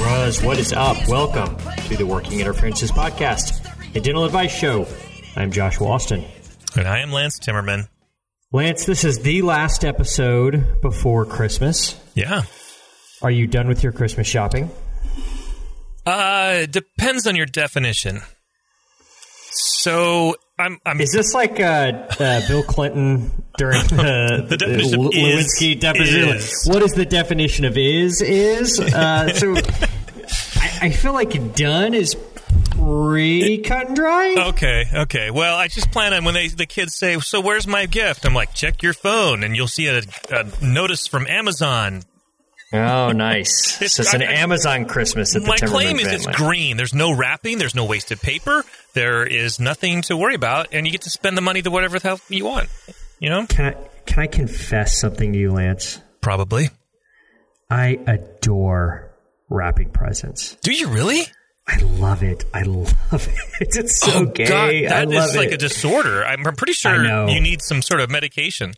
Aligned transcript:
Ruz, 0.00 0.42
what 0.42 0.58
is 0.58 0.72
up? 0.72 0.96
Welcome 1.08 1.56
to 1.88 1.96
the 1.96 2.04
Working 2.04 2.40
Interferences 2.40 2.92
Podcast, 2.92 3.64
a 3.96 4.00
dental 4.00 4.24
advice 4.24 4.52
show. 4.52 4.86
I'm 5.36 5.50
Josh 5.50 5.80
Austin. 5.80 6.24
And 6.76 6.86
I 6.86 6.98
am 7.00 7.12
Lance 7.12 7.38
Timmerman. 7.40 7.88
Lance, 8.52 8.84
this 8.84 9.04
is 9.04 9.20
the 9.20 9.42
last 9.42 9.84
episode 9.84 10.80
before 10.82 11.24
Christmas. 11.24 11.98
Yeah. 12.14 12.42
Are 13.22 13.30
you 13.30 13.46
done 13.46 13.68
with 13.68 13.82
your 13.82 13.92
Christmas 13.92 14.26
shopping? 14.26 14.70
Uh, 16.04 16.66
depends 16.66 17.26
on 17.26 17.34
your 17.34 17.46
definition. 17.46 18.20
So 19.50 20.36
I'm. 20.58 20.78
I'm 20.84 21.00
Is 21.00 21.12
this 21.12 21.32
like 21.32 21.58
uh, 21.58 22.06
uh, 22.20 22.46
Bill 22.46 22.62
Clinton 22.62 23.30
during 23.58 23.82
the, 23.88 24.44
The 24.48 24.56
definition 24.56 25.00
of 25.06 25.12
is- 25.14 25.58
Lewinsky 25.60 25.80
deposition? 25.80 26.28
is. 26.30 26.64
What 26.66 26.82
is 26.82 26.92
the 26.92 27.04
definition 27.06 27.64
of 27.64 27.76
is 27.76 28.20
is? 28.22 28.78
Uh, 28.80 29.28
so 29.34 29.54
I, 30.56 30.78
I 30.82 30.90
feel 30.90 31.12
like 31.12 31.54
done 31.54 31.94
is 31.94 32.16
pretty 32.70 33.58
cut 33.58 33.86
and 33.88 33.96
dry. 33.96 34.34
okay. 34.48 34.84
Okay. 34.94 35.30
Well, 35.30 35.56
I 35.56 35.68
just 35.68 35.90
plan 35.90 36.12
on 36.12 36.24
when 36.24 36.34
they 36.34 36.48
the 36.48 36.66
kids 36.66 36.94
say, 36.96 37.18
"So 37.20 37.40
where's 37.40 37.66
my 37.66 37.86
gift?" 37.86 38.24
I'm 38.26 38.34
like, 38.34 38.54
"Check 38.54 38.82
your 38.82 38.92
phone, 38.92 39.42
and 39.42 39.56
you'll 39.56 39.68
see 39.68 39.86
a, 39.88 40.02
a 40.30 40.46
notice 40.64 41.06
from 41.06 41.26
Amazon." 41.26 42.02
Oh, 42.72 43.12
nice. 43.12 43.76
It's- 43.80 43.92
so 43.94 44.02
it's 44.02 44.12
an 44.14 44.22
I- 44.22 44.26
I- 44.26 44.32
Amazon 44.34 44.84
Christmas 44.86 45.34
at 45.36 45.42
the 45.42 45.48
My 45.48 45.56
claim 45.56 45.98
is 45.98 46.08
it's 46.12 46.26
green. 46.26 46.76
There's 46.76 46.94
no 46.94 47.12
wrapping. 47.12 47.58
There's 47.58 47.74
no 47.74 47.84
wasted 47.84 48.20
paper. 48.20 48.64
There 48.94 49.24
is 49.24 49.58
nothing 49.60 50.02
to 50.02 50.16
worry 50.16 50.34
about, 50.34 50.68
and 50.72 50.84
you 50.86 50.92
get 50.92 51.02
to 51.02 51.10
spend 51.10 51.36
the 51.36 51.40
money 51.42 51.62
to 51.62 51.70
whatever 51.70 51.98
the 51.98 52.08
hell 52.08 52.20
you 52.28 52.44
want. 52.44 52.68
You 53.18 53.30
know, 53.30 53.46
Can 53.46 53.66
I 53.66 53.88
can 54.06 54.22
I 54.22 54.26
confess 54.26 54.98
something 55.00 55.32
to 55.32 55.38
you, 55.38 55.52
Lance? 55.52 56.00
probably. 56.20 56.70
I 57.70 57.98
adore 58.06 59.12
wrapping 59.48 59.90
presents. 59.90 60.56
Do 60.62 60.72
you 60.72 60.88
really? 60.88 61.22
I 61.68 61.78
love 61.78 62.22
it. 62.22 62.44
I 62.54 62.62
love 62.62 62.94
it. 63.60 63.68
It's 63.76 63.98
so 64.00 64.10
oh 64.14 64.24
gay. 64.26 64.46
God, 64.46 64.68
I 64.70 64.82
that 64.88 65.08
love 65.08 65.30
is 65.30 65.36
like 65.36 65.48
it. 65.48 65.54
a 65.54 65.56
disorder. 65.56 66.24
I'm 66.24 66.42
pretty 66.56 66.74
sure 66.74 67.02
you 67.28 67.40
need 67.40 67.62
some 67.62 67.82
sort 67.82 68.00
of 68.00 68.10
medication. 68.10 68.74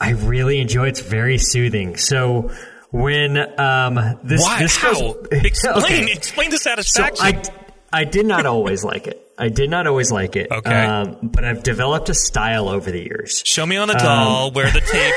I 0.00 0.10
really 0.10 0.58
enjoy 0.58 0.86
it. 0.86 0.90
It's 0.90 1.00
very 1.00 1.38
soothing. 1.38 1.96
So 1.96 2.50
when 2.90 3.36
um 3.60 4.18
this 4.24 4.42
Why? 4.42 4.58
this 4.58 4.76
How? 4.76 4.92
goes- 4.94 5.26
Explain. 5.32 5.84
Okay. 5.84 6.12
Explain 6.12 6.50
the 6.50 6.56
So 6.58 6.70
satisfaction. 6.70 7.54
I 7.92 8.00
I 8.00 8.04
did 8.04 8.26
not 8.26 8.46
always 8.46 8.82
like 8.84 9.06
it. 9.06 9.21
I 9.38 9.48
did 9.48 9.70
not 9.70 9.86
always 9.86 10.12
like 10.12 10.36
it. 10.36 10.50
Okay. 10.50 10.84
Um, 10.84 11.18
but 11.22 11.44
I've 11.44 11.62
developed 11.62 12.08
a 12.10 12.14
style 12.14 12.68
over 12.68 12.90
the 12.90 13.00
years. 13.02 13.42
Show 13.46 13.64
me 13.66 13.76
on 13.76 13.90
Um, 13.90 13.96
the 13.96 14.02
doll 14.02 14.50
where 14.52 14.70
the 14.70 14.80
tape. 14.80 15.14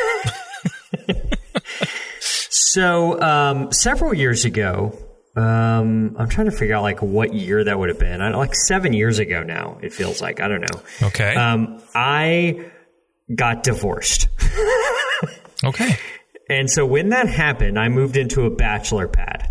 So 2.20 3.22
um, 3.22 3.72
several 3.72 4.14
years 4.14 4.44
ago, 4.44 4.98
um, 5.38 6.16
I'm 6.20 6.28
trying 6.28 6.50
to 6.50 6.52
figure 6.52 6.76
out 6.76 6.84
like 6.84 7.02
what 7.02 7.34
year 7.34 7.64
that 7.64 7.80
would 7.80 7.88
have 7.88 8.00
been. 8.00 8.22
I, 8.22 8.32
like 8.32 8.54
seven 8.54 8.92
years 8.92 9.18
ago 9.20 9.44
now. 9.44 9.78
It 9.82 9.94
feels 9.94 10.22
like 10.22 10.42
I 10.42 10.50
don't 10.50 10.60
know. 10.62 10.82
Okay. 11.04 11.36
Um, 11.36 11.82
I 11.94 12.66
got 13.34 13.64
divorced, 13.64 14.28
okay. 15.64 15.98
and 16.50 16.70
so 16.70 16.86
when 16.86 17.10
that 17.10 17.30
happened, 17.30 17.80
I 17.80 17.88
moved 17.88 18.18
into 18.18 18.44
a 18.44 18.50
bachelor 18.50 19.08
pad, 19.08 19.50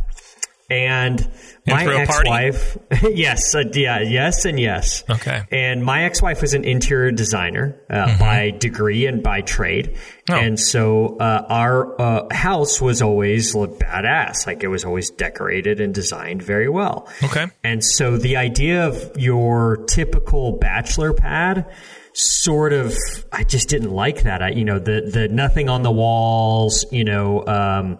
and 0.74 1.30
my 1.66 1.84
ex-wife, 1.86 2.76
yes, 3.02 3.54
uh, 3.54 3.64
yeah, 3.72 4.00
yes, 4.00 4.44
and 4.44 4.60
yes. 4.60 5.02
Okay. 5.08 5.42
And 5.50 5.82
my 5.82 6.04
ex-wife 6.04 6.42
was 6.42 6.52
an 6.54 6.64
interior 6.64 7.10
designer 7.10 7.80
uh, 7.88 8.18
by 8.18 8.50
degree 8.50 9.06
and 9.06 9.22
by 9.22 9.40
trade, 9.40 9.96
Mm-hmm. 10.24 10.32
Oh. 10.32 10.36
and 10.46 10.58
so 10.58 11.16
uh, 11.18 11.44
our 11.50 12.00
uh, 12.00 12.34
house 12.34 12.80
was 12.80 13.02
always 13.02 13.54
look 13.54 13.78
badass. 13.78 14.46
Like 14.46 14.62
it 14.62 14.68
was 14.68 14.82
always 14.84 15.10
decorated 15.10 15.80
and 15.80 15.92
designed 15.94 16.42
very 16.42 16.68
well. 16.70 17.08
Okay. 17.22 17.46
And 17.62 17.84
so 17.84 18.16
the 18.16 18.36
idea 18.36 18.86
of 18.86 19.12
your 19.18 19.84
typical 19.86 20.52
bachelor 20.52 21.12
pad 21.12 21.70
sort 22.14 22.72
of 22.72 22.94
I 23.32 23.44
just 23.44 23.68
didn't 23.68 23.91
like 23.91 24.22
that. 24.22 24.41
I 24.42 24.50
you 24.50 24.64
know 24.64 24.78
the 24.78 25.10
the 25.12 25.28
nothing 25.28 25.68
on 25.68 25.82
the 25.82 25.91
walls, 25.92 26.86
you 26.91 27.04
know, 27.04 27.44
um 27.46 27.98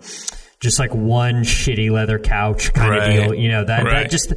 just 0.65 0.79
like 0.81 0.93
one 0.95 1.45
shitty 1.45 1.91
leather 1.91 2.19
couch 2.19 2.73
kind 2.73 2.91
Right. 2.91 3.03
of 3.21 3.25
deal, 3.29 3.35
you 3.35 3.49
know 3.49 3.65
that 3.65 3.85
Right. 3.85 3.93
that 4.05 4.11
just. 4.11 4.33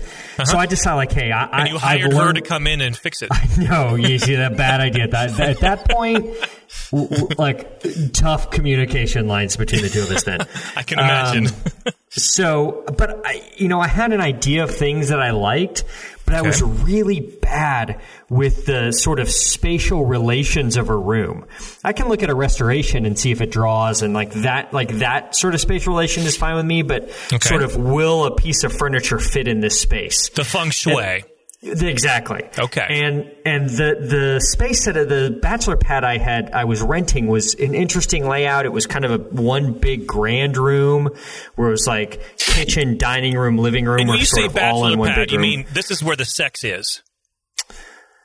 So 0.46 0.58
I 0.58 0.68
decided, 0.68 0.96
like, 0.98 1.12
hey, 1.12 1.32
I, 1.32 1.46
I 1.46 1.60
And 1.62 1.70
you 1.70 1.78
hired 1.80 2.14
her 2.14 2.34
to 2.34 2.42
come 2.42 2.68
in 2.68 2.82
and 2.82 2.96
fix 2.96 3.22
it. 3.24 3.30
no, 3.58 3.96
you 3.96 4.20
see 4.20 4.36
that 4.36 4.56
bad 4.58 4.82
idea. 4.82 5.06
At 5.06 5.12
that 5.12 5.40
at 5.40 5.60
that 5.62 5.90
point, 5.90 6.26
w- 6.92 7.08
w- 7.10 7.28
like 7.38 7.82
tough 8.14 8.52
communication 8.52 9.28
lines 9.28 9.56
between 9.58 9.82
the 9.82 9.90
two 9.90 10.04
of 10.04 10.12
us. 10.12 10.24
Then 10.24 10.42
I 10.76 10.84
can 10.84 11.00
imagine. 11.00 11.48
Um, 11.48 11.54
so, 12.10 12.84
but 12.98 13.22
I, 13.26 13.42
you 13.58 13.68
know, 13.68 13.80
I 13.80 13.88
had 13.88 14.12
an 14.14 14.22
idea 14.22 14.64
of 14.64 14.72
things 14.76 15.10
that 15.10 15.20
I 15.22 15.32
liked, 15.32 15.84
but 16.28 16.36
I 16.36 16.44
was 16.44 16.62
really 16.62 17.22
bad 17.22 18.00
with 18.30 18.66
the 18.68 18.92
sort 18.92 19.20
of 19.20 19.32
spatial 19.32 20.06
relations 20.06 20.78
of 20.78 20.90
a 20.90 20.96
room. 20.96 21.46
I 21.84 21.94
can 21.94 22.10
look 22.10 22.22
at 22.22 22.30
a 22.30 22.36
restoration 22.36 23.06
and 23.06 23.18
see 23.18 23.32
if 23.32 23.42
it 23.42 23.50
draws, 23.50 24.02
and 24.04 24.14
like 24.14 24.34
that, 24.34 24.74
like 24.74 25.00
that 25.00 25.36
sort 25.36 25.56
of 25.56 25.62
spatial 25.62 25.94
relation 25.94 26.24
is 26.26 26.38
fine 26.38 26.56
with 26.58 26.66
me. 26.66 26.82
But 26.84 27.04
Okay. 27.34 27.40
sort 27.48 27.64
of, 27.64 27.76
will 27.78 28.26
a 28.26 28.36
piece 28.36 28.64
of 28.64 28.72
furniture 28.74 29.18
fit 29.18 29.48
in 29.48 29.62
this 29.62 29.80
space? 29.80 30.30
the 30.36 30.44
feng 30.44 30.70
shui. 30.70 31.24
Exactly. 31.62 32.48
Okay. 32.58 32.86
And 32.88 33.32
and 33.44 33.70
the 33.70 33.96
the 34.00 34.40
space 34.40 34.86
that 34.86 34.96
uh, 34.96 35.06
the 35.06 35.40
bachelor 35.42 35.76
pad 35.76 36.04
I 36.04 36.20
had 36.20 36.52
I 36.52 36.66
was 36.66 36.82
renting 36.84 37.28
was 37.28 37.56
an 37.56 37.74
interesting 37.74 38.28
layout. 38.28 38.66
It 38.66 38.72
was 38.72 38.86
kind 38.86 39.06
of 39.06 39.12
a 39.12 39.18
one 39.18 39.74
big 39.74 40.06
grand 40.06 40.56
room 40.56 41.10
where 41.56 41.70
it 41.70 41.72
was 41.72 41.88
like 41.88 42.38
kitchen, 42.38 42.98
dining 42.98 43.36
room, 43.36 43.58
living 43.58 43.86
room 43.86 44.02
And 44.02 44.10
when 44.10 44.20
you 44.20 44.26
sort 44.26 44.42
say 44.42 44.46
of 44.46 44.58
all 44.58 44.86
in 44.86 44.92
bachelor 44.92 44.98
one 44.98 45.10
pad, 45.14 45.32
you 45.32 45.40
mean 45.40 45.66
this 45.74 45.90
is 45.90 46.04
where 46.04 46.16
the 46.16 46.26
sex 46.26 46.64
is? 46.64 47.02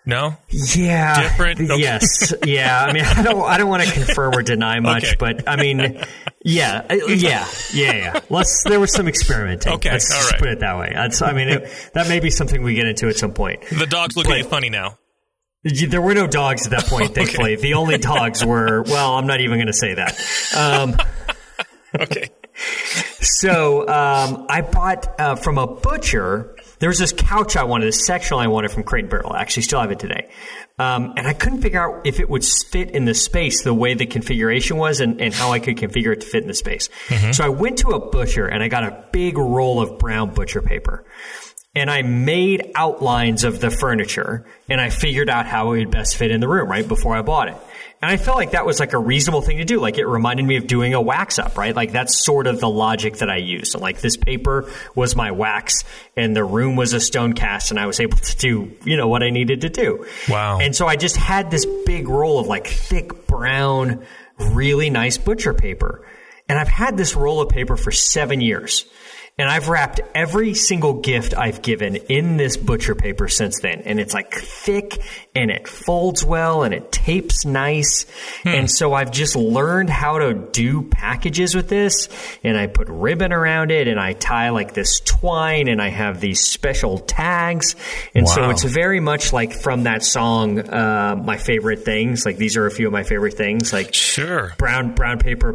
No. 0.04 0.36
yeah, 0.74 1.22
different? 1.22 1.60
Okay. 1.60 1.80
Yes, 1.80 2.32
yeah. 2.44 2.84
I 2.84 2.92
mean, 2.92 3.04
I 3.04 3.22
don't 3.22 3.42
I 3.42 3.56
don't 3.56 3.68
want 3.68 3.84
to 3.84 3.92
confirm 3.92 4.34
or 4.34 4.42
deny 4.42 4.80
much, 4.80 5.04
Okay. 5.04 5.16
but 5.18 5.48
I 5.48 5.54
mean, 5.56 5.78
yeah, 6.44 6.92
yeah, 6.92 7.46
yeah, 7.72 7.92
yeah. 7.94 8.20
Let's. 8.28 8.64
There 8.64 8.80
was 8.80 8.92
some 8.92 9.06
experimenting. 9.06 9.74
Okay, 9.74 9.92
Let's 9.92 10.12
all 10.12 10.28
right. 10.30 10.38
put 10.40 10.48
it 10.48 10.60
that 10.60 10.76
way. 10.78 10.90
That's. 10.92 11.22
I 11.22 11.32
mean, 11.32 11.48
it, 11.48 11.90
that 11.94 12.08
may 12.08 12.18
be 12.18 12.30
something 12.30 12.62
we 12.62 12.74
get 12.74 12.86
into 12.86 13.08
at 13.08 13.16
some 13.16 13.32
point. 13.32 13.62
The 13.70 13.86
dogs 13.86 14.16
look 14.16 14.28
at 14.28 14.38
you 14.38 14.44
funny 14.44 14.70
now. 14.70 14.98
There 15.64 16.02
were 16.02 16.14
no 16.14 16.26
dogs 16.26 16.66
at 16.66 16.72
that 16.72 16.86
point, 16.86 17.14
thankfully. 17.14 17.54
The 17.54 17.74
only 17.74 17.96
dogs 17.98 18.44
were, 18.44 18.82
well, 18.82 19.14
I'm 19.14 19.28
not 19.28 19.40
even 19.40 19.58
going 19.58 19.68
to 19.68 19.72
say 19.72 19.94
that. 19.94 20.18
Um, 20.56 20.96
Okay. 21.94 22.30
so 23.20 23.86
um, 23.86 24.46
I 24.48 24.62
bought 24.62 25.20
uh, 25.20 25.36
from 25.36 25.58
a 25.58 25.66
butcher. 25.66 26.51
There 26.82 26.88
was 26.88 26.98
this 26.98 27.12
couch 27.12 27.56
I 27.56 27.62
wanted, 27.62 27.86
this 27.86 28.04
sectional 28.08 28.40
I 28.40 28.48
wanted 28.48 28.72
from 28.72 28.82
Crate 28.82 29.04
and 29.04 29.10
Barrel. 29.10 29.32
I 29.32 29.40
actually 29.40 29.62
still 29.62 29.80
have 29.80 29.92
it 29.92 30.00
today. 30.00 30.28
Um, 30.80 31.14
and 31.16 31.28
I 31.28 31.32
couldn't 31.32 31.62
figure 31.62 31.80
out 31.80 32.04
if 32.04 32.18
it 32.18 32.28
would 32.28 32.44
fit 32.44 32.90
in 32.90 33.04
the 33.04 33.14
space 33.14 33.62
the 33.62 33.72
way 33.72 33.94
the 33.94 34.04
configuration 34.04 34.78
was 34.78 34.98
and, 34.98 35.20
and 35.20 35.32
how 35.32 35.52
I 35.52 35.60
could 35.60 35.76
configure 35.76 36.12
it 36.12 36.22
to 36.22 36.26
fit 36.26 36.42
in 36.42 36.48
the 36.48 36.54
space. 36.54 36.88
So 37.30 37.44
I 37.44 37.50
went 37.50 37.78
to 37.78 37.90
a 37.90 38.10
butcher 38.10 38.48
and 38.48 38.64
I 38.64 38.66
got 38.66 38.82
a 38.82 39.04
big 39.12 39.38
roll 39.38 39.80
of 39.80 40.00
brown 40.00 40.34
butcher 40.34 40.60
paper. 40.60 41.04
and 41.74 41.90
I 41.90 42.02
made 42.02 42.72
outlines 42.74 43.44
of 43.44 43.60
the 43.60 43.70
furniture 43.70 44.44
and 44.68 44.80
I 44.80 44.90
figured 44.90 45.30
out 45.30 45.46
how 45.46 45.72
it 45.72 45.78
would 45.78 45.90
best 45.90 46.16
fit 46.16 46.30
in 46.30 46.40
the 46.40 46.48
room 46.48 46.68
right 46.68 46.86
before 46.86 47.14
I 47.14 47.22
bought 47.22 47.48
it. 47.48 47.56
And 48.02 48.10
I 48.10 48.16
felt 48.16 48.36
like 48.36 48.50
that 48.50 48.66
was 48.66 48.80
like 48.80 48.94
a 48.94 48.98
reasonable 48.98 49.42
thing 49.42 49.58
to 49.58 49.64
do. 49.64 49.78
Like 49.78 49.96
it 49.96 50.06
reminded 50.06 50.44
me 50.44 50.56
of 50.56 50.66
doing 50.66 50.92
a 50.92 51.00
wax 51.00 51.38
up, 51.38 51.56
right? 51.56 51.74
Like 51.74 51.92
that's 51.92 52.24
sort 52.24 52.48
of 52.48 52.58
the 52.58 52.68
logic 52.68 53.18
that 53.18 53.30
I 53.30 53.36
used. 53.36 53.78
Like 53.78 54.00
this 54.00 54.16
paper 54.16 54.68
was 54.96 55.14
my 55.14 55.30
wax 55.30 55.84
and 56.16 56.34
the 56.34 56.42
room 56.42 56.74
was 56.74 56.94
a 56.94 57.00
stone 57.00 57.32
cast 57.32 57.70
and 57.70 57.78
I 57.78 57.86
was 57.86 58.00
able 58.00 58.18
to 58.18 58.36
do, 58.36 58.72
you 58.84 58.96
know, 58.96 59.06
what 59.06 59.22
I 59.22 59.30
needed 59.30 59.60
to 59.60 59.68
do. 59.68 60.04
Wow. 60.28 60.58
And 60.58 60.74
so 60.74 60.88
I 60.88 60.96
just 60.96 61.16
had 61.16 61.52
this 61.52 61.64
big 61.86 62.08
roll 62.08 62.40
of 62.40 62.48
like 62.48 62.66
thick 62.66 63.28
brown, 63.28 64.04
really 64.36 64.90
nice 64.90 65.16
butcher 65.16 65.54
paper. 65.54 66.04
And 66.48 66.58
I've 66.58 66.68
had 66.68 66.96
this 66.96 67.14
roll 67.14 67.40
of 67.40 67.50
paper 67.50 67.76
for 67.76 67.92
seven 67.92 68.40
years. 68.40 68.84
And 69.38 69.48
I've 69.48 69.70
wrapped 69.70 69.98
every 70.14 70.52
single 70.52 71.00
gift 71.00 71.34
I've 71.34 71.62
given 71.62 71.96
in 71.96 72.36
this 72.36 72.58
butcher 72.58 72.94
paper 72.94 73.28
since 73.28 73.60
then. 73.60 73.80
And 73.86 73.98
it's 73.98 74.12
like 74.12 74.34
thick 74.34 75.02
and 75.34 75.50
it 75.50 75.66
folds 75.66 76.22
well 76.22 76.64
and 76.64 76.74
it 76.74 76.92
tapes 76.92 77.46
nice. 77.46 78.04
Hmm. 78.42 78.48
And 78.48 78.70
so 78.70 78.92
I've 78.92 79.10
just 79.10 79.34
learned 79.34 79.88
how 79.88 80.18
to 80.18 80.34
do 80.34 80.82
packages 80.82 81.54
with 81.54 81.70
this. 81.70 82.10
And 82.44 82.58
I 82.58 82.66
put 82.66 82.88
ribbon 82.88 83.32
around 83.32 83.70
it 83.70 83.88
and 83.88 83.98
I 83.98 84.12
tie 84.12 84.50
like 84.50 84.74
this 84.74 85.00
twine 85.00 85.66
and 85.66 85.80
I 85.80 85.88
have 85.88 86.20
these 86.20 86.42
special 86.42 86.98
tags. 86.98 87.74
And 88.14 88.26
wow. 88.26 88.32
so 88.34 88.50
it's 88.50 88.64
very 88.64 89.00
much 89.00 89.32
like 89.32 89.54
from 89.54 89.84
that 89.84 90.02
song, 90.02 90.58
uh, 90.60 91.16
My 91.24 91.38
Favorite 91.38 91.86
Things. 91.86 92.26
Like 92.26 92.36
these 92.36 92.58
are 92.58 92.66
a 92.66 92.70
few 92.70 92.86
of 92.86 92.92
my 92.92 93.02
favorite 93.02 93.34
things. 93.34 93.72
Like 93.72 93.94
sure. 93.94 94.52
brown, 94.58 94.94
brown 94.94 95.20
paper, 95.20 95.54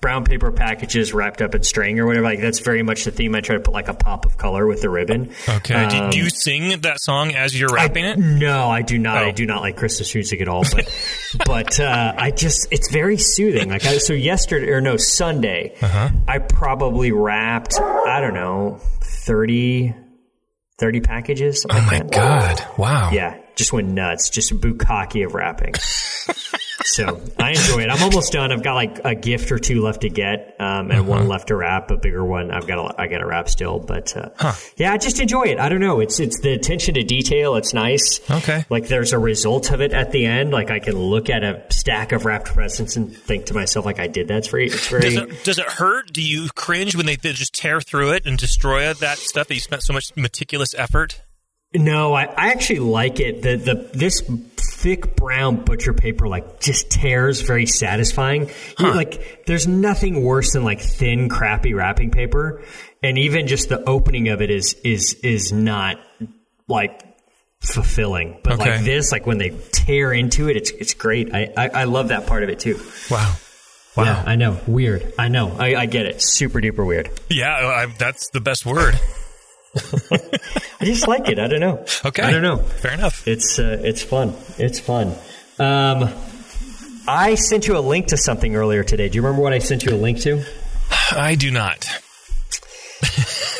brown 0.00 0.24
paper 0.24 0.50
packages 0.50 1.12
wrapped 1.12 1.42
up 1.42 1.54
in 1.54 1.62
string 1.62 1.98
or 1.98 2.06
whatever. 2.06 2.24
Like 2.24 2.40
that's 2.40 2.60
very 2.60 2.82
much 2.82 3.04
the 3.04 3.10
theme. 3.10 3.34
I 3.34 3.40
try 3.40 3.56
to 3.56 3.62
put 3.62 3.74
like 3.74 3.88
a 3.88 3.94
pop 3.94 4.24
of 4.24 4.38
color 4.38 4.66
with 4.66 4.82
the 4.82 4.88
ribbon. 4.88 5.32
Okay. 5.48 5.74
Um, 5.74 6.10
do, 6.10 6.18
you 6.18 6.30
sing 6.30 6.80
that 6.80 7.00
song 7.00 7.34
as 7.34 7.58
you're 7.58 7.72
wrapping 7.72 8.04
I, 8.04 8.12
it? 8.12 8.18
No, 8.18 8.68
I 8.68 8.82
do 8.82 8.98
not. 8.98 9.22
Oh. 9.22 9.26
I 9.26 9.30
do 9.30 9.46
not 9.46 9.60
like 9.60 9.76
Christmas 9.76 10.14
music 10.14 10.40
at 10.40 10.48
all. 10.48 10.64
But 10.70 10.92
but 11.46 11.80
uh, 11.80 12.14
I 12.16 12.30
just 12.30 12.68
it's 12.70 12.90
very 12.90 13.18
soothing. 13.18 13.68
Like 13.68 13.84
I, 13.84 13.98
so 13.98 14.12
yesterday 14.12 14.70
or 14.70 14.80
no 14.80 14.96
Sunday, 14.96 15.74
uh-huh. 15.80 16.10
I 16.26 16.38
probably 16.38 17.12
wrapped 17.12 17.78
I 17.80 18.20
don't 18.20 18.34
know 18.34 18.80
30, 19.02 19.94
30 20.78 21.00
packages. 21.00 21.66
Oh 21.68 21.74
my 21.74 21.98
like 21.98 22.10
god! 22.10 22.64
Wow. 22.78 23.10
Yeah, 23.12 23.38
just 23.54 23.72
went 23.72 23.88
nuts. 23.88 24.30
Just 24.30 24.50
a 24.50 24.54
bukkake 24.54 25.26
of 25.26 25.34
wrapping. 25.34 25.74
so 26.90 27.20
I 27.38 27.50
enjoy 27.50 27.82
it. 27.82 27.88
I'm 27.88 28.02
almost 28.02 28.32
done. 28.32 28.50
I've 28.50 28.64
got 28.64 28.74
like 28.74 29.04
a 29.04 29.14
gift 29.14 29.52
or 29.52 29.58
two 29.60 29.80
left 29.80 30.00
to 30.00 30.08
get, 30.08 30.56
um, 30.58 30.90
and 30.90 31.00
uh-huh. 31.00 31.02
one 31.04 31.28
left 31.28 31.48
to 31.48 31.56
wrap. 31.56 31.90
A 31.92 31.96
bigger 31.96 32.24
one. 32.24 32.50
I've 32.50 32.66
got. 32.66 32.78
A, 32.78 33.00
I 33.00 33.06
got 33.06 33.18
to 33.18 33.26
wrap 33.26 33.48
still, 33.48 33.78
but 33.78 34.16
uh, 34.16 34.30
huh. 34.36 34.54
yeah, 34.76 34.92
I 34.92 34.98
just 34.98 35.20
enjoy 35.20 35.44
it. 35.44 35.60
I 35.60 35.68
don't 35.68 35.80
know. 35.80 36.00
It's 36.00 36.18
it's 36.18 36.40
the 36.40 36.52
attention 36.52 36.94
to 36.94 37.04
detail. 37.04 37.54
It's 37.54 37.72
nice. 37.72 38.20
Okay. 38.28 38.64
Like 38.68 38.88
there's 38.88 39.12
a 39.12 39.18
result 39.18 39.70
of 39.70 39.80
it 39.80 39.92
at 39.92 40.10
the 40.10 40.26
end. 40.26 40.50
Like 40.50 40.70
I 40.70 40.80
can 40.80 40.96
look 40.96 41.30
at 41.30 41.44
a 41.44 41.62
stack 41.70 42.10
of 42.10 42.24
wrapped 42.24 42.46
presents 42.46 42.96
and 42.96 43.16
think 43.16 43.46
to 43.46 43.54
myself, 43.54 43.86
like 43.86 44.00
I 44.00 44.08
did 44.08 44.26
that. 44.28 44.38
It's 44.38 44.48
very. 44.48 44.66
It's 44.66 44.88
very. 44.88 45.02
Does 45.02 45.16
it, 45.16 45.44
does 45.44 45.58
it 45.58 45.66
hurt? 45.66 46.12
Do 46.12 46.22
you 46.22 46.48
cringe 46.56 46.96
when 46.96 47.06
they, 47.06 47.14
they 47.14 47.32
just 47.32 47.54
tear 47.54 47.80
through 47.80 48.14
it 48.14 48.26
and 48.26 48.36
destroy 48.36 48.92
that 48.92 49.18
stuff 49.18 49.46
that 49.46 49.54
you 49.54 49.60
spent 49.60 49.84
so 49.84 49.92
much 49.92 50.06
meticulous 50.16 50.74
effort? 50.74 51.22
No, 51.72 52.14
I, 52.14 52.24
I 52.24 52.50
actually 52.50 52.80
like 52.80 53.20
it. 53.20 53.42
The 53.42 53.56
the 53.56 53.90
this 53.96 54.22
thick 54.56 55.14
brown 55.14 55.64
butcher 55.64 55.92
paper 55.92 56.26
like 56.26 56.60
just 56.60 56.90
tears 56.90 57.42
very 57.42 57.66
satisfying. 57.66 58.50
Huh. 58.76 58.94
like 58.94 59.44
there's 59.46 59.68
nothing 59.68 60.24
worse 60.24 60.54
than 60.54 60.64
like 60.64 60.80
thin, 60.80 61.28
crappy 61.28 61.72
wrapping 61.72 62.10
paper, 62.10 62.62
and 63.04 63.18
even 63.18 63.46
just 63.46 63.68
the 63.68 63.88
opening 63.88 64.28
of 64.28 64.42
it 64.42 64.50
is 64.50 64.74
is 64.82 65.14
is 65.22 65.52
not 65.52 65.98
like 66.66 67.04
fulfilling. 67.60 68.40
But 68.42 68.54
okay. 68.54 68.70
like 68.70 68.84
this, 68.84 69.12
like 69.12 69.26
when 69.26 69.38
they 69.38 69.50
tear 69.70 70.12
into 70.12 70.48
it, 70.48 70.56
it's 70.56 70.70
it's 70.72 70.94
great. 70.94 71.32
I, 71.32 71.52
I, 71.56 71.68
I 71.68 71.84
love 71.84 72.08
that 72.08 72.26
part 72.26 72.42
of 72.42 72.48
it 72.48 72.58
too. 72.58 72.80
Wow. 73.10 73.36
Wow. 73.96 74.04
Yeah, 74.04 74.24
I 74.26 74.36
know. 74.36 74.58
Weird. 74.66 75.14
I 75.18 75.28
know. 75.28 75.56
I, 75.58 75.74
I 75.74 75.86
get 75.86 76.06
it. 76.06 76.22
Super 76.22 76.60
duper 76.60 76.86
weird. 76.86 77.10
Yeah, 77.28 77.52
I, 77.52 77.86
that's 77.98 78.30
the 78.30 78.40
best 78.40 78.64
word. 78.64 78.98
I 79.76 80.84
just 80.84 81.06
like 81.06 81.28
it. 81.28 81.38
I 81.38 81.46
don't 81.46 81.60
know. 81.60 81.84
Okay. 82.04 82.22
I 82.22 82.30
don't 82.30 82.42
know. 82.42 82.56
Fair 82.58 82.92
enough. 82.92 83.26
It's 83.26 83.58
uh, 83.58 83.80
it's 83.82 84.02
fun. 84.02 84.34
It's 84.58 84.80
fun. 84.80 85.14
Um, 85.58 86.12
I 87.06 87.34
sent 87.34 87.68
you 87.68 87.76
a 87.76 87.80
link 87.80 88.08
to 88.08 88.16
something 88.16 88.56
earlier 88.56 88.82
today. 88.84 89.08
Do 89.08 89.16
you 89.16 89.22
remember 89.22 89.42
what 89.42 89.52
I 89.52 89.58
sent 89.58 89.84
you 89.84 89.94
a 89.94 89.96
link 89.96 90.20
to? 90.20 90.44
I 91.12 91.34
do 91.34 91.50
not. 91.50 91.86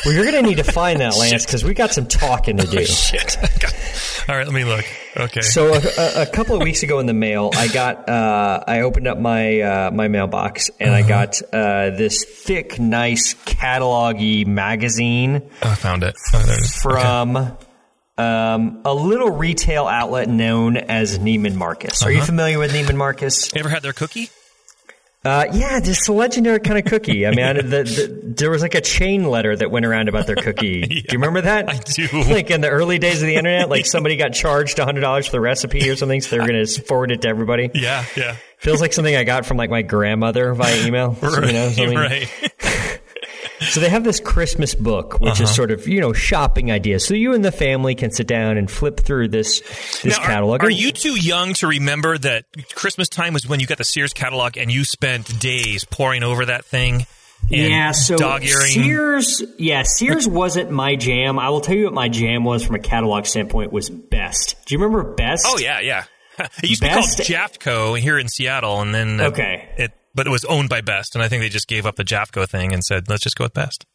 Well, 0.04 0.14
you're 0.14 0.24
going 0.24 0.42
to 0.42 0.48
need 0.48 0.58
to 0.58 0.64
find 0.64 1.00
that, 1.00 1.16
Lance, 1.18 1.44
because 1.44 1.64
we 1.64 1.74
got 1.74 1.92
some 1.92 2.06
talking 2.06 2.56
to 2.56 2.66
do. 2.66 2.78
Oh, 2.78 2.84
shit. 2.84 3.36
All 4.28 4.36
right, 4.36 4.46
let 4.46 4.54
me 4.54 4.64
look. 4.64 4.84
Okay. 5.16 5.40
So 5.40 5.74
a, 5.74 6.22
a, 6.22 6.26
couple 6.26 6.54
of 6.54 6.62
weeks 6.62 6.82
ago 6.82 7.00
in 7.00 7.06
the 7.06 7.14
mail, 7.14 7.50
I 7.54 7.68
got 7.68 8.08
uh, 8.08 8.62
I 8.66 8.82
opened 8.82 9.08
up 9.08 9.18
my 9.18 9.60
uh, 9.60 9.90
my 9.90 10.08
mailbox 10.08 10.70
and 10.78 10.90
uh-huh. 10.90 11.04
I 11.04 11.08
got 11.08 11.42
uh, 11.52 11.90
this 11.90 12.24
thick, 12.24 12.78
nice 12.78 13.34
catalogy 13.44 14.44
magazine. 14.44 15.42
Oh, 15.62 15.70
I 15.70 15.74
found 15.74 16.04
it. 16.04 16.14
Oh, 16.32 16.56
from. 16.80 17.36
Okay. 17.36 17.66
Um, 18.18 18.82
a 18.84 18.92
little 18.92 19.30
retail 19.30 19.86
outlet 19.86 20.28
known 20.28 20.76
as 20.76 21.18
Neiman 21.18 21.54
Marcus. 21.54 22.02
Are 22.02 22.10
uh-huh. 22.10 22.18
you 22.18 22.22
familiar 22.22 22.58
with 22.58 22.70
Neiman 22.70 22.96
Marcus? 22.96 23.50
You 23.54 23.60
ever 23.60 23.70
had 23.70 23.82
their 23.82 23.94
cookie? 23.94 24.28
Uh, 25.22 25.44
yeah, 25.52 25.80
this 25.80 26.08
legendary 26.08 26.60
kind 26.60 26.78
of 26.78 26.86
cookie. 26.86 27.26
I 27.26 27.30
mean, 27.32 27.44
I, 27.44 27.52
the, 27.52 27.60
the, 27.62 28.20
there 28.36 28.50
was 28.50 28.62
like 28.62 28.74
a 28.74 28.80
chain 28.80 29.24
letter 29.24 29.54
that 29.54 29.70
went 29.70 29.84
around 29.84 30.08
about 30.08 30.26
their 30.26 30.36
cookie. 30.36 30.78
yeah, 30.80 30.86
do 30.88 30.94
you 30.96 31.18
remember 31.18 31.42
that? 31.42 31.68
I 31.68 31.76
do. 31.76 32.08
Like 32.32 32.50
in 32.50 32.62
the 32.62 32.70
early 32.70 32.98
days 32.98 33.20
of 33.20 33.26
the 33.26 33.34
internet, 33.36 33.68
like 33.68 33.84
somebody 33.84 34.16
got 34.16 34.32
charged 34.32 34.78
hundred 34.78 35.02
dollars 35.02 35.26
for 35.26 35.32
the 35.32 35.40
recipe 35.40 35.90
or 35.90 35.96
something, 35.96 36.22
so 36.22 36.30
they 36.30 36.40
were 36.40 36.48
going 36.48 36.64
to 36.64 36.82
forward 36.82 37.10
it 37.10 37.20
to 37.22 37.28
everybody. 37.28 37.70
Yeah, 37.74 38.04
yeah. 38.16 38.36
Feels 38.56 38.80
like 38.80 38.94
something 38.94 39.14
I 39.14 39.24
got 39.24 39.44
from 39.44 39.58
like 39.58 39.68
my 39.68 39.82
grandmother 39.82 40.54
via 40.54 40.86
email. 40.86 41.10
right, 41.22 41.46
you 41.46 41.52
know, 41.52 41.68
something. 41.68 41.98
right. 41.98 42.52
So 43.60 43.80
they 43.80 43.90
have 43.90 44.04
this 44.04 44.20
Christmas 44.20 44.74
book, 44.74 45.20
which 45.20 45.32
uh-huh. 45.32 45.44
is 45.44 45.54
sort 45.54 45.70
of 45.70 45.86
you 45.86 46.00
know 46.00 46.12
shopping 46.12 46.70
ideas. 46.70 47.06
So 47.06 47.14
you 47.14 47.34
and 47.34 47.44
the 47.44 47.52
family 47.52 47.94
can 47.94 48.10
sit 48.10 48.26
down 48.26 48.56
and 48.56 48.70
flip 48.70 49.00
through 49.00 49.28
this 49.28 49.60
this 50.00 50.18
now, 50.18 50.24
catalog. 50.24 50.62
Are, 50.62 50.66
are, 50.66 50.70
you 50.70 50.92
too 50.92 51.18
young 51.20 51.52
to 51.54 51.66
remember 51.66 52.16
that 52.18 52.46
Christmas 52.74 53.08
time 53.08 53.34
was 53.34 53.46
when 53.46 53.60
you 53.60 53.66
got 53.66 53.78
the 53.78 53.84
Sears 53.84 54.12
catalog 54.12 54.56
and 54.56 54.72
you 54.72 54.84
spent 54.84 55.38
days 55.38 55.84
poring 55.84 56.22
over 56.22 56.46
that 56.46 56.64
thing? 56.64 57.06
yeah, 57.48 57.92
so 57.92 58.16
dog 58.16 58.42
Sears, 58.42 59.42
yeah, 59.58 59.82
Sears 59.82 60.26
wasn't 60.26 60.70
my 60.70 60.96
jam. 60.96 61.38
I 61.38 61.50
will 61.50 61.60
tell 61.60 61.74
you 61.74 61.84
what 61.84 61.94
my 61.94 62.08
jam 62.08 62.44
was 62.44 62.64
from 62.64 62.76
a 62.76 62.80
catalog 62.80 63.26
standpoint 63.26 63.72
was 63.72 63.90
Best. 63.90 64.56
Do 64.66 64.74
you 64.74 64.80
remember 64.80 65.14
Best? 65.14 65.44
Oh 65.46 65.58
yeah, 65.58 65.80
yeah. 65.80 66.04
It 66.62 66.70
used 66.70 66.80
Best, 66.80 67.18
to 67.18 67.22
be 67.22 67.34
called 67.34 67.50
Jafco 67.52 67.98
here 67.98 68.18
in 68.18 68.26
Seattle, 68.28 68.80
and 68.80 68.94
then 68.94 69.20
uh, 69.20 69.24
okay, 69.24 69.68
it 69.76 69.92
but 70.14 70.26
it 70.26 70.30
was 70.30 70.44
owned 70.46 70.68
by 70.68 70.80
Best, 70.80 71.14
and 71.14 71.22
I 71.22 71.28
think 71.28 71.42
they 71.42 71.48
just 71.48 71.68
gave 71.68 71.86
up 71.86 71.96
the 71.96 72.04
Jafco 72.04 72.48
thing 72.48 72.72
and 72.72 72.84
said, 72.84 73.08
let's 73.08 73.22
just 73.22 73.36
go 73.36 73.44
with 73.44 73.54
Best. 73.54 73.86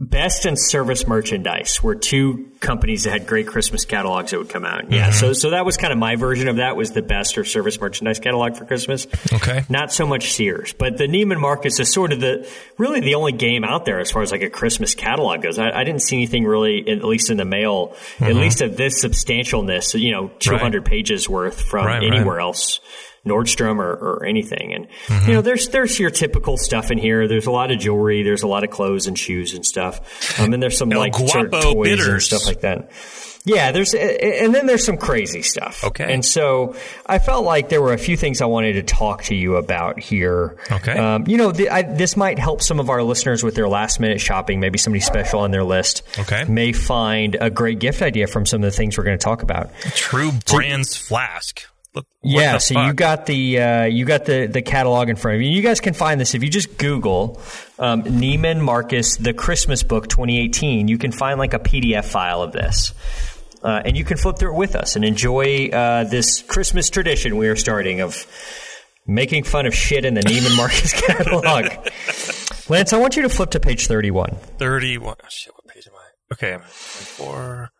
Best 0.00 0.46
and 0.46 0.58
Service 0.58 1.06
Merchandise 1.06 1.80
were 1.80 1.94
two 1.94 2.50
companies 2.58 3.04
that 3.04 3.10
had 3.10 3.26
great 3.26 3.46
Christmas 3.46 3.84
catalogs 3.84 4.32
that 4.32 4.38
would 4.38 4.48
come 4.48 4.64
out. 4.64 4.90
Yeah, 4.90 5.10
mm-hmm. 5.10 5.12
so 5.12 5.32
so 5.32 5.50
that 5.50 5.64
was 5.64 5.76
kind 5.76 5.92
of 5.92 5.98
my 5.98 6.16
version 6.16 6.48
of 6.48 6.56
that 6.56 6.76
was 6.76 6.90
the 6.90 7.02
Best 7.02 7.38
or 7.38 7.44
Service 7.44 7.80
Merchandise 7.80 8.18
catalog 8.18 8.56
for 8.56 8.64
Christmas. 8.64 9.06
Okay, 9.32 9.64
not 9.68 9.92
so 9.92 10.04
much 10.04 10.32
Sears, 10.32 10.72
but 10.72 10.96
the 10.98 11.06
Neiman 11.06 11.38
Marcus 11.38 11.78
is 11.78 11.92
sort 11.92 12.12
of 12.12 12.18
the 12.18 12.50
really 12.78 12.98
the 12.98 13.14
only 13.14 13.30
game 13.30 13.62
out 13.62 13.84
there 13.84 14.00
as 14.00 14.10
far 14.10 14.22
as 14.22 14.32
like 14.32 14.42
a 14.42 14.50
Christmas 14.50 14.96
catalog 14.96 15.42
goes. 15.42 15.56
I, 15.56 15.70
I 15.70 15.84
didn't 15.84 16.02
see 16.02 16.16
anything 16.16 16.46
really, 16.46 16.88
at 16.88 17.04
least 17.04 17.30
in 17.30 17.36
the 17.36 17.44
mail, 17.44 17.88
mm-hmm. 17.88 18.24
at 18.24 18.34
least 18.34 18.60
of 18.60 18.76
this 18.76 19.04
substantialness. 19.04 19.96
You 20.00 20.10
know, 20.10 20.32
two 20.40 20.56
hundred 20.56 20.80
right. 20.80 20.90
pages 20.90 21.28
worth 21.28 21.60
from 21.60 21.86
right, 21.86 22.02
anywhere 22.02 22.38
right. 22.38 22.42
else. 22.42 22.80
Nordstrom 23.26 23.78
or, 23.78 23.92
or 23.92 24.24
anything. 24.24 24.74
And 24.74 24.88
mm-hmm. 25.06 25.28
you 25.28 25.34
know, 25.34 25.42
there's 25.42 25.68
there's 25.68 25.98
your 25.98 26.10
typical 26.10 26.56
stuff 26.56 26.90
in 26.90 26.98
here. 26.98 27.28
There's 27.28 27.46
a 27.46 27.52
lot 27.52 27.70
of 27.70 27.78
jewelry. 27.78 28.22
There's 28.22 28.42
a 28.42 28.48
lot 28.48 28.64
of 28.64 28.70
clothes 28.70 29.06
and 29.06 29.18
shoes 29.18 29.54
and 29.54 29.64
stuff. 29.64 30.40
Um, 30.40 30.52
and 30.52 30.62
there's 30.62 30.76
some 30.76 30.92
El 30.92 30.98
like 30.98 31.12
toys 31.12 31.48
bitters. 31.48 32.08
and 32.08 32.22
stuff 32.22 32.46
like 32.46 32.60
that. 32.62 32.90
Yeah, 33.44 33.72
there's 33.72 33.92
and 33.92 34.54
then 34.54 34.66
there's 34.66 34.86
some 34.86 34.96
crazy 34.96 35.42
stuff. 35.42 35.82
Okay, 35.82 36.12
and 36.12 36.24
so 36.24 36.76
I 37.06 37.18
felt 37.18 37.44
like 37.44 37.70
there 37.70 37.82
were 37.82 37.92
a 37.92 37.98
few 37.98 38.16
things 38.16 38.40
I 38.40 38.44
wanted 38.44 38.74
to 38.74 38.84
talk 38.84 39.24
to 39.24 39.34
you 39.34 39.56
about 39.56 39.98
here. 39.98 40.56
Okay, 40.70 40.92
um, 40.92 41.26
you 41.26 41.36
know, 41.36 41.50
the, 41.50 41.68
I, 41.68 41.82
this 41.82 42.16
might 42.16 42.38
help 42.38 42.62
some 42.62 42.78
of 42.78 42.88
our 42.88 43.02
listeners 43.02 43.42
with 43.42 43.56
their 43.56 43.68
last 43.68 43.98
minute 43.98 44.20
shopping. 44.20 44.60
Maybe 44.60 44.78
somebody 44.78 45.00
special 45.00 45.40
on 45.40 45.50
their 45.50 45.64
list. 45.64 46.04
Okay, 46.20 46.44
may 46.44 46.72
find 46.72 47.36
a 47.40 47.50
great 47.50 47.80
gift 47.80 48.00
idea 48.00 48.28
from 48.28 48.46
some 48.46 48.62
of 48.62 48.70
the 48.70 48.76
things 48.76 48.96
we're 48.96 49.04
going 49.04 49.18
to 49.18 49.24
talk 49.24 49.42
about. 49.42 49.74
True 49.96 50.30
Brands 50.46 50.96
so, 50.96 51.08
flask. 51.08 51.66
Look, 51.94 52.06
yeah, 52.22 52.56
so 52.56 52.74
fuck? 52.74 52.86
you 52.86 52.92
got 52.94 53.26
the 53.26 53.60
uh, 53.60 53.84
you 53.84 54.06
got 54.06 54.24
the 54.24 54.46
the 54.46 54.62
catalog 54.62 55.10
in 55.10 55.16
front 55.16 55.36
of 55.36 55.42
you. 55.42 55.50
You 55.50 55.60
guys 55.60 55.80
can 55.80 55.92
find 55.92 56.18
this 56.18 56.34
if 56.34 56.42
you 56.42 56.48
just 56.48 56.78
Google 56.78 57.40
um, 57.78 58.02
Neiman 58.04 58.60
Marcus 58.60 59.16
the 59.16 59.34
Christmas 59.34 59.82
Book 59.82 60.08
2018. 60.08 60.88
You 60.88 60.96
can 60.96 61.12
find 61.12 61.38
like 61.38 61.52
a 61.52 61.58
PDF 61.58 62.06
file 62.06 62.42
of 62.42 62.52
this. 62.52 62.94
Uh, 63.62 63.80
and 63.84 63.96
you 63.96 64.04
can 64.04 64.16
flip 64.16 64.38
through 64.38 64.54
it 64.54 64.56
with 64.56 64.74
us 64.74 64.96
and 64.96 65.04
enjoy 65.04 65.68
uh, 65.68 66.02
this 66.04 66.42
Christmas 66.42 66.90
tradition 66.90 67.36
we 67.36 67.46
are 67.46 67.54
starting 67.54 68.00
of 68.00 68.26
making 69.06 69.44
fun 69.44 69.66
of 69.66 69.74
shit 69.74 70.04
in 70.04 70.14
the 70.14 70.20
Neiman 70.20 70.56
Marcus 70.56 70.92
catalog. 71.06 71.66
Lance, 72.68 72.92
I 72.92 72.98
want 72.98 73.16
you 73.16 73.22
to 73.22 73.28
flip 73.28 73.50
to 73.50 73.60
page 73.60 73.86
31. 73.86 74.34
31. 74.58 75.16
Oh, 75.22 75.26
shit, 75.28 75.52
what 75.54 75.72
page 75.72 75.86
am 75.86 75.94
I? 75.94 76.32
Okay, 76.32 76.54
I'm 76.54 76.62
for 76.62 77.70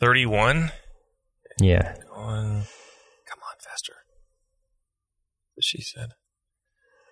31. 0.00 0.70
Yeah. 1.60 1.96
Going 2.14 2.62
she 5.60 5.80
said. 5.82 6.10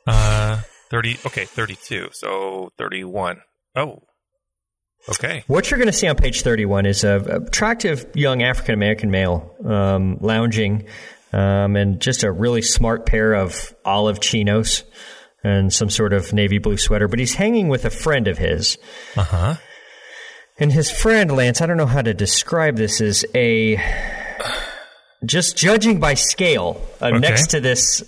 Uh, 0.06 0.60
30, 0.90 1.18
okay, 1.26 1.44
32. 1.44 2.10
So 2.12 2.70
31. 2.78 3.40
Oh, 3.74 4.02
okay. 5.08 5.42
What 5.46 5.70
you're 5.70 5.78
going 5.78 5.88
to 5.88 5.92
see 5.92 6.06
on 6.06 6.16
page 6.16 6.42
31 6.42 6.86
is 6.86 7.04
a 7.04 7.16
attractive 7.46 8.06
young 8.14 8.42
African 8.42 8.74
American 8.74 9.10
male 9.10 9.54
um, 9.64 10.18
lounging 10.20 10.86
um, 11.32 11.76
and 11.76 12.00
just 12.00 12.22
a 12.22 12.30
really 12.30 12.62
smart 12.62 13.04
pair 13.04 13.34
of 13.34 13.74
olive 13.84 14.20
chinos. 14.20 14.84
and 15.44 15.72
some 15.72 15.90
sort 15.90 16.12
of 16.12 16.32
navy 16.32 16.58
blue 16.58 16.76
sweater, 16.76 17.06
but 17.08 17.18
he's 17.18 17.34
hanging 17.34 17.68
with 17.68 17.84
a 17.84 17.90
friend 17.90 18.26
of 18.28 18.38
his. 18.38 18.78
Uh 19.16 19.22
huh. 19.24 19.54
And 20.58 20.72
his 20.72 20.90
friend, 20.90 21.30
Lance, 21.30 21.60
I 21.60 21.66
don't 21.66 21.76
know 21.76 21.86
how 21.86 22.00
to 22.02 22.14
describe 22.14 22.76
this, 22.76 23.00
is 23.00 23.26
a. 23.34 23.76
Just 25.24 25.56
judging 25.56 25.98
by 26.00 26.14
scale, 26.14 26.80
uh, 27.00 27.06
Okay. 27.06 27.18
next 27.18 27.48
to 27.48 27.60
this 27.60 28.02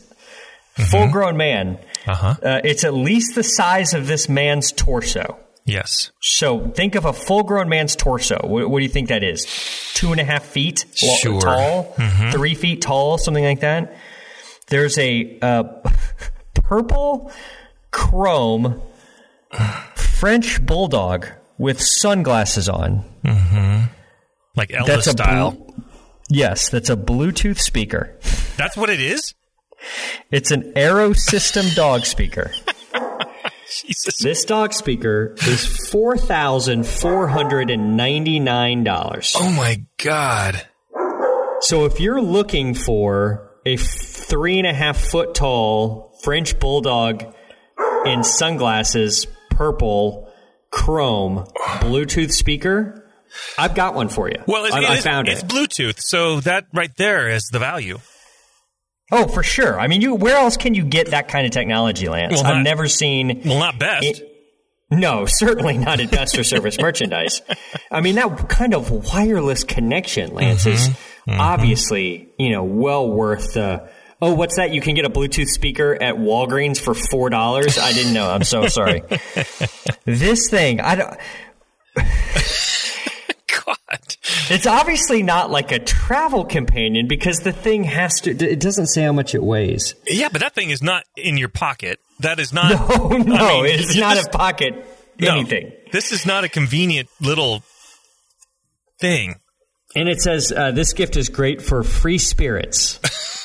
full 0.86 1.08
grown 1.08 1.36
man, 1.36 1.78
Uh-huh. 2.06 2.34
uh, 2.42 2.60
it's 2.64 2.84
at 2.84 2.94
least 2.94 3.34
the 3.34 3.42
size 3.42 3.94
of 3.94 4.06
this 4.06 4.28
man's 4.28 4.72
torso. 4.72 5.38
Yes. 5.64 6.12
So 6.22 6.68
think 6.70 6.94
of 6.94 7.04
a 7.04 7.12
full 7.12 7.42
grown 7.42 7.68
man's 7.68 7.94
torso. 7.94 8.40
What, 8.42 8.70
what 8.70 8.78
do 8.78 8.84
you 8.84 8.88
think 8.90 9.08
that 9.08 9.22
is? 9.22 9.46
Two 9.94 10.12
and 10.12 10.20
a 10.20 10.24
half 10.24 10.44
feet 10.44 10.86
Sure. 10.94 11.40
tall? 11.40 11.94
Three 12.32 12.54
feet 12.54 12.80
tall? 12.80 13.18
Something 13.18 13.44
like 13.44 13.60
that? 13.60 13.94
There's 14.68 14.96
a 14.98 15.38
uh, 15.42 15.64
purple 16.54 17.30
chrome 17.90 18.80
French 19.94 20.64
bulldog 20.64 21.26
with 21.58 21.80
sunglasses 21.82 22.68
on. 22.68 23.04
Like 24.56 24.70
Elvis 24.70 24.86
That's 24.86 25.10
style. 25.10 25.50
blu- 25.52 25.84
yes, 26.30 26.68
that's 26.70 26.90
a 26.90 26.96
Bluetooth 26.96 27.58
speaker. 27.60 28.16
That's 28.56 28.76
what 28.76 28.90
it 28.90 29.00
is? 29.00 29.34
It's 30.30 30.50
an 30.50 30.72
Aero 30.76 31.12
System 31.12 31.66
dog 31.74 32.04
speaker. 32.04 32.52
Jesus. 33.70 34.16
This 34.22 34.44
dog 34.44 34.72
speaker 34.72 35.34
is 35.46 35.66
four 35.90 36.16
thousand 36.16 36.86
four 36.86 37.28
hundred 37.28 37.70
and 37.70 37.96
ninety 37.96 38.40
nine 38.40 38.82
dollars. 38.82 39.34
Oh 39.38 39.50
my 39.52 39.84
God. 39.98 40.66
So 41.60 41.84
if 41.84 42.00
you're 42.00 42.22
looking 42.22 42.74
for 42.74 43.50
a 43.66 43.76
three 43.76 44.58
and 44.58 44.66
a 44.66 44.72
half 44.72 44.98
foot 44.98 45.34
tall 45.34 46.18
French 46.22 46.58
bulldog 46.58 47.34
in 48.06 48.24
sunglasses, 48.24 49.26
purple, 49.50 50.32
chrome, 50.70 51.46
Bluetooth 51.80 52.32
speaker, 52.32 53.04
I've 53.58 53.74
got 53.74 53.94
one 53.94 54.08
for 54.08 54.28
you. 54.28 54.42
Well, 54.46 54.64
it's, 54.64 54.74
I, 54.74 54.94
I 54.94 54.96
found 55.00 55.28
it's 55.28 55.42
it. 55.42 55.48
Bluetooth, 55.48 55.98
so 55.98 56.40
that 56.40 56.66
right 56.72 56.94
there 56.96 57.28
is 57.28 57.48
the 57.52 57.58
value. 57.58 57.98
Oh, 59.10 59.26
for 59.28 59.42
sure. 59.42 59.80
I 59.80 59.86
mean, 59.86 60.00
you 60.02 60.14
where 60.14 60.36
else 60.36 60.56
can 60.56 60.74
you 60.74 60.84
get 60.84 61.10
that 61.12 61.28
kind 61.28 61.46
of 61.46 61.52
technology, 61.52 62.08
Lance? 62.08 62.34
Well, 62.34 62.46
I've 62.46 62.62
never 62.64 62.88
seen. 62.88 63.42
Well, 63.44 63.58
not 63.58 63.78
best. 63.78 64.04
It- 64.04 64.34
No, 64.90 65.26
certainly 65.28 65.76
not 65.78 66.00
at 66.00 66.10
Best 66.10 66.38
or 66.38 66.44
Service 66.44 66.78
Merchandise. 66.80 67.42
I 67.90 68.00
mean, 68.00 68.14
that 68.16 68.48
kind 68.48 68.74
of 68.74 68.90
wireless 68.90 69.64
connection, 69.64 70.34
Lance, 70.34 70.64
is 70.66 70.88
Mm-hmm. 71.28 71.40
obviously, 71.42 72.28
you 72.38 72.50
know, 72.50 72.64
well 72.64 73.06
worth 73.10 73.52
the. 73.52 73.86
Oh, 74.22 74.32
what's 74.34 74.56
that? 74.56 74.72
You 74.72 74.80
can 74.80 74.94
get 74.94 75.04
a 75.04 75.10
Bluetooth 75.10 75.48
speaker 75.48 75.92
at 76.02 76.14
Walgreens 76.16 76.80
for 76.80 76.94
four 76.94 77.28
dollars. 77.28 77.78
I 77.78 77.92
didn't 77.92 78.14
know. 78.14 78.30
I'm 78.30 78.44
so 78.44 78.66
sorry. 78.68 79.02
this 80.06 80.48
thing, 80.48 80.80
I 80.80 80.94
don't. 80.96 81.16
God. 84.48 84.54
It's 84.54 84.66
obviously 84.66 85.22
not 85.22 85.50
like 85.50 85.72
a 85.72 85.78
travel 85.78 86.44
companion 86.44 87.06
because 87.06 87.40
the 87.40 87.52
thing 87.52 87.84
has 87.84 88.20
to. 88.22 88.30
It 88.30 88.60
doesn't 88.60 88.86
say 88.88 89.02
how 89.02 89.12
much 89.12 89.34
it 89.34 89.42
weighs. 89.42 89.94
Yeah, 90.06 90.28
but 90.30 90.40
that 90.40 90.54
thing 90.54 90.70
is 90.70 90.82
not 90.82 91.04
in 91.16 91.36
your 91.36 91.48
pocket. 91.48 92.00
That 92.20 92.40
is 92.40 92.52
not. 92.52 92.70
No, 92.70 93.08
no, 93.18 93.60
I 93.60 93.62
mean, 93.62 93.78
it's 93.78 93.96
not 93.96 94.16
just- 94.16 94.28
a 94.28 94.30
pocket 94.30 94.74
no. 95.18 95.32
anything. 95.36 95.72
This 95.92 96.12
is 96.12 96.26
not 96.26 96.44
a 96.44 96.48
convenient 96.48 97.08
little 97.20 97.62
thing. 99.00 99.36
And 99.96 100.08
it 100.08 100.20
says 100.20 100.52
uh, 100.54 100.70
this 100.70 100.92
gift 100.92 101.16
is 101.16 101.28
great 101.28 101.62
for 101.62 101.82
free 101.82 102.18
spirits. 102.18 102.98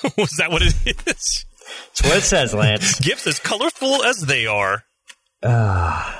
Was 0.17 0.31
that 0.37 0.51
what 0.51 0.61
it 0.61 0.75
is? 1.07 1.45
That's 1.87 2.03
what 2.03 2.17
it 2.17 2.23
says, 2.23 2.53
Lance. 2.53 2.99
Gifts 2.99 3.25
as 3.27 3.39
colorful 3.39 4.03
as 4.03 4.17
they 4.17 4.45
are. 4.45 4.83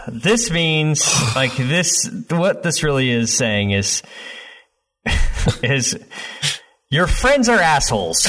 This 0.08 0.50
means 0.52 1.06
like 1.36 1.56
this. 1.58 2.10
What 2.30 2.64
this 2.64 2.84
really 2.84 3.10
is 3.10 3.36
saying 3.36 3.72
is, 3.72 4.02
is 5.64 5.98
your 6.90 7.08
friends 7.08 7.50
are 7.50 7.60
assholes. 7.60 8.28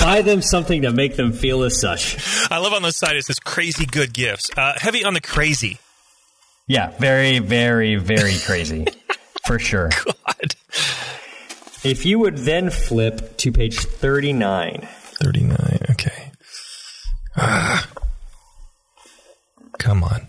Buy 0.00 0.22
them 0.22 0.42
something 0.42 0.82
to 0.82 0.92
make 0.92 1.16
them 1.16 1.32
feel 1.32 1.62
as 1.62 1.80
such. 1.80 2.18
I 2.50 2.58
love 2.58 2.72
on 2.72 2.82
the 2.82 2.92
side 2.92 3.16
it 3.16 3.24
says 3.24 3.38
crazy 3.38 3.86
good 3.86 4.12
gifts. 4.12 4.50
Uh, 4.56 4.74
heavy 4.76 5.04
on 5.04 5.14
the 5.14 5.20
crazy. 5.20 5.78
Yeah, 6.66 6.90
very, 6.98 7.38
very, 7.38 7.96
very 7.96 8.38
crazy, 8.38 8.86
for 9.46 9.58
sure. 9.58 9.90
God. 10.04 10.54
If 11.84 12.06
you 12.06 12.18
would 12.18 12.38
then 12.38 12.70
flip 12.70 13.36
to 13.38 13.52
page 13.52 13.80
thirty-nine. 13.80 14.88
39. 15.22 15.78
Okay. 15.90 16.32
Ah. 17.36 17.88
Come 19.78 20.02
on. 20.02 20.26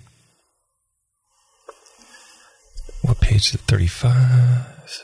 What 3.06 3.20
page 3.20 3.50
is 3.50 3.56
it? 3.56 3.62
35. 3.62 5.04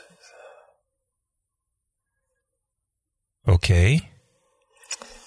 Okay. 3.48 4.08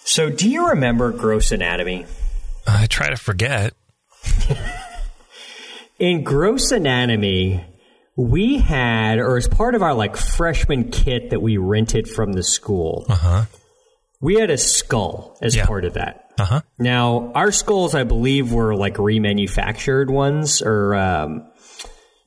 So, 0.03 0.29
do 0.29 0.49
you 0.49 0.69
remember 0.69 1.11
gross 1.11 1.51
anatomy? 1.51 2.05
I 2.67 2.85
try 2.87 3.09
to 3.09 3.17
forget. 3.17 3.73
in 5.99 6.23
gross 6.23 6.71
anatomy 6.71 7.63
we 8.17 8.57
had 8.57 9.19
or 9.19 9.37
as 9.37 9.47
part 9.47 9.75
of 9.75 9.81
our 9.83 9.93
like 9.93 10.17
freshman 10.17 10.89
kit 10.89 11.29
that 11.29 11.41
we 11.41 11.57
rented 11.57 12.09
from 12.09 12.33
the 12.33 12.43
school 12.43 13.05
Uh-huh. 13.09 13.43
we 14.21 14.35
had 14.35 14.49
a 14.49 14.57
skull 14.57 15.37
as 15.41 15.55
Yeah. 15.55 15.65
part 15.65 15.85
of 15.85 15.93
that 15.93 16.31
Uh-huh. 16.39 16.61
now 16.79 17.31
our 17.35 17.51
skulls 17.51 17.93
i 17.95 18.03
believe 18.03 18.51
were 18.51 18.75
like 18.75 18.95
remanufactured 18.95 20.09
ones 20.09 20.61
or 20.61 20.95
um, 20.95 21.45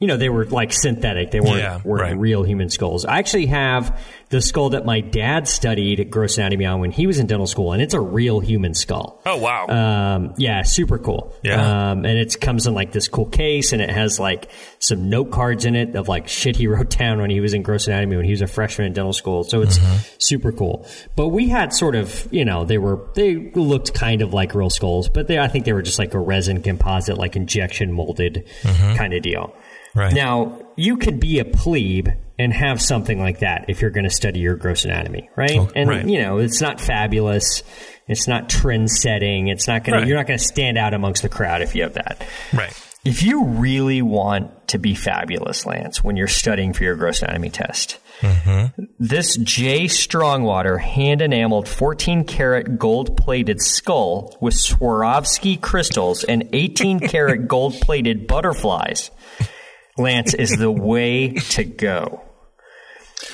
you 0.00 0.07
know 0.07 0.17
they 0.17 0.28
were 0.28 0.45
like 0.47 0.73
synthetic 0.73 1.31
they 1.33 1.40
weren't, 1.40 1.59
Yeah, 1.59 1.81
weren't 1.85 2.02
right. 2.02 2.17
real 2.19 2.43
human 2.45 2.69
skulls 2.71 3.05
i 3.05 3.19
actually 3.19 3.47
have 3.47 3.99
the 4.31 4.40
skull 4.43 4.71
that 4.71 4.85
my 4.85 5.00
dad 5.00 5.49
studied 5.49 6.00
at 6.00 6.11
gross 6.11 6.37
anatomy 6.38 6.67
on 6.67 6.81
when 6.81 6.90
he 6.90 7.07
was 7.07 7.19
in 7.19 7.26
dental 7.26 7.47
school 7.47 7.73
and 7.73 7.81
it's 7.83 7.95
a 7.95 8.00
real 8.00 8.40
human 8.40 8.75
skull 8.75 9.21
Oh, 9.26 9.38
wow. 9.38 9.67
um, 9.69 10.35
yeah, 10.37 10.62
super 10.62 10.99
cool. 10.99 11.35
Yeah. 11.43 11.90
Um, 11.93 12.05
and 12.05 12.19
it 12.19 12.38
comes 12.40 12.67
in 12.67 12.75
like 12.75 12.93
this 12.93 13.09
cool 13.09 13.25
case 13.26 13.73
and 13.73 13.81
it 13.81 13.88
has 13.90 14.21
like 14.21 14.50
some 14.81 15.09
note 15.09 15.31
cards 15.31 15.64
in 15.64 15.75
it 15.75 15.97
of 15.97 16.09
like 16.09 16.28
shit 16.28 16.57
he 16.57 16.67
wrote 16.69 16.90
down 16.90 17.21
when 17.23 17.31
he 17.31 17.40
was 17.40 17.55
in 17.55 17.62
gross 17.62 17.87
anatomy 17.87 18.17
when 18.17 18.25
he 18.26 18.31
was 18.33 18.43
a 18.43 18.47
freshman 18.47 18.87
in 18.88 18.93
dental 18.93 19.14
school. 19.14 19.45
So 19.45 19.62
it's 19.62 19.78
super 20.19 20.52
cool. 20.52 20.87
But 21.17 21.28
we 21.28 21.49
had 21.49 21.73
sort 21.73 21.95
of, 21.95 22.28
you 22.31 22.45
know, 22.45 22.64
they 22.67 22.76
were, 22.78 23.00
they 23.14 23.50
looked 23.55 23.95
kind 23.95 24.21
of 24.21 24.35
like 24.35 24.55
real 24.55 24.69
skulls, 24.71 25.09
but 25.09 25.26
they, 25.26 25.38
I 25.38 25.49
think 25.49 25.64
they 25.64 25.73
were 25.73 25.83
just 25.83 25.99
like 25.99 26.12
a 26.12 26.19
resin 26.21 26.62
composite, 26.62 27.17
like 27.17 27.35
injection 27.35 27.93
molded 27.95 28.45
kind 28.62 29.14
of 29.14 29.23
deal. 29.23 29.55
Right. 29.95 30.12
Now, 30.12 30.61
you 30.76 30.97
could 30.97 31.18
be 31.21 31.38
a 31.38 31.45
plebe 31.45 32.09
and 32.38 32.52
have 32.52 32.80
something 32.80 33.18
like 33.18 33.40
that 33.40 33.64
if 33.68 33.80
you're 33.80 33.90
going 33.90 34.04
to 34.04 34.11
study 34.11 34.40
your 34.40 34.54
gross 34.54 34.85
anatomy, 34.85 35.28
right? 35.35 35.59
Oh, 35.59 35.71
and 35.75 35.88
right. 35.88 36.07
you 36.07 36.23
know, 36.23 36.38
it's 36.38 36.61
not 36.61 36.80
fabulous. 36.80 37.62
It's 38.07 38.28
not 38.28 38.49
trend 38.49 38.90
setting. 38.90 39.49
It's 39.49 39.66
not 39.66 39.85
going 39.85 39.95
Right. 39.95 40.00
to 40.02 40.07
you're 40.07 40.16
not 40.16 40.26
going 40.26 40.38
to 40.38 40.45
stand 40.45 40.78
out 40.78 40.95
amongst 40.95 41.23
the 41.23 41.28
crowd 41.28 41.62
if 41.62 41.75
you 41.75 41.83
have 41.83 41.95
that. 41.95 42.25
right. 42.52 42.73
If 43.04 43.23
you 43.23 43.45
really 43.45 44.02
want 44.02 44.68
to 44.68 44.78
be 44.78 44.95
fabulous, 44.95 45.64
Lance, 45.64 46.04
when 46.04 46.16
you're 46.16 46.26
studying 46.28 46.73
for 46.73 46.85
your 46.85 46.95
gross 46.97 47.23
anatomy 47.23 47.49
test, 47.49 47.99
mm-hmm. 48.21 48.83
this 48.99 49.37
Jay 49.37 49.87
Strongwater 49.88 50.78
hand 50.78 51.23
enameled 51.23 51.68
14 51.68 52.25
karat 52.25 52.78
gold 52.78 53.16
plated 53.16 53.62
skull 53.62 54.37
with 54.40 54.54
Swarovski 54.54 55.61
crystals 55.61 56.25
and 56.25 56.49
18 56.52 57.00
karat 57.00 57.49
gold 57.49 57.75
plated 57.80 58.26
butterflies, 58.26 59.11
Lance, 59.99 60.35
is 60.35 60.50
the 60.57 60.71
way 60.71 61.35
to 61.35 61.64
go. 61.64 62.23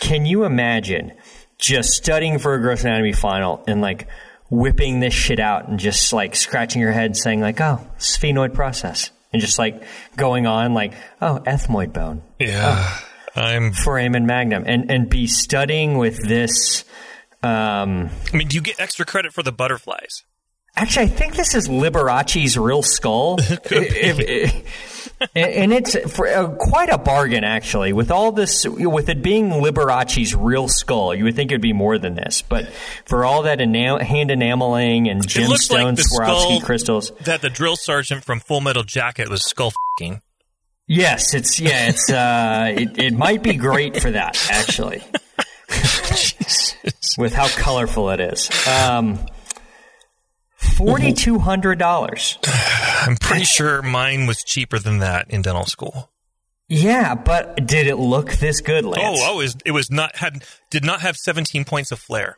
Can 0.01 0.27
you 0.27 0.45
imagine 0.45 1.13
just 1.59 1.91
studying 1.91 2.39
for 2.39 2.55
a 2.55 2.61
gross 2.61 2.83
anatomy 2.85 3.13
final 3.13 3.63
and 3.67 3.81
like 3.81 4.09
whipping 4.51 5.01
this 5.01 5.15
shit 5.15 5.41
out 5.41 5.69
and 5.69 5.79
just 5.79 6.13
like 6.13 6.37
scratching 6.37 6.81
your 6.81 6.93
head 6.93 7.17
saying 7.17 7.41
like, 7.41 7.61
oh, 7.61 7.81
sphenoid 7.99 8.55
process. 8.55 9.11
And 9.33 9.41
just 9.41 9.59
like 9.59 9.83
going 10.17 10.47
on 10.47 10.75
like, 10.75 10.95
oh, 11.21 11.41
ethmoid 11.45 11.93
bone 11.93 12.23
Yeah. 12.39 12.99
I'm. 13.35 13.73
foramen 13.73 14.27
magnum 14.27 14.63
and 14.65 14.93
and 14.93 15.09
be 15.11 15.27
studying 15.27 15.99
with 15.99 16.23
this 16.23 16.85
um 17.43 18.11
I 18.33 18.37
mean, 18.37 18.47
do 18.47 18.55
you 18.55 18.63
get 18.63 18.79
extra 18.79 19.05
credit 19.05 19.33
for 19.33 19.43
the 19.43 19.51
butterflies? 19.51 20.23
Actually 20.77 21.07
I 21.07 21.09
think 21.09 21.37
this 21.37 21.55
is 21.55 21.69
Liberace's 21.69 22.57
real 22.59 22.83
skull. 22.83 23.39
If- 23.71 24.21
if- 24.21 24.91
and 25.37 25.73
it's 25.73 25.97
for, 26.15 26.27
uh, 26.27 26.49
quite 26.57 26.89
a 26.91 26.99
bargain 26.99 27.45
actually. 27.45 27.93
With 27.93 28.11
all 28.11 28.33
this 28.33 28.67
with 28.67 29.09
it 29.09 29.23
being 29.23 29.49
Liberace's 29.63 30.35
real 30.35 30.67
skull 30.69 31.15
you 31.15 31.25
would 31.25 31.37
think 31.37 31.51
it 31.51 31.55
would 31.55 31.61
be 31.63 31.73
more 31.73 31.99
than 31.99 32.15
this. 32.15 32.43
But 32.43 32.69
for 33.07 33.25
all 33.25 33.43
that 33.43 33.59
enam- 33.61 34.01
hand 34.03 34.31
enameling 34.31 35.09
and 35.09 35.21
looks 35.37 35.71
like 35.71 35.87
gemstones 35.87 36.03
Swarovski 36.13 36.63
crystals. 36.65 37.13
that 37.23 37.43
the 37.43 37.51
drill 37.51 37.77
sergeant 37.77 38.25
from 38.25 38.41
Full 38.41 38.61
Metal 38.61 38.83
Jacket 38.83 39.29
was 39.29 39.45
skull 39.47 39.73
fing. 39.99 40.21
yes 40.89 41.33
it's 41.35 41.61
yeah 41.61 41.89
it's 41.89 42.11
uh 42.11 42.73
it, 42.77 42.99
it 42.99 43.15
might 43.15 43.43
be 43.43 43.55
great 43.55 44.01
for 44.01 44.11
that 44.11 44.37
actually. 44.51 45.03
With 47.17 47.33
how 47.35 47.47
colorful 47.49 48.11
it 48.11 48.21
is. 48.21 48.51
Um, 48.67 49.19
Forty 50.77 51.13
two 51.13 51.39
hundred 51.39 51.79
dollars. 51.79 52.39
I'm 53.03 53.17
pretty 53.17 53.45
sure 53.45 53.83
mine 53.83 54.27
was 54.27 54.43
cheaper 54.43 54.79
than 54.79 54.99
that 54.99 55.31
in 55.31 55.43
dental 55.43 55.67
school. 55.67 56.11
Yeah, 56.69 57.15
but 57.15 57.67
did 57.67 57.87
it 57.87 57.97
look 57.97 58.33
this 58.33 58.61
good, 58.61 58.85
Lance? 58.85 59.19
Oh, 59.21 59.33
oh, 59.33 59.41
it 59.41 59.43
was, 59.43 59.57
it 59.67 59.71
was 59.73 59.91
not 59.91 60.17
had 60.17 60.45
did 60.71 60.85
not 60.85 61.03
have 61.03 61.17
17 61.17 61.65
points 61.65 61.93
of 61.93 61.99
flair. 61.99 62.37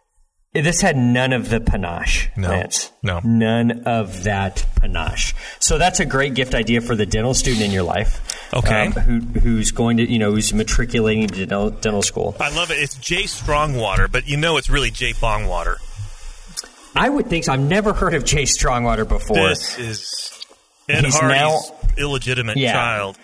This 0.53 0.81
had 0.81 0.97
none 0.97 1.35
of 1.35 1.51
the 1.51 1.61
panache, 1.61 2.31
No. 2.35 2.49
Lance. 2.49 2.91
No. 3.03 3.21
None 3.23 3.83
of 3.85 4.25
that 4.25 4.65
panache. 4.77 5.35
So 5.61 5.77
that's 5.77 6.01
a 6.01 6.07
great 6.07 6.33
gift 6.35 6.55
idea 6.55 6.81
for 6.81 6.97
the 6.97 7.05
dental 7.05 7.35
student 7.35 7.63
in 7.67 7.71
your 7.73 7.83
life. 7.83 8.49
Okay. 8.55 8.87
um, 8.87 8.93
who, 8.93 9.21
who's 9.41 9.71
going 9.71 9.99
to, 9.99 10.11
you 10.11 10.19
know, 10.19 10.31
who's 10.33 10.55
matriculating 10.55 11.27
to 11.29 11.35
dental, 11.47 11.71
dental 11.71 12.01
school. 12.01 12.35
I 12.41 12.55
love 12.55 12.71
it. 12.71 12.79
It's 12.79 12.95
Jay 12.95 13.25
Strongwater, 13.25 14.09
but 14.09 14.27
you 14.29 14.39
know 14.39 14.57
it's 14.57 14.71
really 14.71 14.91
Jay 14.91 15.13
Bongwater. 15.13 15.77
I 16.97 17.09
would 17.09 17.27
think 17.29 17.45
so. 17.45 17.53
I've 17.53 17.61
never 17.61 17.93
heard 17.93 18.15
of 18.15 18.25
Jay 18.25 18.45
Strongwater 18.47 19.05
before. 19.05 19.37
This 19.49 19.79
is 19.79 20.45
Ed 20.89 21.05
He's 21.05 21.15
Hardy's 21.17 21.39
now- 21.39 21.61
illegitimate 21.99 22.57
Yeah. 22.57 22.73
child. 22.73 23.17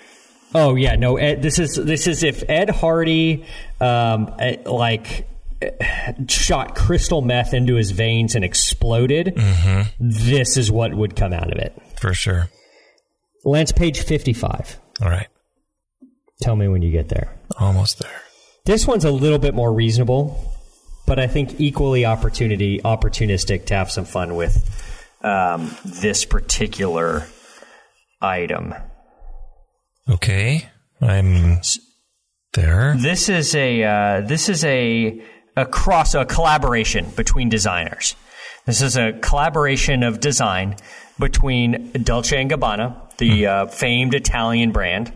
Oh 0.54 0.74
yeah, 0.74 0.96
no. 0.96 1.16
Ed, 1.16 1.40
this 1.42 1.58
is 1.58 1.76
this 1.76 2.06
is 2.06 2.22
if 2.22 2.44
Ed 2.48 2.68
Hardy, 2.68 3.44
um, 3.80 4.34
eh, 4.38 4.56
like 4.66 5.26
eh, 5.62 6.12
shot 6.28 6.74
crystal 6.74 7.22
meth 7.22 7.54
into 7.54 7.76
his 7.76 7.90
veins 7.92 8.34
and 8.34 8.44
exploded. 8.44 9.34
This 9.98 10.56
is 10.58 10.70
what 10.70 10.92
would 10.94 11.16
come 11.16 11.32
out 11.32 11.50
of 11.50 11.58
it. 11.58 11.72
For 11.98 12.12
sure. 12.12 12.50
Lance, 13.44 13.72
page 13.72 14.00
fifty-five. 14.02 14.78
All 15.00 15.08
right. 15.08 15.28
Tell 16.42 16.54
me 16.56 16.68
when 16.68 16.82
you 16.82 16.90
get 16.92 17.08
there. 17.08 17.34
Almost 17.58 18.00
there. 18.00 18.20
This 18.66 18.86
one's 18.86 19.04
a 19.06 19.10
little 19.10 19.38
bit 19.38 19.54
more 19.54 19.72
reasonable, 19.72 20.51
but 21.06 21.18
I 21.18 21.26
think 21.26 21.60
equally 21.60 22.04
opportunity 22.04 22.80
opportunistic 22.80 23.66
to 23.66 23.74
have 23.74 23.90
some 23.90 24.04
fun 24.04 24.34
with 24.34 24.64
um, 25.22 25.76
this 25.84 26.24
particular 26.24 27.26
item. 28.20 28.74
Okay. 30.08 30.68
I'm 31.00 31.60
there. 32.52 32.94
This 32.96 33.28
is 33.28 33.54
a 33.54 33.82
uh, 33.82 34.20
this 34.20 34.48
is 34.48 34.64
a 34.64 35.20
a 35.56 35.66
cross 35.66 36.14
a 36.14 36.24
collaboration 36.24 37.10
between 37.16 37.48
designers. 37.48 38.14
This 38.66 38.80
is 38.80 38.96
a 38.96 39.12
collaboration 39.20 40.04
of 40.04 40.20
design 40.20 40.76
between 41.18 41.90
Dolce 41.92 42.40
and 42.40 42.50
Gabbana, 42.50 43.16
the 43.18 43.46
uh, 43.46 43.66
famed 43.66 44.14
Italian 44.14 44.70
brand 44.70 45.12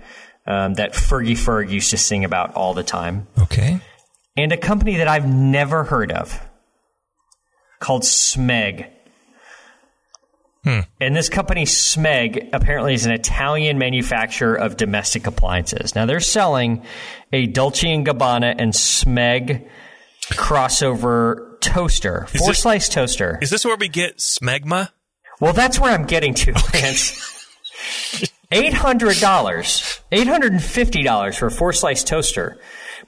um, 0.46 0.74
that 0.74 0.92
Fergie 0.92 1.32
Ferg 1.32 1.70
used 1.70 1.90
to 1.90 1.96
sing 1.96 2.24
about 2.24 2.54
all 2.54 2.74
the 2.74 2.82
time, 2.82 3.26
Okay. 3.38 3.80
And 4.36 4.52
a 4.52 4.56
company 4.56 4.96
that 4.96 5.08
I've 5.08 5.26
never 5.28 5.84
heard 5.84 6.12
of 6.12 6.40
called 7.80 8.02
Smeg. 8.02 8.90
Hmm. 10.64 10.80
And 11.00 11.14
this 11.14 11.28
company, 11.28 11.64
Smeg, 11.64 12.50
apparently 12.52 12.94
is 12.94 13.06
an 13.06 13.12
Italian 13.12 13.78
manufacturer 13.78 14.56
of 14.56 14.76
domestic 14.76 15.26
appliances. 15.26 15.94
Now 15.94 16.06
they're 16.06 16.18
selling 16.20 16.84
a 17.32 17.46
Dolce 17.46 17.88
and 17.88 18.04
Gabbana 18.04 18.54
and 18.58 18.72
Smeg 18.72 19.68
crossover 20.32 21.60
toaster, 21.60 22.26
four 22.36 22.48
this- 22.48 22.58
slice 22.62 22.88
toaster. 22.88 23.38
Is 23.40 23.50
this 23.50 23.64
where 23.64 23.76
we 23.76 23.88
get 23.88 24.18
smegma? 24.18 24.90
Well, 25.40 25.52
that's 25.52 25.78
where 25.78 25.92
I'm 25.92 26.06
getting 26.06 26.34
to, 26.34 26.52
Lance. 26.74 27.22
Eight 28.50 28.72
hundred 28.72 29.18
dollars, 29.18 30.00
eight 30.10 30.26
hundred 30.26 30.52
and 30.52 30.62
fifty 30.62 31.02
dollars 31.02 31.36
for 31.36 31.46
a 31.46 31.50
four 31.50 31.72
slice 31.72 32.02
toaster. 32.04 32.58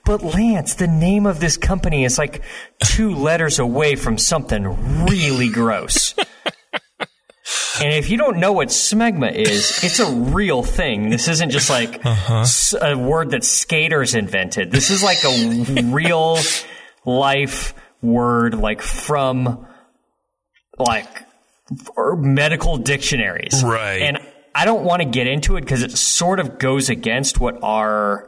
But 0.09 0.23
Lance, 0.23 0.73
the 0.73 0.87
name 0.87 1.27
of 1.27 1.39
this 1.39 1.59
company 1.59 2.03
is 2.03 2.17
like 2.17 2.41
two 2.83 3.15
letters 3.15 3.59
away 3.59 3.95
from 3.95 4.17
something 4.17 5.05
really 5.05 5.51
gross. 5.51 6.15
And 7.81 7.95
if 7.95 8.11
you 8.11 8.19
don't 8.19 8.39
know 8.39 8.53
what 8.53 8.69
smegma 8.69 9.33
is, 9.33 9.85
it's 9.85 10.01
a 10.01 10.11
real 10.11 10.63
thing. 10.63 11.11
This 11.11 11.29
isn't 11.29 11.51
just 11.51 11.71
like 11.71 12.05
uh-huh. 12.05 12.45
a 12.83 12.99
word 12.99 13.31
that 13.31 13.45
skaters 13.45 14.15
invented. 14.15 14.73
This 14.73 14.91
is 14.91 15.03
like 15.03 15.23
a 15.25 15.83
real 15.85 16.39
life 17.07 17.75
word, 18.03 18.55
like 18.55 18.83
from 18.83 19.67
like 20.77 21.09
or 21.97 22.17
medical 22.17 22.77
dictionaries. 22.79 23.63
Right. 23.65 24.03
And 24.03 24.19
I 24.55 24.65
don't 24.65 24.85
want 24.85 25.03
to 25.03 25.09
get 25.09 25.27
into 25.27 25.57
it 25.57 25.61
because 25.61 25.83
it 25.83 25.93
sort 25.93 26.41
of 26.41 26.59
goes 26.59 26.91
against 26.91 27.39
what 27.39 27.63
our 27.63 28.28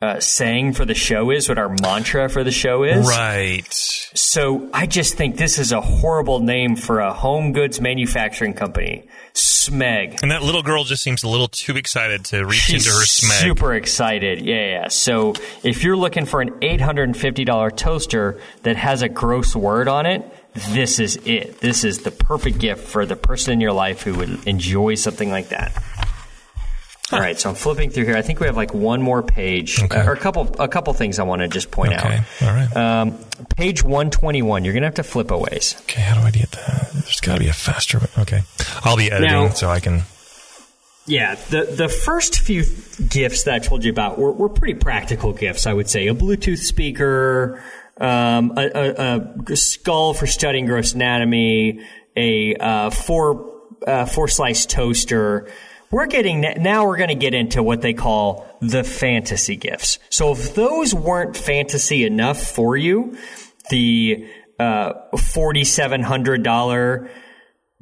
uh, 0.00 0.20
saying 0.20 0.72
for 0.74 0.84
the 0.84 0.94
show 0.94 1.30
is, 1.30 1.48
what 1.48 1.58
our 1.58 1.74
mantra 1.82 2.28
for 2.28 2.44
the 2.44 2.52
show 2.52 2.84
is. 2.84 3.06
Right. 3.06 3.66
So 4.14 4.70
I 4.72 4.86
just 4.86 5.14
think 5.14 5.36
this 5.36 5.58
is 5.58 5.72
a 5.72 5.80
horrible 5.80 6.38
name 6.38 6.76
for 6.76 7.00
a 7.00 7.12
home 7.12 7.52
goods 7.52 7.80
manufacturing 7.80 8.54
company. 8.54 9.08
Smeg. 9.34 10.22
And 10.22 10.30
that 10.30 10.42
little 10.42 10.62
girl 10.62 10.84
just 10.84 11.02
seems 11.02 11.24
a 11.24 11.28
little 11.28 11.48
too 11.48 11.76
excited 11.76 12.24
to 12.26 12.44
reach 12.44 12.54
She's 12.60 12.86
into 12.86 12.96
her 12.96 13.04
smeg. 13.04 13.40
super 13.40 13.74
excited. 13.74 14.40
Yeah, 14.40 14.82
yeah. 14.82 14.88
So 14.88 15.34
if 15.64 15.82
you're 15.82 15.96
looking 15.96 16.26
for 16.26 16.40
an 16.40 16.50
$850 16.60 17.76
toaster 17.76 18.40
that 18.62 18.76
has 18.76 19.02
a 19.02 19.08
gross 19.08 19.56
word 19.56 19.88
on 19.88 20.06
it, 20.06 20.24
this 20.70 20.98
is 21.00 21.16
it. 21.24 21.60
This 21.60 21.84
is 21.84 22.00
the 22.00 22.10
perfect 22.10 22.58
gift 22.58 22.86
for 22.86 23.04
the 23.04 23.16
person 23.16 23.52
in 23.52 23.60
your 23.60 23.72
life 23.72 24.02
who 24.02 24.14
would 24.14 24.46
enjoy 24.46 24.94
something 24.94 25.30
like 25.30 25.48
that. 25.48 25.72
All 27.10 27.18
right, 27.20 27.38
so 27.40 27.48
I'm 27.48 27.54
flipping 27.54 27.88
through 27.90 28.04
here. 28.04 28.16
I 28.16 28.22
think 28.22 28.38
we 28.40 28.46
have 28.46 28.56
like 28.56 28.74
one 28.74 29.00
more 29.00 29.22
page, 29.22 29.82
Okay. 29.82 29.98
uh, 29.98 30.06
or 30.06 30.12
a 30.12 30.18
couple, 30.18 30.54
a 30.58 30.68
couple 30.68 30.92
things 30.92 31.18
I 31.18 31.22
want 31.22 31.40
to 31.40 31.48
just 31.48 31.70
point 31.70 31.94
Okay. 31.94 32.16
out. 32.40 32.42
All 32.42 32.54
right. 32.54 32.76
Um, 32.76 33.18
page 33.56 33.82
121. 33.82 34.64
You're 34.64 34.74
gonna 34.74 34.86
have 34.86 34.94
to 34.96 35.02
flip 35.02 35.30
a 35.30 35.38
ways. 35.38 35.74
okay. 35.82 36.02
How 36.02 36.20
do 36.20 36.26
I 36.26 36.30
get 36.30 36.50
that? 36.52 36.90
There's 36.92 37.20
got 37.20 37.34
to 37.34 37.40
be 37.40 37.48
a 37.48 37.52
faster. 37.54 38.00
Okay. 38.18 38.42
I'll 38.84 38.96
be 38.96 39.10
editing 39.10 39.30
Now- 39.44 39.48
so 39.50 39.70
I 39.70 39.80
can. 39.80 40.02
Yeah, 41.06 41.36
the 41.48 41.62
the 41.64 41.88
first 41.88 42.40
few 42.40 42.64
gifts 43.08 43.44
that 43.44 43.54
I 43.54 43.58
told 43.60 43.82
you 43.82 43.90
about 43.90 44.18
were, 44.18 44.30
were 44.32 44.50
pretty 44.50 44.74
practical 44.74 45.32
gifts. 45.32 45.66
I 45.66 45.72
would 45.72 45.88
say 45.88 46.06
a 46.08 46.14
Bluetooth 46.14 46.58
speaker, 46.58 47.62
um, 47.98 48.52
a, 48.58 48.66
a, 48.74 49.34
a 49.50 49.56
skull 49.56 50.12
for 50.12 50.26
studying 50.26 50.66
gross 50.66 50.92
anatomy, 50.92 51.80
a 52.14 52.54
uh, 52.56 52.90
four 52.90 53.54
uh, 53.86 54.04
four 54.04 54.28
slice 54.28 54.66
toaster. 54.66 55.48
We're 55.90 56.06
getting 56.06 56.40
now. 56.40 56.86
We're 56.86 56.98
going 56.98 57.08
to 57.08 57.14
get 57.14 57.34
into 57.34 57.62
what 57.62 57.80
they 57.80 57.94
call 57.94 58.46
the 58.60 58.84
fantasy 58.84 59.56
gifts. 59.56 59.98
So 60.10 60.32
if 60.32 60.54
those 60.54 60.94
weren't 60.94 61.36
fantasy 61.36 62.04
enough 62.04 62.40
for 62.42 62.76
you, 62.76 63.16
the 63.70 64.28
uh, 64.58 64.92
forty 65.16 65.64
seven 65.64 66.02
hundred 66.02 66.42
dollar 66.42 67.10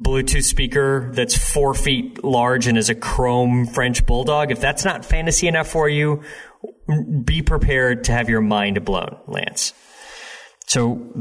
Bluetooth 0.01 0.43
speaker 0.43 1.09
that's 1.13 1.35
four 1.35 1.73
feet 1.73 2.23
large 2.23 2.67
and 2.67 2.77
is 2.77 2.89
a 2.89 2.95
chrome 2.95 3.65
French 3.65 4.05
bulldog. 4.05 4.51
If 4.51 4.61
that's 4.61 4.85
not 4.85 5.03
fantasy 5.03 5.47
enough 5.47 5.67
for 5.67 5.89
you, 5.89 6.23
be 7.23 7.41
prepared 7.41 8.05
to 8.05 8.11
have 8.13 8.29
your 8.29 8.41
mind 8.41 8.85
blown, 8.85 9.17
Lance. 9.27 9.73
So, 10.67 11.13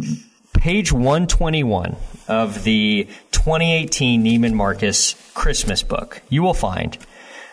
page 0.56 0.92
121 0.92 1.96
of 2.28 2.64
the 2.64 3.08
2018 3.32 4.24
Neiman 4.24 4.54
Marcus 4.54 5.14
Christmas 5.34 5.82
book, 5.82 6.22
you 6.28 6.42
will 6.42 6.54
find 6.54 6.98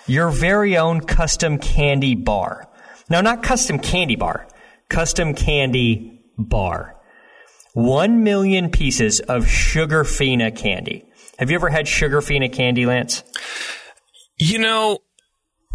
your 0.08 0.30
very 0.30 0.78
own 0.78 1.02
custom 1.02 1.58
candy 1.58 2.16
bar. 2.16 2.68
Now, 3.10 3.22
not 3.22 3.44
custom 3.44 3.80
candy 3.80 4.16
bar, 4.16 4.48
custom 4.90 5.34
candy 5.34 6.22
bar. 6.38 6.96
One 7.74 8.24
million 8.24 8.70
pieces 8.70 9.20
of 9.20 9.46
Sugarfina 9.46 10.56
candy. 10.56 11.06
Have 11.40 11.50
you 11.50 11.56
ever 11.56 11.70
had 11.70 11.86
Sugarfina 11.86 12.52
candy, 12.52 12.86
Lance? 12.86 13.24
You 14.38 14.60
know, 14.60 15.00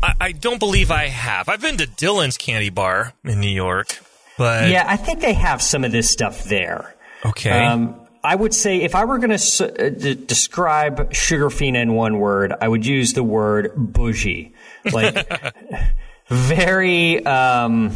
I, 0.02 0.14
I 0.20 0.32
don't 0.32 0.58
believe 0.60 0.90
I 0.90 1.06
have. 1.06 1.48
I've 1.48 1.60
been 1.60 1.76
to 1.78 1.86
Dylan's 1.86 2.38
Candy 2.38 2.70
Bar 2.70 3.14
in 3.24 3.40
New 3.40 3.48
York, 3.48 3.98
but 4.36 4.70
Yeah, 4.70 4.84
I 4.86 4.96
think 4.96 5.20
they 5.20 5.32
have 5.32 5.60
some 5.60 5.84
of 5.84 5.90
this 5.90 6.08
stuff 6.10 6.44
there. 6.44 6.94
Okay. 7.24 7.64
Um, 7.64 8.08
I 8.22 8.34
would 8.34 8.52
say 8.52 8.82
if 8.82 8.94
I 8.94 9.04
were 9.04 9.18
going 9.18 9.36
to 9.36 9.64
uh, 9.64 9.88
d- 9.90 10.14
describe 10.14 11.10
Sugarfina 11.12 11.80
in 11.80 11.94
one 11.94 12.18
word, 12.18 12.52
I 12.60 12.68
would 12.68 12.84
use 12.84 13.12
the 13.12 13.22
word 13.22 13.72
bougie. 13.76 14.54
Like, 14.92 15.42
very, 16.28 17.24
um, 17.24 17.92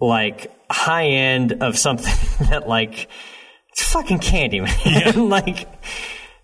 like 0.00 0.52
high 0.70 1.06
end 1.08 1.62
of 1.62 1.78
something 1.78 2.14
that 2.48 2.66
like, 2.66 3.08
it's 3.70 3.82
fucking 3.92 4.20
candy, 4.20 4.60
man. 4.60 5.28
like, 5.28 5.68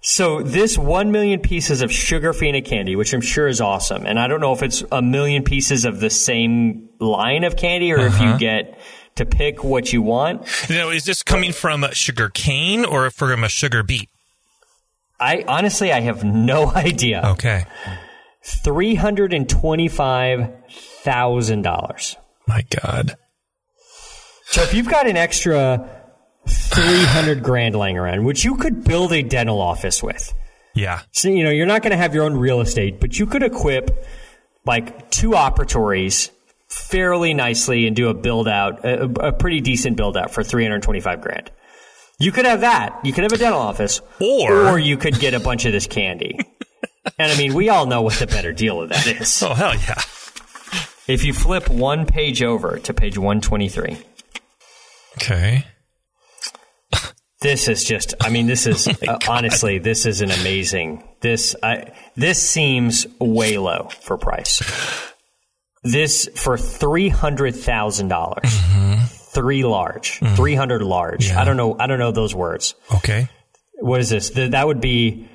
so 0.00 0.42
this 0.42 0.78
one 0.78 1.10
million 1.10 1.40
pieces 1.40 1.80
of 1.82 1.90
Sugarfina 1.90 2.64
candy, 2.64 2.94
which 2.94 3.12
I'm 3.12 3.20
sure 3.20 3.48
is 3.48 3.60
awesome, 3.60 4.06
and 4.06 4.20
I 4.20 4.28
don't 4.28 4.40
know 4.40 4.52
if 4.52 4.62
it's 4.62 4.84
a 4.92 5.02
million 5.02 5.42
pieces 5.42 5.84
of 5.84 5.98
the 5.98 6.10
same 6.10 6.90
line 7.00 7.42
of 7.42 7.56
candy 7.56 7.92
or 7.92 8.06
if 8.06 8.20
you 8.20 8.38
get 8.38 8.78
to 9.16 9.26
pick 9.26 9.64
what 9.64 9.92
you 9.92 10.02
want. 10.02 10.42
know, 10.70 10.90
is 10.90 11.04
this 11.04 11.22
coming 11.22 11.52
from 11.52 11.84
a 11.84 11.94
sugar 11.94 12.28
cane 12.28 12.84
or 12.84 13.10
from 13.10 13.44
a 13.44 13.48
sugar 13.48 13.82
beet? 13.82 14.08
I 15.18 15.44
honestly, 15.48 15.92
I 15.92 16.00
have 16.00 16.24
no 16.24 16.70
idea. 16.74 17.22
Okay. 17.32 17.64
Three 18.42 18.94
hundred 18.94 19.32
and 19.32 19.48
twenty-five 19.48 20.52
thousand 21.02 21.62
dollars. 21.62 22.16
My 22.46 22.64
God. 22.82 23.16
So 24.46 24.62
if 24.62 24.72
you've 24.72 24.88
got 24.88 25.08
an 25.08 25.16
extra 25.16 25.90
300 26.46 27.42
grand 27.42 27.74
laying 27.74 27.98
around, 27.98 28.24
which 28.24 28.44
you 28.44 28.56
could 28.56 28.84
build 28.84 29.12
a 29.12 29.22
dental 29.22 29.60
office 29.60 30.02
with. 30.02 30.32
Yeah. 30.74 31.00
So, 31.10 31.28
you 31.28 31.42
know, 31.42 31.50
you're 31.50 31.66
not 31.66 31.82
going 31.82 31.90
to 31.90 31.96
have 31.96 32.14
your 32.14 32.24
own 32.24 32.36
real 32.36 32.60
estate, 32.60 33.00
but 33.00 33.18
you 33.18 33.26
could 33.26 33.42
equip 33.42 34.06
like 34.64 35.10
two 35.10 35.30
operatories 35.30 36.30
fairly 36.76 37.34
nicely 37.34 37.86
and 37.86 37.96
do 37.96 38.08
a 38.08 38.14
build 38.14 38.48
out, 38.48 38.84
a, 38.84 39.04
a 39.28 39.32
pretty 39.32 39.60
decent 39.60 39.96
build 39.96 40.16
out 40.16 40.30
for 40.30 40.42
325 40.44 41.20
grand. 41.20 41.50
You 42.18 42.32
could 42.32 42.44
have 42.46 42.60
that. 42.60 42.98
You 43.04 43.12
could 43.12 43.24
have 43.24 43.32
a 43.32 43.36
dental 43.38 43.60
office, 43.60 44.00
Or- 44.20 44.68
or 44.68 44.78
you 44.78 44.96
could 44.96 45.18
get 45.18 45.34
a 45.34 45.40
bunch 45.40 45.64
of 45.66 45.72
this 45.72 45.86
candy. 45.86 46.38
and 47.18 47.32
I 47.32 47.36
mean, 47.36 47.54
we 47.54 47.68
all 47.68 47.86
know 47.86 48.02
what 48.02 48.14
the 48.14 48.26
better 48.26 48.52
deal 48.52 48.80
of 48.80 48.88
that 48.90 49.06
is. 49.06 49.42
Oh 49.42 49.52
hell 49.54 49.74
yeah. 49.74 50.00
If 51.08 51.24
you 51.24 51.32
flip 51.32 51.68
one 51.70 52.04
page 52.06 52.42
over 52.42 52.78
to 52.78 52.94
page 52.94 53.16
123, 53.18 53.98
Okay. 55.18 55.64
this 57.40 57.68
is 57.68 57.84
just 57.84 58.14
i 58.20 58.28
mean 58.30 58.46
this 58.46 58.66
is 58.66 58.88
uh, 59.08 59.18
honestly 59.28 59.78
this 59.78 60.04
is 60.06 60.20
an 60.22 60.30
amazing 60.30 61.06
this 61.20 61.54
I, 61.62 61.92
this 62.16 62.42
seems 62.42 63.06
way 63.20 63.56
low 63.58 63.88
for 64.00 64.16
price 64.18 64.62
this 65.92 66.28
for 66.34 66.56
$300000 66.56 69.08
three 69.08 69.64
large 69.64 70.18
300 70.18 70.82
large 70.82 71.30
i 71.32 71.44
don't 71.44 71.58
know 71.58 71.76
i 71.78 71.86
don't 71.86 71.98
know 71.98 72.10
those 72.10 72.34
words 72.34 72.74
Okay. 72.94 73.28
what 73.80 74.00
is 74.00 74.08
this 74.08 74.30
Th- 74.30 74.50
that 74.52 74.66
would 74.66 74.80
be 74.80 75.28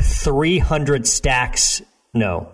300 0.00 1.06
stacks 1.06 1.82
no 2.14 2.48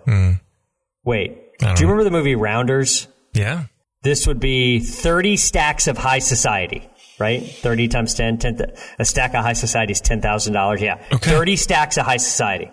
wait 1.05 1.37
do 1.59 1.67
you 1.67 1.75
remember 1.87 2.03
the 2.03 2.11
movie 2.11 2.35
rounders 2.35 3.07
Yeah. 3.33 3.63
this 4.03 4.27
would 4.27 4.41
be 4.41 4.79
30 4.79 5.37
stacks 5.37 5.87
of 5.87 5.97
high 5.97 6.19
society, 6.19 6.87
right? 7.19 7.41
30 7.43 7.87
times 7.89 8.13
10, 8.13 8.37
10 8.37 8.57
th- 8.57 8.69
a 8.97 9.03
stack 9.05 9.33
of 9.33 9.43
high 9.43 9.51
society 9.53 9.91
is 9.91 10.01
$10,000. 10.01 10.79
Yeah. 10.79 10.95
Okay. 11.11 11.29
30 11.31 11.55
stacks 11.57 11.97
of 11.97 12.05
high 12.05 12.15
society. 12.17 12.71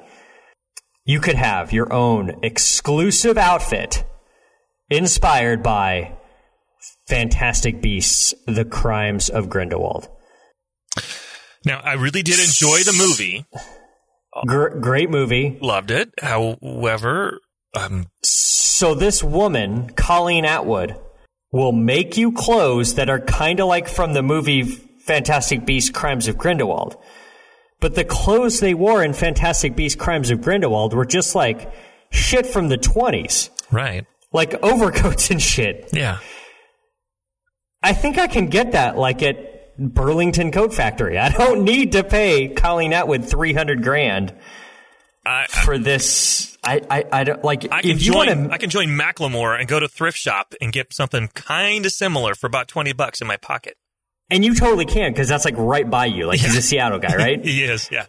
You 1.04 1.18
could 1.20 1.34
have 1.34 1.72
your 1.72 1.92
own 1.92 2.36
exclusive 2.44 3.36
outfit 3.38 4.04
inspired 4.90 5.62
by 5.62 6.16
Fantastic 7.08 7.80
Beasts, 7.80 8.34
The 8.46 8.64
Crimes 8.64 9.28
of 9.28 9.48
Grindelwald. 9.48 10.08
Now 11.64 11.80
I 11.80 11.94
really 11.94 12.22
did 12.22 12.38
enjoy 12.38 12.78
the 12.78 12.94
movie. 12.96 13.44
Gr- 14.46 14.78
great 14.78 15.10
movie. 15.10 15.58
Loved 15.60 15.90
it. 15.90 16.10
However, 16.20 17.40
um, 17.74 18.06
So 18.22 18.94
this 18.94 19.22
woman, 19.24 19.90
Colleen 19.94 20.44
Atwood, 20.44 20.96
will 21.52 21.72
make 21.72 22.16
you 22.16 22.32
clothes 22.32 22.94
that 22.94 23.08
are 23.08 23.20
kind 23.20 23.60
of 23.60 23.68
like 23.68 23.88
from 23.88 24.12
the 24.12 24.22
movie 24.22 24.62
Fantastic 24.62 25.64
Beasts: 25.64 25.90
Crimes 25.90 26.28
of 26.28 26.36
Grindelwald. 26.36 26.96
But 27.80 27.94
the 27.94 28.04
clothes 28.04 28.60
they 28.60 28.74
wore 28.74 29.02
in 29.02 29.12
Fantastic 29.14 29.74
Beasts: 29.76 30.00
Crimes 30.00 30.30
of 30.30 30.42
Grindelwald 30.42 30.92
were 30.94 31.04
just 31.04 31.34
like 31.34 31.72
shit 32.10 32.46
from 32.46 32.68
the 32.68 32.78
20s. 32.78 33.50
right. 33.72 34.06
Like 34.32 34.54
overcoats 34.62 35.30
and 35.30 35.40
shit. 35.40 35.90
Yeah. 35.92 36.18
I 37.82 37.92
think 37.92 38.18
I 38.18 38.26
can 38.26 38.46
get 38.46 38.72
that 38.72 38.96
like 38.96 39.22
at 39.22 39.76
Burlington 39.78 40.50
Coat 40.50 40.74
Factory. 40.74 41.18
I 41.18 41.28
don't 41.30 41.64
need 41.64 41.92
to 41.92 42.02
pay 42.02 42.48
Colleen 42.48 42.92
Atwood 42.92 43.24
300 43.24 43.82
grand 43.82 44.34
I, 45.24 45.46
for 45.46 45.78
this. 45.78 46.56
I, 46.64 46.80
I, 46.90 47.04
I 47.12 47.24
don't 47.24 47.44
like 47.44 47.70
I 47.70 47.82
can 47.82 47.90
if 47.90 48.04
you 48.04 48.12
join. 48.12 48.26
want 48.26 48.48
to 48.48 48.54
I 48.54 48.58
can 48.58 48.70
join 48.70 48.88
Macklemore 48.88 49.58
and 49.58 49.68
go 49.68 49.78
to 49.78 49.88
thrift 49.88 50.18
shop 50.18 50.54
and 50.60 50.72
get 50.72 50.92
something 50.92 51.28
kind 51.28 51.86
of 51.86 51.92
similar 51.92 52.34
for 52.34 52.46
about 52.46 52.68
twenty 52.68 52.92
bucks 52.92 53.20
in 53.20 53.26
my 53.26 53.36
pocket. 53.36 53.76
And 54.30 54.44
you 54.44 54.54
totally 54.54 54.86
can 54.86 55.12
because 55.12 55.28
that's 55.28 55.44
like 55.44 55.54
right 55.56 55.88
by 55.88 56.06
you. 56.06 56.26
Like 56.26 56.40
he's 56.40 56.56
a 56.56 56.62
Seattle 56.62 56.98
guy, 56.98 57.14
right? 57.14 57.40
He 57.44 57.62
is. 57.62 57.88
Yeah. 57.92 58.06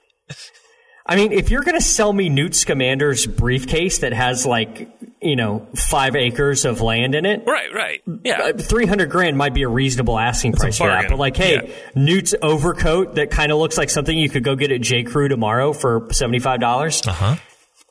I 1.05 1.15
mean, 1.15 1.31
if 1.31 1.51
you're 1.51 1.63
going 1.63 1.77
to 1.77 1.83
sell 1.85 2.11
me 2.11 2.27
Newt 2.27 2.51
Scamander's 2.51 3.25
briefcase 3.25 3.99
that 3.99 4.11
has 4.11 4.45
like, 4.45 4.89
you 5.21 5.35
know, 5.35 5.67
five 5.75 6.15
acres 6.15 6.63
of 6.65 6.81
land 6.81 7.15
in 7.15 7.25
it, 7.25 7.43
Right. 7.47 7.73
Right. 7.73 8.01
Yeah. 8.23 8.41
uh, 8.41 8.53
300 8.53 9.09
grand 9.09 9.37
might 9.37 9.53
be 9.53 9.63
a 9.63 9.67
reasonable 9.69 10.17
asking 10.19 10.53
price 10.53 10.77
for 10.77 10.87
that. 10.87 11.09
But 11.09 11.17
like, 11.17 11.35
hey, 11.37 11.55
Yeah. 11.67 11.73
Newt's 11.95 12.35
overcoat 12.41 13.15
that 13.15 13.31
kind 13.31 13.51
of 13.51 13.57
looks 13.57 13.77
like 13.77 13.89
something 13.89 14.15
you 14.17 14.29
could 14.29 14.43
go 14.43 14.55
get 14.55 14.71
at 14.71 14.81
J. 14.81 15.03
Crew 15.03 15.27
tomorrow 15.27 15.73
for 15.73 16.01
$75. 16.09 17.07
Uh 17.07 17.11
huh. 17.11 17.35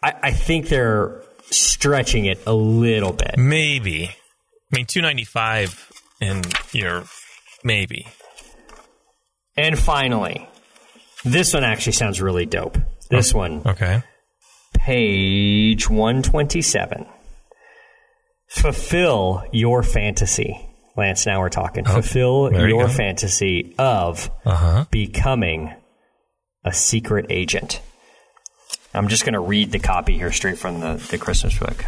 I, 0.02 0.14
I 0.24 0.30
think 0.32 0.68
they're 0.68 1.20
stretching 1.50 2.26
it 2.26 2.38
a 2.46 2.52
little 2.54 3.12
bit. 3.12 3.34
Maybe. 3.38 4.08
I 4.08 4.76
mean, 4.76 4.86
two 4.86 5.00
ninety 5.00 5.24
five, 5.24 5.90
and 6.20 6.44
you're 6.72 7.04
maybe. 7.64 8.06
And 9.56 9.78
finally, 9.78 10.48
this 11.24 11.54
one 11.54 11.64
actually 11.64 11.92
sounds 11.94 12.20
really 12.20 12.46
dope. 12.46 12.76
This 13.10 13.32
one. 13.32 13.62
Okay. 13.64 14.02
page 14.74 15.88
127. 15.88 17.06
Fulfill 18.48 19.44
your 19.52 19.82
fantasy. 19.82 20.60
Lance, 20.96 21.26
now 21.26 21.40
we're 21.40 21.48
talking. 21.48 21.84
Oh, 21.86 21.94
Fulfill 21.94 22.50
there 22.50 22.68
you 22.68 22.76
your 22.76 22.86
go. 22.86 22.92
fantasy 22.92 23.74
of 23.78 24.30
uh-huh. 24.44 24.86
becoming 24.90 25.74
a 26.64 26.72
secret 26.72 27.26
agent. 27.28 27.80
I'm 28.94 29.08
just 29.08 29.24
going 29.24 29.34
to 29.34 29.40
read 29.40 29.72
the 29.72 29.78
copy 29.78 30.16
here 30.16 30.32
straight 30.32 30.58
from 30.58 30.80
the, 30.80 30.94
the 31.10 31.18
Christmas 31.18 31.58
book. 31.58 31.84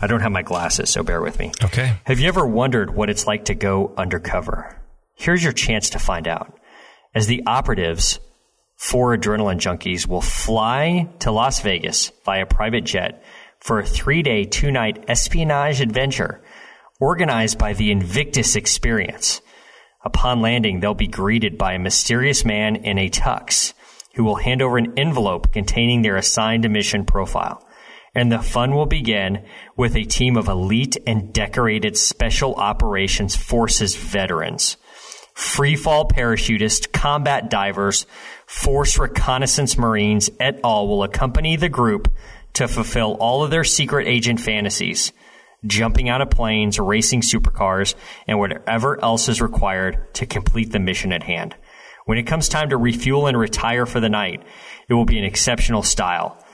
I 0.00 0.06
don't 0.06 0.20
have 0.20 0.30
my 0.30 0.42
glasses, 0.42 0.90
so 0.90 1.02
bear 1.02 1.20
with 1.20 1.38
me. 1.38 1.50
Okay. 1.62 1.96
Have 2.04 2.20
you 2.20 2.28
ever 2.28 2.46
wondered 2.46 2.94
what 2.94 3.10
it's 3.10 3.26
like 3.26 3.46
to 3.46 3.54
go 3.54 3.92
undercover? 3.96 4.76
Here's 5.16 5.42
your 5.42 5.52
chance 5.52 5.90
to 5.90 5.98
find 5.98 6.28
out. 6.28 6.56
As 7.14 7.26
the 7.26 7.42
operatives, 7.46 8.20
four 8.76 9.16
adrenaline 9.16 9.58
junkies 9.58 10.06
will 10.06 10.20
fly 10.20 11.08
to 11.20 11.32
Las 11.32 11.60
Vegas 11.60 12.12
via 12.24 12.46
private 12.46 12.84
jet 12.84 13.24
for 13.62 13.78
a 13.78 13.86
three 13.86 14.22
day, 14.22 14.44
two 14.44 14.70
night 14.70 15.04
espionage 15.08 15.80
adventure 15.80 16.42
organized 17.00 17.58
by 17.58 17.72
the 17.72 17.90
Invictus 17.90 18.56
Experience. 18.56 19.40
Upon 20.04 20.40
landing, 20.40 20.80
they'll 20.80 20.94
be 20.94 21.06
greeted 21.06 21.56
by 21.56 21.74
a 21.74 21.78
mysterious 21.78 22.44
man 22.44 22.76
in 22.76 22.98
a 22.98 23.08
tux 23.08 23.72
who 24.14 24.24
will 24.24 24.36
hand 24.36 24.62
over 24.62 24.78
an 24.78 24.98
envelope 24.98 25.52
containing 25.52 26.02
their 26.02 26.16
assigned 26.16 26.68
mission 26.70 27.04
profile. 27.04 27.66
And 28.14 28.30
the 28.30 28.40
fun 28.40 28.74
will 28.74 28.86
begin 28.86 29.46
with 29.76 29.96
a 29.96 30.04
team 30.04 30.36
of 30.36 30.48
elite 30.48 30.96
and 31.06 31.32
decorated 31.32 31.96
Special 31.96 32.54
Operations 32.56 33.34
Forces 33.34 33.94
veterans. 33.94 34.76
Freefall 35.34 36.10
parachutists, 36.10 36.92
combat 36.92 37.48
divers, 37.48 38.06
force 38.46 38.98
reconnaissance 38.98 39.78
marines, 39.78 40.28
et 40.38 40.60
al. 40.62 40.88
will 40.88 41.04
accompany 41.04 41.56
the 41.56 41.70
group 41.70 42.12
to 42.54 42.68
fulfill 42.68 43.14
all 43.14 43.42
of 43.42 43.50
their 43.50 43.64
secret 43.64 44.06
agent 44.06 44.40
fantasies 44.40 45.12
jumping 45.66 46.08
out 46.08 46.20
of 46.20 46.30
planes, 46.30 46.78
racing 46.78 47.20
supercars, 47.20 47.94
and 48.26 48.38
whatever 48.38 49.02
else 49.02 49.28
is 49.28 49.40
required 49.40 50.12
to 50.14 50.26
complete 50.26 50.72
the 50.72 50.78
mission 50.78 51.12
at 51.12 51.22
hand. 51.22 51.54
When 52.04 52.18
it 52.18 52.26
comes 52.26 52.48
time 52.48 52.70
to 52.70 52.76
refuel 52.76 53.26
and 53.26 53.38
retire 53.38 53.86
for 53.86 54.00
the 54.00 54.08
night, 54.08 54.42
it 54.88 54.94
will 54.94 55.04
be 55.04 55.18
an 55.18 55.24
exceptional 55.24 55.82
style. 55.82 56.44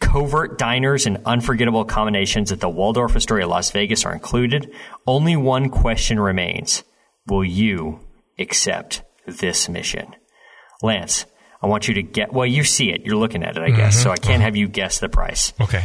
Covert 0.00 0.58
diners 0.58 1.06
and 1.06 1.18
unforgettable 1.24 1.84
combinations 1.84 2.50
at 2.50 2.60
the 2.60 2.68
Waldorf 2.68 3.14
Astoria 3.14 3.46
Las 3.46 3.70
Vegas 3.70 4.04
are 4.04 4.12
included. 4.12 4.72
Only 5.06 5.36
one 5.36 5.70
question 5.70 6.18
remains. 6.18 6.82
Will 7.26 7.44
you 7.44 8.00
accept 8.38 9.02
this 9.26 9.68
mission? 9.68 10.14
Lance, 10.82 11.26
I 11.60 11.66
want 11.66 11.88
you 11.88 11.94
to 11.94 12.02
get, 12.02 12.32
well, 12.32 12.46
you 12.46 12.64
see 12.64 12.90
it. 12.90 13.04
You're 13.04 13.16
looking 13.16 13.42
at 13.42 13.56
it, 13.56 13.62
I 13.62 13.70
guess. 13.70 13.94
Mm-hmm. 13.94 14.02
So 14.04 14.10
I 14.10 14.16
can't 14.16 14.36
uh-huh. 14.36 14.42
have 14.44 14.56
you 14.56 14.68
guess 14.68 15.00
the 15.00 15.08
price. 15.08 15.52
Okay. 15.60 15.84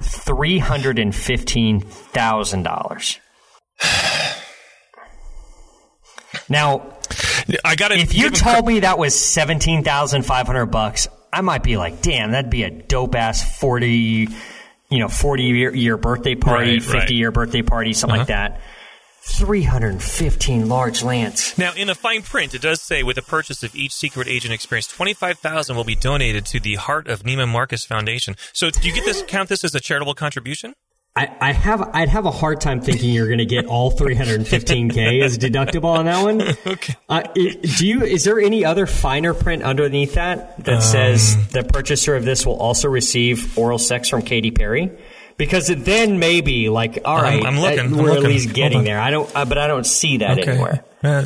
Three 0.00 0.58
hundred 0.58 0.98
and 0.98 1.14
fifteen 1.14 1.80
thousand 1.80 2.62
dollars. 2.62 3.18
Now, 6.50 6.98
I 7.64 7.74
got 7.74 7.92
if 7.92 8.14
you 8.14 8.30
told 8.30 8.66
me 8.66 8.80
that 8.80 8.98
was 8.98 9.18
seventeen 9.18 9.82
thousand 9.82 10.22
five 10.22 10.46
hundred 10.46 10.66
bucks, 10.66 11.08
I 11.32 11.40
might 11.40 11.62
be 11.62 11.76
like, 11.76 12.00
"Damn, 12.02 12.32
that'd 12.32 12.50
be 12.50 12.62
a 12.62 12.70
dope 12.70 13.14
ass 13.14 13.58
forty, 13.58 14.28
you 14.90 14.98
know, 14.98 15.08
forty 15.08 15.44
year, 15.44 15.74
year 15.74 15.96
birthday 15.96 16.34
party, 16.34 16.74
Right, 16.74 16.82
fifty 16.82 16.98
right. 16.98 17.10
year 17.10 17.32
birthday 17.32 17.62
party, 17.62 17.92
something 17.92 18.18
like 18.18 18.30
uh-huh. 18.30 18.48
that." 18.50 18.60
Three 19.30 19.62
hundred 19.62 19.90
and 19.90 20.02
fifteen 20.02 20.68
large 20.68 21.02
lands. 21.02 21.56
Now, 21.58 21.72
in 21.74 21.86
the 21.86 21.94
fine 21.94 22.22
print, 22.22 22.54
it 22.54 22.62
does 22.62 22.80
say 22.80 23.02
with 23.02 23.16
the 23.16 23.22
purchase 23.22 23.62
of 23.62 23.74
each 23.76 23.92
secret 23.92 24.26
agent 24.26 24.52
experience, 24.54 24.86
twenty 24.88 25.14
five 25.14 25.38
thousand 25.38 25.76
will 25.76 25.84
be 25.84 25.94
donated 25.94 26.44
to 26.46 26.60
the 26.60 26.74
Heart 26.76 27.06
of 27.08 27.22
Neiman 27.22 27.48
Marcus 27.48 27.84
Foundation. 27.84 28.34
So, 28.52 28.70
do 28.70 28.88
you 28.88 28.94
get 28.94 29.04
this? 29.04 29.22
Count 29.28 29.48
this 29.48 29.62
as 29.64 29.74
a 29.74 29.80
charitable 29.80 30.14
contribution? 30.14 30.74
I, 31.14 31.34
I 31.40 31.52
have 31.52 31.82
I'd 31.94 32.08
have 32.08 32.26
a 32.26 32.30
hard 32.30 32.60
time 32.60 32.80
thinking 32.80 33.10
you're 33.10 33.26
going 33.26 33.38
to 33.38 33.44
get 33.46 33.66
all 33.66 33.90
315k 33.90 35.22
as 35.22 35.36
deductible 35.38 35.84
on 35.98 36.04
that 36.06 36.22
one. 36.22 36.40
Okay. 36.66 36.94
Uh, 37.08 37.22
i- 37.36 37.58
do 37.76 37.86
you? 37.86 38.02
Is 38.02 38.24
there 38.24 38.38
any 38.38 38.64
other 38.64 38.86
finer 38.86 39.34
print 39.34 39.62
underneath 39.62 40.14
that 40.14 40.64
that 40.64 40.82
says 40.82 41.48
the 41.48 41.62
purchaser 41.64 42.14
of 42.16 42.24
this 42.24 42.44
will 42.46 42.56
also 42.58 42.88
receive 42.88 43.56
oral 43.58 43.78
sex 43.78 44.08
from 44.08 44.22
Katy 44.22 44.50
Perry? 44.52 44.90
Because 45.38 45.70
it 45.70 45.84
then 45.86 46.18
maybe, 46.18 46.68
like, 46.68 46.98
all 47.04 47.16
right, 47.22 47.34
I'm- 47.42 47.46
I'm 47.46 47.60
looking, 47.60 47.78
uh, 47.78 47.82
I'm 47.84 47.96
we're 47.96 48.12
at 48.16 48.22
least 48.24 48.52
getting 48.52 48.84
there. 48.84 49.00
I 49.00 49.10
don't, 49.10 49.30
uh, 49.34 49.44
but 49.46 49.56
I 49.56 49.66
don't 49.68 49.86
see 49.86 50.18
that 50.18 50.36
anywhere. 50.38 50.84
Uh, 51.02 51.24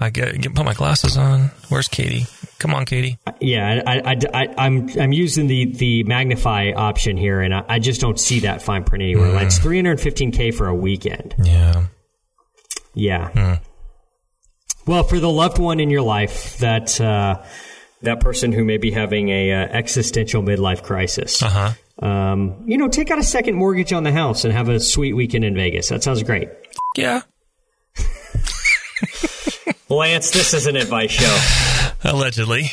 I 0.00 0.08
get, 0.10 0.40
get 0.40 0.54
put 0.54 0.64
my 0.64 0.72
glasses 0.74 1.16
on. 1.18 1.50
Where's 1.68 1.86
Katie? 1.86 2.26
Come 2.58 2.72
on, 2.74 2.86
Katie. 2.86 3.18
Yeah, 3.40 3.82
I, 3.86 4.12
I, 4.12 4.16
I, 4.34 4.54
I'm, 4.56 4.88
I'm 4.98 5.12
using 5.12 5.46
the, 5.46 5.66
the 5.74 6.04
magnify 6.04 6.72
option 6.74 7.16
here, 7.18 7.40
and 7.42 7.54
I, 7.54 7.64
I 7.68 7.78
just 7.78 8.00
don't 8.00 8.18
see 8.18 8.40
that 8.40 8.62
fine 8.62 8.82
print 8.84 9.02
anywhere. 9.02 9.28
Hmm. 9.28 9.34
Like, 9.36 9.46
it's 9.48 9.58
315k 9.58 10.54
for 10.54 10.66
a 10.66 10.74
weekend. 10.74 11.34
Yeah. 11.42 11.84
Yeah. 12.94 13.28
Hmm. 13.28 13.62
Well, 14.86 15.04
for 15.04 15.20
the 15.20 15.28
loved 15.30 15.58
one 15.58 15.80
in 15.80 15.90
your 15.90 16.02
life, 16.02 16.58
that 16.58 16.98
uh, 17.00 17.42
that 18.02 18.20
person 18.20 18.52
who 18.52 18.64
may 18.64 18.78
be 18.78 18.90
having 18.90 19.28
a 19.28 19.52
uh, 19.52 19.56
existential 19.66 20.42
midlife 20.42 20.82
crisis, 20.82 21.42
Uh 21.42 21.50
huh. 21.50 21.70
Um, 22.00 22.64
you 22.66 22.78
know, 22.78 22.88
take 22.88 23.10
out 23.10 23.18
a 23.18 23.22
second 23.22 23.56
mortgage 23.56 23.92
on 23.92 24.04
the 24.04 24.12
house 24.12 24.44
and 24.44 24.52
have 24.52 24.68
a 24.68 24.80
sweet 24.80 25.12
weekend 25.12 25.44
in 25.44 25.54
Vegas. 25.54 25.88
That 25.88 26.02
sounds 26.02 26.22
great. 26.22 26.48
Yeah. 26.96 27.22
Lance, 29.88 30.30
this 30.30 30.54
is 30.54 30.66
an 30.66 30.76
advice 30.76 31.10
show. 31.10 31.38
Allegedly. 32.04 32.70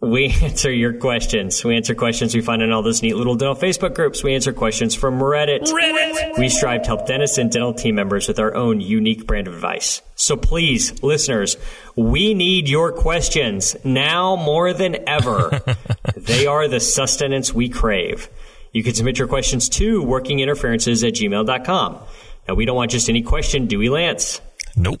We 0.00 0.32
answer 0.42 0.70
your 0.70 0.92
questions. 0.92 1.64
We 1.64 1.76
answer 1.76 1.92
questions 1.92 2.32
we 2.32 2.40
find 2.40 2.62
in 2.62 2.70
all 2.70 2.82
those 2.82 3.02
neat 3.02 3.16
little 3.16 3.34
dental 3.34 3.56
Facebook 3.56 3.94
groups. 3.94 4.22
We 4.22 4.32
answer 4.32 4.52
questions 4.52 4.94
from 4.94 5.18
Reddit. 5.18 5.62
Reddit. 5.64 6.38
We 6.38 6.48
strive 6.48 6.82
to 6.82 6.86
help 6.88 7.06
dentists 7.06 7.36
and 7.36 7.50
dental 7.50 7.74
team 7.74 7.96
members 7.96 8.28
with 8.28 8.38
our 8.38 8.54
own 8.54 8.80
unique 8.80 9.26
brand 9.26 9.48
of 9.48 9.54
advice. 9.54 10.00
So 10.14 10.36
please, 10.36 11.02
listeners, 11.02 11.56
we 11.96 12.32
need 12.32 12.68
your 12.68 12.92
questions 12.92 13.74
now 13.84 14.36
more 14.36 14.72
than 14.72 15.08
ever. 15.08 15.60
they 16.16 16.46
are 16.46 16.68
the 16.68 16.78
sustenance 16.78 17.52
we 17.52 17.68
crave. 17.68 18.30
You 18.78 18.84
can 18.84 18.94
submit 18.94 19.18
your 19.18 19.26
questions 19.26 19.68
to 19.70 20.04
workinginterferences 20.04 21.04
at 21.04 21.14
gmail.com. 21.14 21.98
Now, 22.46 22.54
we 22.54 22.64
don't 22.64 22.76
want 22.76 22.92
just 22.92 23.08
any 23.08 23.22
question, 23.22 23.66
do 23.66 23.76
we, 23.76 23.88
Lance? 23.88 24.40
Nope. 24.76 25.00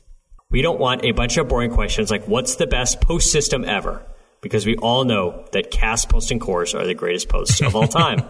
We 0.50 0.62
don't 0.62 0.80
want 0.80 1.04
a 1.04 1.12
bunch 1.12 1.36
of 1.36 1.46
boring 1.46 1.70
questions 1.70 2.10
like 2.10 2.26
what's 2.26 2.56
the 2.56 2.66
best 2.66 3.00
post 3.00 3.30
system 3.30 3.64
ever? 3.64 4.04
Because 4.40 4.66
we 4.66 4.74
all 4.78 5.04
know 5.04 5.44
that 5.52 5.70
cast 5.70 6.08
posting 6.08 6.40
cores 6.40 6.74
are 6.74 6.84
the 6.88 6.94
greatest 6.94 7.28
posts 7.28 7.60
of 7.60 7.76
all 7.76 7.86
time. 8.02 8.24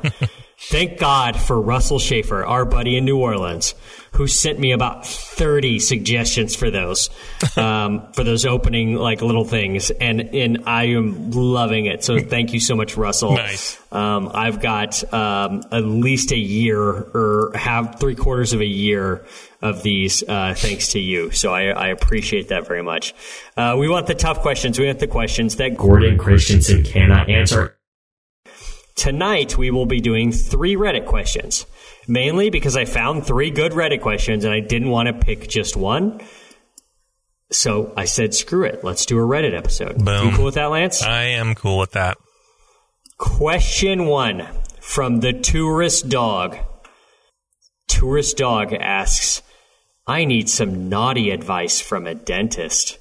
Thank 0.59 0.99
God 0.99 1.35
for 1.35 1.59
Russell 1.59 1.99
Schaefer, 1.99 2.45
our 2.45 2.67
buddy 2.67 2.99
in 2.99 3.07
New 3.07 3.19
Orleans, 3.19 3.75
who 4.13 4.27
sent 4.27 4.59
me 4.59 4.73
about 4.73 5.07
30 5.07 5.79
suggestions 5.79 6.57
for 6.57 6.71
those, 6.71 7.11
um, 7.57 8.13
for 8.13 8.25
those 8.25 8.47
opening 8.47 8.95
like 8.95 9.23
little 9.23 9.45
things. 9.45 9.91
And, 9.91 10.21
and 10.35 10.65
I 10.67 10.85
am 10.89 11.31
loving 11.31 11.87
it. 11.87 12.05
So 12.05 12.19
thank 12.19 12.53
you 12.53 12.61
so 12.61 12.75
much, 12.75 12.97
Russell. 12.97 13.35
Nice. 13.35 13.79
Um, 13.93 14.31
I've 14.35 14.61
got 14.61 15.13
um, 15.13 15.63
at 15.73 15.85
least 15.85 16.33
a 16.33 16.39
year 16.39 16.81
or 16.83 17.53
have 17.55 17.99
three 17.99 18.15
quarters 18.15 18.53
of 18.53 18.61
a 18.61 18.67
year 18.67 19.25
of 19.63 19.83
these 19.83 20.23
uh, 20.23 20.55
thanks 20.57 20.89
to 20.89 21.01
you. 21.01 21.31
So 21.31 21.53
I, 21.53 21.69
I 21.69 21.89
appreciate 21.89 22.49
that 22.49 22.67
very 22.67 22.83
much. 22.83 23.15
Uh, 23.57 23.77
we 23.79 23.89
want 23.89 24.07
the 24.07 24.15
tough 24.15 24.41
questions. 24.41 24.79
We 24.79 24.87
want 24.87 25.01
the 25.01 25.07
questions 25.07 25.57
that 25.57 25.77
Gordon 25.77 26.19
Christensen 26.19 26.85
cannot 26.85 27.29
answer. 27.29 27.77
Tonight 28.95 29.57
we 29.57 29.71
will 29.71 29.87
be 29.87 30.01
doing 30.01 30.33
three 30.33 30.75
Reddit 30.75 31.07
questions, 31.07 31.67
mainly 32.09 32.51
because 32.51 32.77
I 32.77 32.85
found 32.85 33.27
three 33.27 33.51
good 33.51 33.73
Reddit 33.73 34.01
questions 34.01 34.45
and 34.45 34.53
I 34.53 34.61
didn't 34.61 34.91
want 34.91 35.09
to 35.09 35.13
pick 35.13 35.49
just 35.49 35.77
one. 35.77 36.21
So 37.51 37.93
I 37.97 38.05
said, 38.05 38.35
screw 38.35 38.65
it. 38.65 38.85
Let's 38.85 39.07
do 39.07 39.19
a 39.19 39.23
Reddit 39.23 39.57
episode. 39.57 40.05
Boom. 40.05 40.29
You 40.29 40.37
cool 40.37 40.45
with 40.47 40.55
that, 40.55 40.67
Lance? 40.67 41.03
I 41.03 41.23
am 41.25 41.55
cool 41.55 41.79
with 41.79 41.93
that. 41.93 42.19
Question 43.17 44.07
one 44.07 44.47
from 44.81 45.21
the 45.21 45.33
tourist 45.33 46.09
dog. 46.09 46.57
Tourist 47.89 48.37
dog 48.37 48.73
asks, 48.73 49.43
I 50.07 50.25
need 50.25 50.49
some 50.49 50.89
naughty 50.89 51.31
advice 51.31 51.81
from 51.81 52.07
a 52.07 52.15
dentist. 52.15 52.99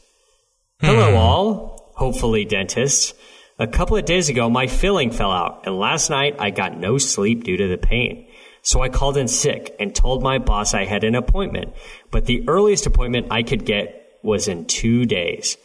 Hello, 0.79 1.11
hmm. 1.11 1.17
all. 1.17 1.93
Hopefully, 1.95 2.45
dentists. 2.45 3.13
A 3.59 3.67
couple 3.67 3.97
of 3.97 4.05
days 4.05 4.29
ago, 4.29 4.49
my 4.49 4.67
filling 4.67 5.09
fell 5.09 5.31
out, 5.31 5.65
and 5.65 5.79
last 5.79 6.09
night 6.09 6.35
I 6.37 6.51
got 6.51 6.77
no 6.77 6.99
sleep 6.99 7.43
due 7.43 7.57
to 7.57 7.67
the 7.67 7.77
pain. 7.77 8.26
So 8.67 8.82
I 8.82 8.89
called 8.89 9.15
in 9.15 9.30
sick 9.30 9.73
and 9.80 9.95
told 9.95 10.21
my 10.21 10.39
boss 10.39 10.73
I 10.73 10.84
had 10.84 11.06
an 11.06 11.15
appointment, 11.15 11.73
but 12.12 12.25
the 12.25 12.43
earliest 12.49 12.86
appointment 12.86 13.27
I 13.32 13.41
could 13.41 13.63
get 13.63 14.19
was 14.23 14.49
in 14.49 14.65
two 14.65 15.06
days. 15.06 15.56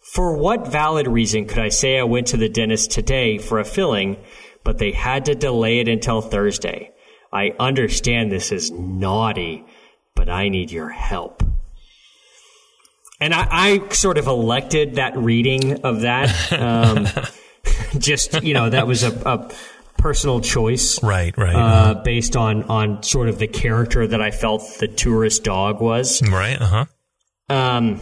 For 0.00 0.36
what 0.36 0.66
valid 0.66 1.06
reason 1.06 1.46
could 1.46 1.60
I 1.60 1.68
say 1.68 1.96
I 1.96 2.02
went 2.02 2.26
to 2.26 2.36
the 2.36 2.48
dentist 2.48 2.90
today 2.90 3.38
for 3.38 3.60
a 3.60 3.64
filling, 3.64 4.16
but 4.64 4.78
they 4.78 4.90
had 4.90 5.26
to 5.26 5.36
delay 5.36 5.78
it 5.78 5.86
until 5.86 6.20
Thursday? 6.20 6.90
I 7.32 7.54
understand 7.60 8.32
this 8.32 8.50
is 8.50 8.72
naughty, 8.72 9.64
but 10.16 10.28
I 10.28 10.48
need 10.48 10.72
your 10.72 10.88
help. 10.88 11.44
And 13.20 13.32
I, 13.32 13.46
I 13.48 13.88
sort 13.90 14.18
of 14.18 14.26
elected 14.26 14.96
that 14.96 15.16
reading 15.16 15.84
of 15.84 16.00
that. 16.00 16.52
Um, 16.52 17.06
just, 18.00 18.42
you 18.42 18.54
know, 18.54 18.70
that 18.70 18.88
was 18.88 19.04
a, 19.04 19.12
a 19.24 19.50
personal 20.00 20.40
choice 20.40 21.02
Right, 21.02 21.36
right. 21.36 21.54
uh, 21.54 21.94
based 22.02 22.36
on, 22.36 22.64
on 22.64 23.02
sort 23.02 23.28
of 23.28 23.38
the 23.38 23.46
character 23.46 24.06
that 24.06 24.20
I 24.20 24.30
felt 24.30 24.62
the 24.80 24.88
tourist 24.88 25.44
dog 25.44 25.80
was. 25.80 26.22
right, 26.28 26.60
uh 26.60 26.66
huh. 26.66 26.84
Um, 27.54 28.00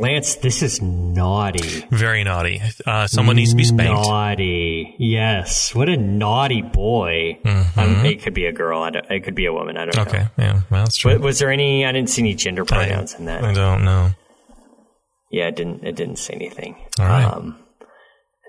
Lance, 0.00 0.36
this 0.36 0.62
is 0.62 0.80
naughty. 0.80 1.84
Very 1.90 2.22
naughty. 2.22 2.60
Uh, 2.86 3.08
someone 3.08 3.34
needs 3.34 3.50
to 3.50 3.56
be 3.56 3.64
spanked. 3.64 3.92
Naughty. 4.06 4.94
Yes. 4.98 5.74
What 5.74 5.88
a 5.88 5.96
naughty 5.96 6.62
boy. 6.62 7.38
Um, 7.44 8.04
it 8.06 8.22
could 8.22 8.34
be 8.34 8.46
a 8.46 8.52
girl. 8.52 8.80
I 8.82 8.90
don't, 8.90 9.10
it 9.10 9.24
could 9.24 9.34
be 9.34 9.46
a 9.46 9.52
woman. 9.52 9.76
I 9.76 9.86
don't 9.86 9.96
know. 9.96 10.04
Mm-hmm. 10.04 10.16
Okay, 10.16 10.28
yeah, 10.38 10.60
well, 10.70 10.84
that's 10.84 10.96
true. 10.98 11.18
Wa- 11.18 11.24
Was 11.24 11.40
there 11.40 11.50
any? 11.50 11.84
I 11.84 11.90
didn't 11.90 12.10
see 12.10 12.22
any 12.22 12.34
gender 12.34 12.64
pronouns 12.64 13.14
in 13.14 13.24
that. 13.24 13.42
I 13.42 13.52
don't 13.52 13.84
know. 13.84 14.10
Yeah, 15.32 15.48
it 15.48 15.56
didn't. 15.56 15.84
It 15.84 15.96
didn't 15.96 16.16
say 16.20 16.34
anything. 16.34 16.76
All 17.00 17.04
right. 17.06 17.24
Um, 17.24 17.58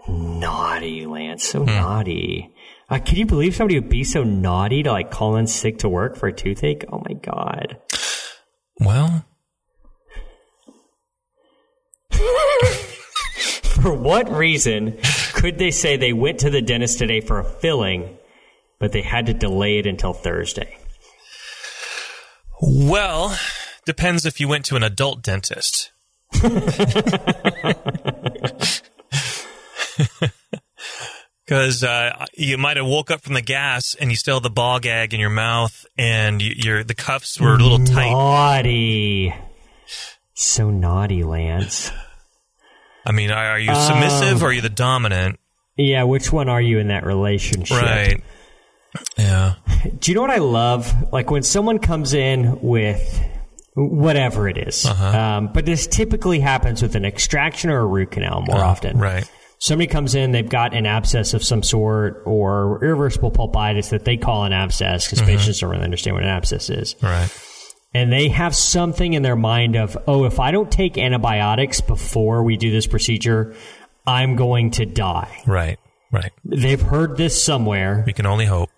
naughty, 0.10 1.06
Lance. 1.06 1.44
So 1.48 1.60
Hmm. 1.60 1.66
naughty. 1.68 2.54
Uh, 2.90 3.00
can 3.00 3.18
you 3.18 3.26
believe 3.26 3.56
somebody 3.56 3.80
would 3.80 3.90
be 3.90 4.04
so 4.04 4.24
naughty 4.24 4.82
to 4.84 4.92
like 4.92 5.12
call 5.12 5.36
in 5.36 5.46
sick 5.48 5.78
to 5.80 5.90
work 5.90 6.16
for 6.16 6.28
a 6.28 6.34
toothache? 6.34 6.86
Oh 6.92 7.04
my 7.08 7.14
god. 7.14 7.78
Well, 8.80 9.26
For 13.82 13.94
what 13.94 14.30
reason 14.30 14.98
could 15.34 15.58
they 15.58 15.72
say 15.72 15.96
they 15.96 16.12
went 16.14 16.40
to 16.40 16.50
the 16.50 16.62
dentist 16.62 16.98
today 17.00 17.22
for 17.22 17.40
a 17.40 17.44
filling, 17.46 18.18
but 18.80 18.92
they 18.92 19.02
had 19.02 19.26
to 19.28 19.34
delay 19.34 19.78
it 19.78 19.86
until 19.88 20.14
Thursday? 20.14 20.78
well, 22.62 23.38
depends 23.86 24.26
if 24.26 24.42
you 24.42 24.48
went 24.50 24.66
to 24.66 24.76
an 24.76 24.84
adult 24.84 25.22
dentist. 25.22 25.92
Because 31.46 31.84
uh, 31.84 32.28
you 32.38 32.60
might 32.60 32.78
have 32.78 32.86
woke 32.86 33.10
up 33.10 33.22
from 33.22 33.34
the 33.34 33.42
gas 33.42 33.96
and 34.00 34.12
you 34.12 34.16
still 34.16 34.36
have 34.36 34.44
the 34.44 34.52
ball 34.52 34.80
gag 34.80 35.16
in 35.16 35.20
your 35.20 35.32
mouth, 35.32 35.84
and 35.98 36.40
you, 36.44 36.54
your 36.56 36.84
the 36.84 36.94
cuffs 36.94 37.40
were 37.42 37.56
a 37.56 37.58
little 37.58 37.84
tight. 37.84 38.12
Naughty. 38.12 39.34
So 40.36 40.70
naughty, 40.70 41.24
Lance. 41.24 41.92
I 43.04 43.12
mean, 43.14 43.32
are, 43.32 43.54
are 43.54 43.60
you 43.60 43.74
submissive 43.74 44.44
or 44.44 44.50
are 44.50 44.54
you 44.54 44.62
the 44.62 44.70
dominant? 44.70 45.40
Yeah, 45.76 46.04
which 46.04 46.32
one 46.32 46.50
are 46.50 46.62
you 46.62 46.78
in 46.78 46.90
that 46.90 47.04
relationship? 47.04 47.82
Right. 47.82 48.24
Yeah. 49.18 49.56
Do 50.00 50.12
you 50.12 50.16
know 50.16 50.22
what 50.22 50.30
I 50.30 50.38
love? 50.38 51.12
Like 51.12 51.32
when 51.32 51.42
someone 51.42 51.80
comes 51.80 52.14
in 52.14 52.62
with 52.62 53.24
whatever 53.74 54.48
it 54.48 54.60
is. 54.60 54.86
Uh-huh. 54.86 55.18
Um, 55.18 55.50
but 55.52 55.66
this 55.66 55.88
typically 55.88 56.40
happens 56.42 56.84
with 56.84 56.96
an 56.96 57.06
extraction 57.06 57.72
or 57.72 57.80
a 57.80 57.86
root 57.88 58.12
canal 58.12 58.42
more 58.42 58.64
often. 58.64 58.98
Uh, 58.98 59.00
Right. 59.00 59.32
Somebody 59.60 59.88
comes 59.88 60.16
in, 60.16 60.32
they've 60.32 60.48
got 60.50 60.74
an 60.74 60.86
abscess 60.86 61.34
of 61.34 61.44
some 61.44 61.62
sort 61.64 62.24
or 62.26 62.84
irreversible 62.84 63.32
pulpitis 63.32 63.90
that 63.90 64.06
they 64.06 64.16
call 64.18 64.46
an 64.46 64.54
abscess 64.54 65.06
because 65.06 65.20
Mm-hmm. 65.20 65.28
patients 65.38 65.60
don't 65.60 65.70
really 65.72 65.84
understand 65.84 66.16
what 66.16 66.24
an 66.24 66.30
abscess 66.30 66.70
is. 66.70 66.96
Right. 67.02 67.30
and 67.94 68.12
they 68.12 68.30
have 68.30 68.56
something 68.56 69.14
in 69.14 69.22
their 69.22 69.36
mind 69.36 69.76
of, 69.76 69.98
oh, 70.08 70.24
if 70.26 70.40
I 70.40 70.52
don't 70.52 70.72
take 70.72 70.98
antibiotics 70.98 71.82
before 71.82 72.44
we 72.44 72.56
do 72.56 72.72
this 72.72 72.88
procedure, 72.88 73.54
I'm 74.08 74.36
going 74.38 74.72
to 74.72 74.86
die. 74.86 75.42
Right. 75.46 75.78
Right. 76.12 76.32
They've 76.46 76.82
heard 76.82 77.18
this 77.18 77.44
somewhere. 77.44 78.04
We 78.08 78.14
can 78.14 78.26
only 78.26 78.46
hope. 78.46 78.70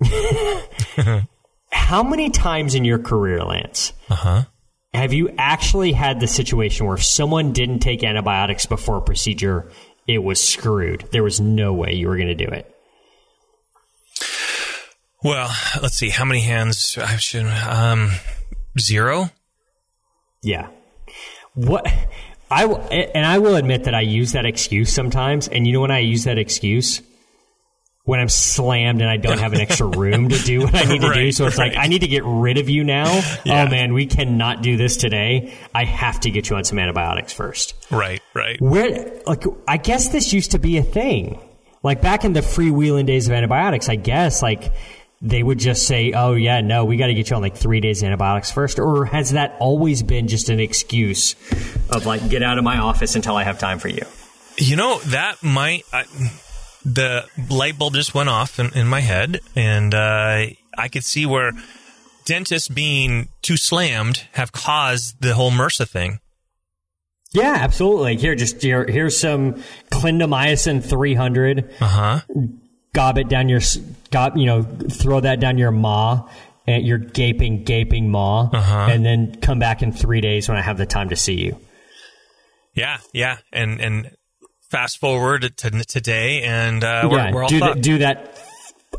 How 1.70 2.02
many 2.02 2.30
times 2.30 2.74
in 2.74 2.84
your 2.84 2.98
career, 2.98 3.42
Lance, 3.44 3.92
Uh 4.08 4.14
huh. 4.14 4.42
have 4.92 5.12
you 5.12 5.30
actually 5.38 5.92
had 5.92 6.20
the 6.20 6.26
situation 6.26 6.86
where 6.86 6.94
if 6.96 7.04
someone 7.04 7.52
didn't 7.52 7.80
take 7.80 8.02
antibiotics 8.04 8.64
before 8.66 8.98
a 8.98 9.02
procedure, 9.02 9.68
it 10.06 10.18
was 10.18 10.42
screwed? 10.42 11.08
There 11.12 11.22
was 11.22 11.40
no 11.40 11.72
way 11.72 11.92
you 11.92 12.08
were 12.08 12.16
going 12.16 12.28
to 12.28 12.34
do 12.34 12.50
it. 12.50 12.70
Well, 15.22 15.50
let's 15.80 15.96
see. 15.96 16.10
How 16.10 16.26
many 16.26 16.40
hands 16.40 16.98
I 16.98 17.16
should? 17.16 17.46
Um, 17.46 18.10
zero. 18.78 19.30
Yeah. 20.42 20.68
What 21.54 21.86
I 22.50 22.64
and 22.66 23.24
I 23.24 23.38
will 23.38 23.56
admit 23.56 23.84
that 23.84 23.94
I 23.94 24.02
use 24.02 24.32
that 24.32 24.44
excuse 24.44 24.92
sometimes. 24.92 25.48
And 25.48 25.66
you 25.66 25.72
know 25.72 25.80
when 25.80 25.90
I 25.90 26.00
use 26.00 26.24
that 26.24 26.36
excuse? 26.36 27.00
When 28.04 28.20
I'm 28.20 28.28
slammed 28.28 29.00
and 29.00 29.08
I 29.08 29.16
don't 29.16 29.38
have 29.38 29.54
an 29.54 29.60
extra 29.60 29.86
room 29.86 30.28
to 30.28 30.38
do 30.38 30.60
what 30.60 30.74
I 30.74 30.84
need 30.84 31.00
to 31.00 31.12
do. 31.12 31.24
So 31.32 31.46
it's 31.46 31.58
like. 31.58 31.74
I 31.76 31.86
need 31.86 32.00
to 32.00 32.06
get 32.06 32.22
rid 32.24 32.58
of 32.58 32.68
you 32.68 32.84
now. 32.84 33.04
Oh, 33.24 33.40
yeah. 33.44 33.64
Oh 33.64 33.70
man, 33.70 33.92
we 33.94 34.06
cannot 34.06 34.62
do 34.62 34.76
this 34.76 34.96
today. 34.96 35.54
I 35.74 35.84
have 35.84 36.20
to 36.20 36.30
get 36.30 36.48
you 36.48 36.56
on 36.56 36.64
some 36.64 36.78
antibiotics 36.78 37.32
first. 37.32 37.74
Right, 37.90 38.22
right. 38.32 38.60
Where, 38.60 39.20
like, 39.26 39.44
I 39.66 39.76
guess 39.76 40.08
this 40.08 40.32
used 40.32 40.52
to 40.52 40.58
be 40.58 40.78
a 40.78 40.82
thing. 40.82 41.40
Like 41.82 42.00
back 42.00 42.24
in 42.24 42.32
the 42.32 42.40
freewheeling 42.40 43.06
days 43.06 43.26
of 43.28 43.34
antibiotics, 43.34 43.88
I 43.88 43.96
guess, 43.96 44.42
like, 44.42 44.72
they 45.20 45.42
would 45.42 45.58
just 45.58 45.86
say, 45.86 46.12
oh, 46.12 46.34
yeah, 46.34 46.60
no, 46.60 46.84
we 46.84 46.96
got 46.96 47.06
to 47.06 47.14
get 47.14 47.30
you 47.30 47.36
on 47.36 47.42
like 47.42 47.56
three 47.56 47.80
days 47.80 48.02
antibiotics 48.02 48.50
first. 48.50 48.78
Or 48.78 49.04
has 49.06 49.30
that 49.30 49.56
always 49.58 50.02
been 50.02 50.28
just 50.28 50.48
an 50.48 50.60
excuse 50.60 51.34
of 51.90 52.06
like, 52.06 52.28
get 52.28 52.42
out 52.42 52.58
of 52.58 52.64
my 52.64 52.78
office 52.78 53.14
until 53.14 53.36
I 53.36 53.44
have 53.44 53.58
time 53.58 53.78
for 53.78 53.88
you? 53.88 54.04
You 54.56 54.76
know, 54.76 54.98
that 55.06 55.42
might. 55.42 55.84
I, 55.92 56.04
the 56.84 57.24
light 57.50 57.78
bulb 57.78 57.94
just 57.94 58.14
went 58.14 58.28
off 58.28 58.58
in, 58.58 58.72
in 58.74 58.86
my 58.86 59.00
head, 59.00 59.40
and 59.56 59.94
uh, 59.94 60.46
I 60.76 60.88
could 60.92 61.04
see 61.04 61.26
where 61.26 61.52
dentists 62.24 62.68
being 62.68 63.28
too 63.42 63.56
slammed 63.56 64.26
have 64.32 64.52
caused 64.52 65.20
the 65.20 65.34
whole 65.34 65.50
MRSA 65.50 65.88
thing. 65.88 66.20
Yeah, 67.32 67.54
absolutely. 67.58 68.16
Here, 68.16 68.34
just 68.34 68.62
here, 68.62 68.86
here's 68.86 69.18
some 69.18 69.54
clindamycin 69.90 70.84
300. 70.84 71.74
Uh 71.80 71.86
huh. 71.86 72.20
Gob 72.92 73.18
it 73.18 73.28
down 73.28 73.48
your, 73.48 73.58
s- 73.58 73.76
gob, 74.12 74.36
you 74.36 74.46
know, 74.46 74.62
throw 74.62 75.18
that 75.20 75.40
down 75.40 75.58
your 75.58 75.72
maw, 75.72 76.28
and 76.66 76.86
your 76.86 76.98
gaping, 76.98 77.64
gaping 77.64 78.08
maw, 78.10 78.48
Uh-huh. 78.52 78.86
and 78.90 79.04
then 79.04 79.34
come 79.40 79.58
back 79.58 79.82
in 79.82 79.90
three 79.92 80.20
days 80.20 80.48
when 80.48 80.56
I 80.56 80.60
have 80.62 80.78
the 80.78 80.86
time 80.86 81.08
to 81.08 81.16
see 81.16 81.34
you. 81.34 81.58
Yeah, 82.74 82.98
yeah, 83.12 83.38
and 83.52 83.80
and 83.80 84.10
fast 84.74 84.98
forward 84.98 85.56
to 85.58 85.70
today, 85.70 86.42
and 86.42 86.82
uh, 86.82 87.08
we're, 87.10 87.16
yeah, 87.18 87.32
we're 87.32 87.42
all 87.42 87.48
do, 87.48 87.60
that, 87.60 87.68
fucked. 87.74 87.80
do 87.82 87.98
that 87.98 88.40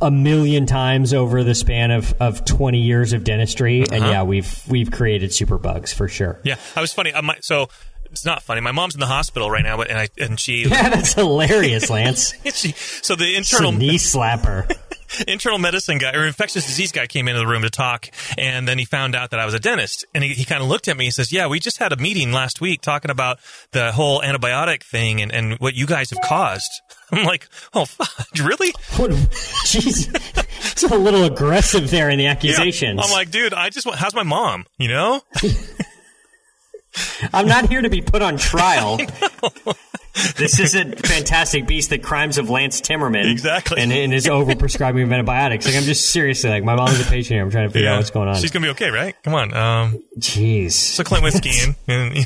a 0.01 0.11
million 0.11 0.65
times 0.65 1.13
over 1.13 1.43
the 1.43 1.55
span 1.55 1.91
of, 1.91 2.13
of 2.19 2.43
20 2.45 2.79
years 2.79 3.13
of 3.13 3.23
dentistry. 3.23 3.81
And 3.81 3.93
Uh-huh. 4.03 4.07
yeah, 4.11 4.23
we've, 4.23 4.61
we've 4.67 4.91
created 4.91 5.33
super 5.33 5.57
bugs 5.57 5.93
for 5.93 6.07
sure. 6.07 6.39
Yeah, 6.43 6.55
I 6.75 6.81
was 6.81 6.91
funny. 6.93 7.13
Might, 7.23 7.43
so 7.45 7.67
it's 8.11 8.25
not 8.25 8.43
funny. 8.43 8.61
My 8.61 8.71
mom's 8.71 8.93
in 8.93 8.99
the 8.99 9.07
hospital 9.07 9.49
right 9.49 9.63
now, 9.63 9.77
but 9.77 9.89
and 9.89 9.97
I 9.99 10.07
and 10.17 10.39
she, 10.39 10.63
Yeah, 10.69 10.89
that's 10.89 11.13
hilarious, 11.13 11.89
Lance. 11.89 12.33
she 12.53 12.71
so 12.71 13.15
the 13.15 13.35
internal 13.35 13.71
knee 13.71 13.95
slapper. 13.97 14.69
internal 15.27 15.57
medicine 15.59 15.97
guy 15.97 16.13
or 16.13 16.25
infectious 16.25 16.65
disease 16.65 16.91
guy 16.91 17.07
came 17.07 17.27
into 17.27 17.39
the 17.39 17.47
room 17.47 17.61
to 17.63 17.69
talk, 17.69 18.07
and 18.37 18.67
then 18.67 18.77
he 18.77 18.85
found 18.85 19.15
out 19.15 19.31
that 19.31 19.39
I 19.39 19.45
was 19.45 19.53
a 19.53 19.59
dentist, 19.59 20.05
and 20.13 20.23
he, 20.23 20.33
he 20.33 20.45
kind 20.45 20.61
of 20.61 20.69
looked 20.69 20.87
at 20.87 20.97
me 20.97 21.05
and 21.05 21.13
says, 21.13 21.31
"Yeah, 21.31 21.47
we 21.47 21.59
just 21.59 21.77
had 21.77 21.91
a 21.91 21.97
meeting 21.97 22.31
last 22.31 22.61
week 22.61 22.81
talking 22.81 23.11
about 23.11 23.39
the 23.71 23.91
whole 23.91 24.21
antibiotic 24.21 24.83
thing 24.83 25.21
and, 25.21 25.31
and 25.31 25.53
what 25.59 25.73
you 25.75 25.85
guys 25.85 26.09
have 26.11 26.21
caused." 26.21 26.69
I'm 27.11 27.23
like, 27.25 27.47
"Oh, 27.73 27.85
fuck, 27.85 28.27
really?" 28.43 28.71
Jeez, 29.65 30.07
it's 30.71 30.83
a 30.83 30.87
little 30.97 31.23
aggressive 31.23 31.89
there 31.91 32.09
in 32.09 32.17
the 32.17 32.25
Yeah. 32.25 32.31
accusations. 32.31 32.99
I'm 33.03 33.11
like, 33.11 33.31
dude, 33.31 33.53
I 33.53 33.69
just 33.69 33.85
want. 33.85 33.99
How's 33.99 34.15
my 34.15 34.23
mom? 34.23 34.65
You 34.77 34.87
know? 34.89 35.21
I'm 37.33 37.47
not 37.47 37.69
here 37.69 37.81
to 37.81 37.89
be 37.89 38.01
put 38.01 38.21
on 38.21 38.37
trial. 38.37 38.97
this 40.37 40.59
is 40.59 40.75
a 40.75 40.85
fantastic 40.95 41.67
beast, 41.67 41.89
the 41.89 41.97
crimes 41.99 42.37
of 42.37 42.49
Lance 42.49 42.81
Timmerman. 42.81 43.29
Exactly. 43.31 43.81
And, 43.81 43.91
and 43.91 44.13
his 44.13 44.25
overprescribing 44.25 45.03
of 45.03 45.11
antibiotics. 45.11 45.65
Like, 45.65 45.75
I'm 45.75 45.83
just 45.83 46.09
seriously, 46.11 46.49
like, 46.49 46.63
my 46.63 46.75
mom's 46.75 46.99
a 46.99 47.03
patient 47.03 47.35
here. 47.35 47.43
I'm 47.43 47.51
trying 47.51 47.67
to 47.67 47.73
figure 47.73 47.89
out 47.89 47.97
what's 47.97 48.11
going 48.11 48.29
on. 48.29 48.35
She's 48.35 48.51
gonna 48.51 48.65
be 48.65 48.71
okay, 48.71 48.89
right? 48.89 49.15
Come 49.23 49.33
on. 49.35 49.53
Um, 49.53 50.03
Jeez. 50.17 50.71
so 50.73 51.03
Clint 51.03 51.23
went 51.23 51.35
skiing. 51.43 51.75
and, 51.87 52.25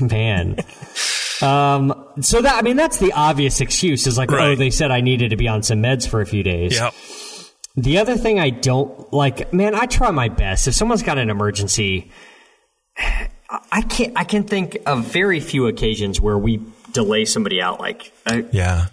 Man. 0.00 0.56
Um, 1.40 2.06
so 2.20 2.40
that, 2.42 2.54
I 2.56 2.62
mean, 2.62 2.76
that's 2.76 2.98
the 2.98 3.12
obvious 3.12 3.60
excuse 3.60 4.06
is 4.06 4.16
like, 4.16 4.30
oh, 4.30 4.54
they 4.54 4.70
said 4.70 4.90
I 4.90 5.00
needed 5.00 5.30
to 5.30 5.36
be 5.36 5.48
on 5.48 5.62
some 5.62 5.82
meds 5.82 6.08
for 6.08 6.20
a 6.20 6.26
few 6.26 6.42
days. 6.42 6.76
yeah. 6.76 6.90
The 7.74 7.98
other 7.98 8.16
thing 8.16 8.38
I 8.38 8.50
don't 8.50 9.12
like, 9.14 9.52
man, 9.52 9.74
I 9.74 9.86
try 9.86 10.10
my 10.10 10.28
best. 10.28 10.68
If 10.68 10.74
someone's 10.74 11.02
got 11.02 11.16
an 11.16 11.30
emergency, 11.30 12.12
I 12.98 13.82
can't, 13.82 14.12
I 14.16 14.24
can 14.24 14.44
think 14.44 14.78
of 14.86 15.04
very 15.06 15.40
few 15.40 15.66
occasions 15.66 16.20
where 16.20 16.38
we 16.38 16.60
delay 16.92 17.24
somebody 17.24 17.60
out 17.60 17.80
like 17.80 18.12
uh, 18.26 18.42
Yeah. 18.52 18.86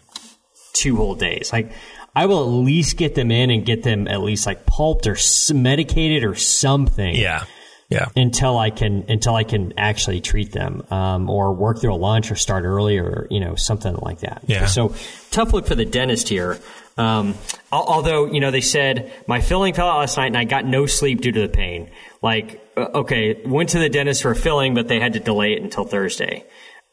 two 0.74 0.96
whole 0.98 1.16
days. 1.16 1.52
Like, 1.54 1.72
I 2.16 2.26
will 2.26 2.42
at 2.44 2.64
least 2.66 2.98
get 2.98 3.16
them 3.16 3.32
in 3.32 3.50
and 3.52 3.66
get 3.66 3.84
them 3.84 4.08
at 4.08 4.22
least 4.22 4.46
like 4.46 4.66
pulped 4.66 5.08
or 5.08 5.16
medicated 5.54 6.24
or 6.24 6.36
something. 6.36 7.16
Yeah. 7.16 7.44
Yeah. 7.92 8.10
until 8.16 8.56
I 8.56 8.70
can 8.70 9.06
until 9.10 9.34
I 9.34 9.44
can 9.44 9.74
actually 9.76 10.22
treat 10.22 10.52
them, 10.52 10.84
um, 10.92 11.28
or 11.28 11.54
work 11.54 11.82
through 11.82 11.96
a 11.96 11.98
lunch 11.98 12.30
or 12.32 12.36
start 12.36 12.64
early 12.64 13.00
or 13.00 13.26
you 13.32 13.40
know 13.40 13.56
something 13.56 13.96
like 13.96 14.20
that. 14.20 14.44
Yeah. 14.46 14.68
So 14.68 14.94
tough 15.32 15.54
look 15.54 15.66
for 15.66 15.74
the 15.74 15.86
dentist 15.86 16.30
here. 16.30 16.60
Um, 17.00 17.34
although 17.72 18.26
you 18.32 18.42
know 18.42 18.52
they 18.52 18.62
said 18.62 19.12
my 19.26 19.42
filling 19.42 19.74
fell 19.74 19.88
out 19.90 19.98
last 20.00 20.18
night 20.18 20.28
and 20.28 20.38
I 20.38 20.44
got 20.44 20.66
no 20.66 20.86
sleep 20.86 21.22
due 21.22 21.32
to 21.32 21.42
the 21.42 21.50
pain. 21.50 21.90
Like 22.22 22.62
uh, 22.78 22.88
okay, 22.96 23.42
went 23.46 23.70
to 23.70 23.80
the 23.80 23.90
dentist 23.90 24.22
for 24.22 24.32
a 24.32 24.36
filling, 24.36 24.74
but 24.74 24.88
they 24.88 25.00
had 25.00 25.14
to 25.14 25.20
delay 25.20 25.54
it 25.54 25.62
until 25.62 25.86
Thursday. 25.86 26.46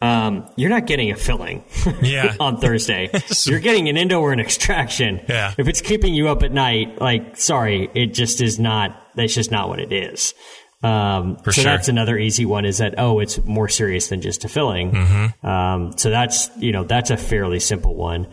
Um, 0.02 0.46
you're 0.56 0.68
not 0.70 0.86
getting 0.86 1.10
a 1.10 1.16
filling 1.16 1.64
Yeah. 2.02 2.36
on 2.38 2.58
Thursday. 2.58 3.08
You're 3.46 3.60
getting 3.60 3.88
an 3.88 3.96
endo 3.96 4.20
or 4.20 4.30
an 4.34 4.40
extraction. 4.40 5.22
Yeah. 5.26 5.54
If 5.56 5.68
it's 5.68 5.80
keeping 5.80 6.12
you 6.14 6.28
up 6.28 6.42
at 6.42 6.52
night, 6.52 7.00
like, 7.00 7.38
sorry, 7.38 7.90
it 7.94 8.08
just 8.08 8.42
is 8.42 8.58
not, 8.58 8.94
that's 9.14 9.32
just 9.34 9.50
not 9.50 9.70
what 9.70 9.78
it 9.80 9.92
is. 9.94 10.34
Um, 10.82 11.38
For 11.38 11.50
so 11.50 11.62
sure. 11.62 11.72
that's 11.72 11.88
another 11.88 12.18
easy 12.18 12.44
one 12.44 12.66
is 12.66 12.76
that, 12.78 12.96
oh, 12.98 13.20
it's 13.20 13.42
more 13.46 13.70
serious 13.70 14.08
than 14.08 14.20
just 14.20 14.44
a 14.44 14.48
filling. 14.48 14.92
Mm-hmm. 14.92 15.46
Um, 15.46 15.96
so 15.96 16.10
that's, 16.10 16.50
you 16.58 16.72
know, 16.72 16.84
that's 16.84 17.08
a 17.10 17.16
fairly 17.16 17.58
simple 17.58 17.94
one. 17.94 18.26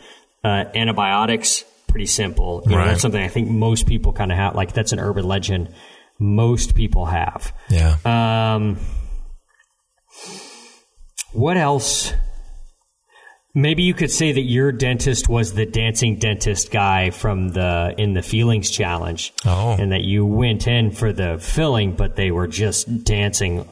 Uh, 0.43 0.65
antibiotics, 0.75 1.63
pretty 1.87 2.07
simple. 2.07 2.61
You 2.65 2.71
know, 2.71 2.77
Right. 2.79 2.87
that's 2.87 3.01
something 3.01 3.23
I 3.23 3.29
think 3.29 3.47
most 3.49 3.87
people 3.87 4.11
kind 4.11 4.33
of 4.33 4.37
have, 4.37 4.55
like, 4.55 4.73
that's 4.73 4.91
an 4.91 4.99
urban 4.99 5.25
legend 5.25 5.73
most 6.19 6.75
people 6.75 7.05
have. 7.07 7.53
Yeah. 7.69 7.97
Um, 8.05 8.77
what 11.31 11.57
else? 11.57 12.13
Maybe 13.55 13.83
you 13.83 13.93
could 13.93 14.09
say 14.09 14.31
that 14.31 14.41
your 14.41 14.71
dentist 14.71 15.29
was 15.29 15.53
the 15.53 15.65
dancing 15.65 16.17
dentist 16.17 16.71
guy 16.71 17.11
from 17.11 17.49
the 17.49 17.93
in 17.97 18.13
the 18.13 18.23
feelings 18.23 18.71
challenge, 18.71 19.31
Oh. 19.45 19.75
and 19.79 19.91
that 19.91 20.01
you 20.01 20.25
went 20.25 20.67
in 20.67 20.89
for 20.91 21.13
the 21.13 21.37
filling, 21.37 21.93
but 21.95 22.15
they 22.15 22.31
were 22.31 22.47
just 22.47 23.03
dancing. 23.03 23.67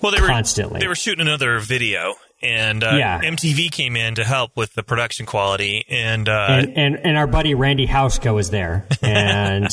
well, 0.00 0.10
they 0.12 0.20
were 0.22 0.26
constantly. 0.28 0.80
They 0.80 0.88
were 0.88 0.94
shooting 0.94 1.20
another 1.26 1.58
video, 1.58 2.14
and 2.42 2.82
uh, 2.82 2.94
Yeah. 2.96 3.20
MTV 3.20 3.70
came 3.70 3.94
in 3.94 4.14
to 4.14 4.24
help 4.24 4.56
with 4.56 4.72
the 4.72 4.82
production 4.82 5.26
quality, 5.26 5.84
and, 5.90 6.26
uh, 6.26 6.46
And 6.48 6.78
and, 6.78 6.96
and 6.96 7.16
our 7.18 7.26
buddy 7.26 7.54
Randy 7.54 7.86
Hauska 7.86 8.34
was 8.34 8.48
there, 8.48 8.86
and 9.02 9.68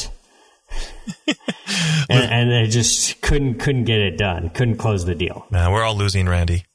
and, 2.09 2.31
and 2.31 2.51
they 2.51 2.67
just 2.67 3.21
couldn't 3.21 3.55
couldn't 3.59 3.85
get 3.85 3.99
it 3.99 4.17
done, 4.17 4.49
couldn't 4.49 4.77
close 4.77 5.05
the 5.05 5.15
deal. 5.15 5.45
nah, 5.51 5.71
we're 5.71 5.83
all 5.83 5.95
losing 5.95 6.27
Randy. 6.27 6.65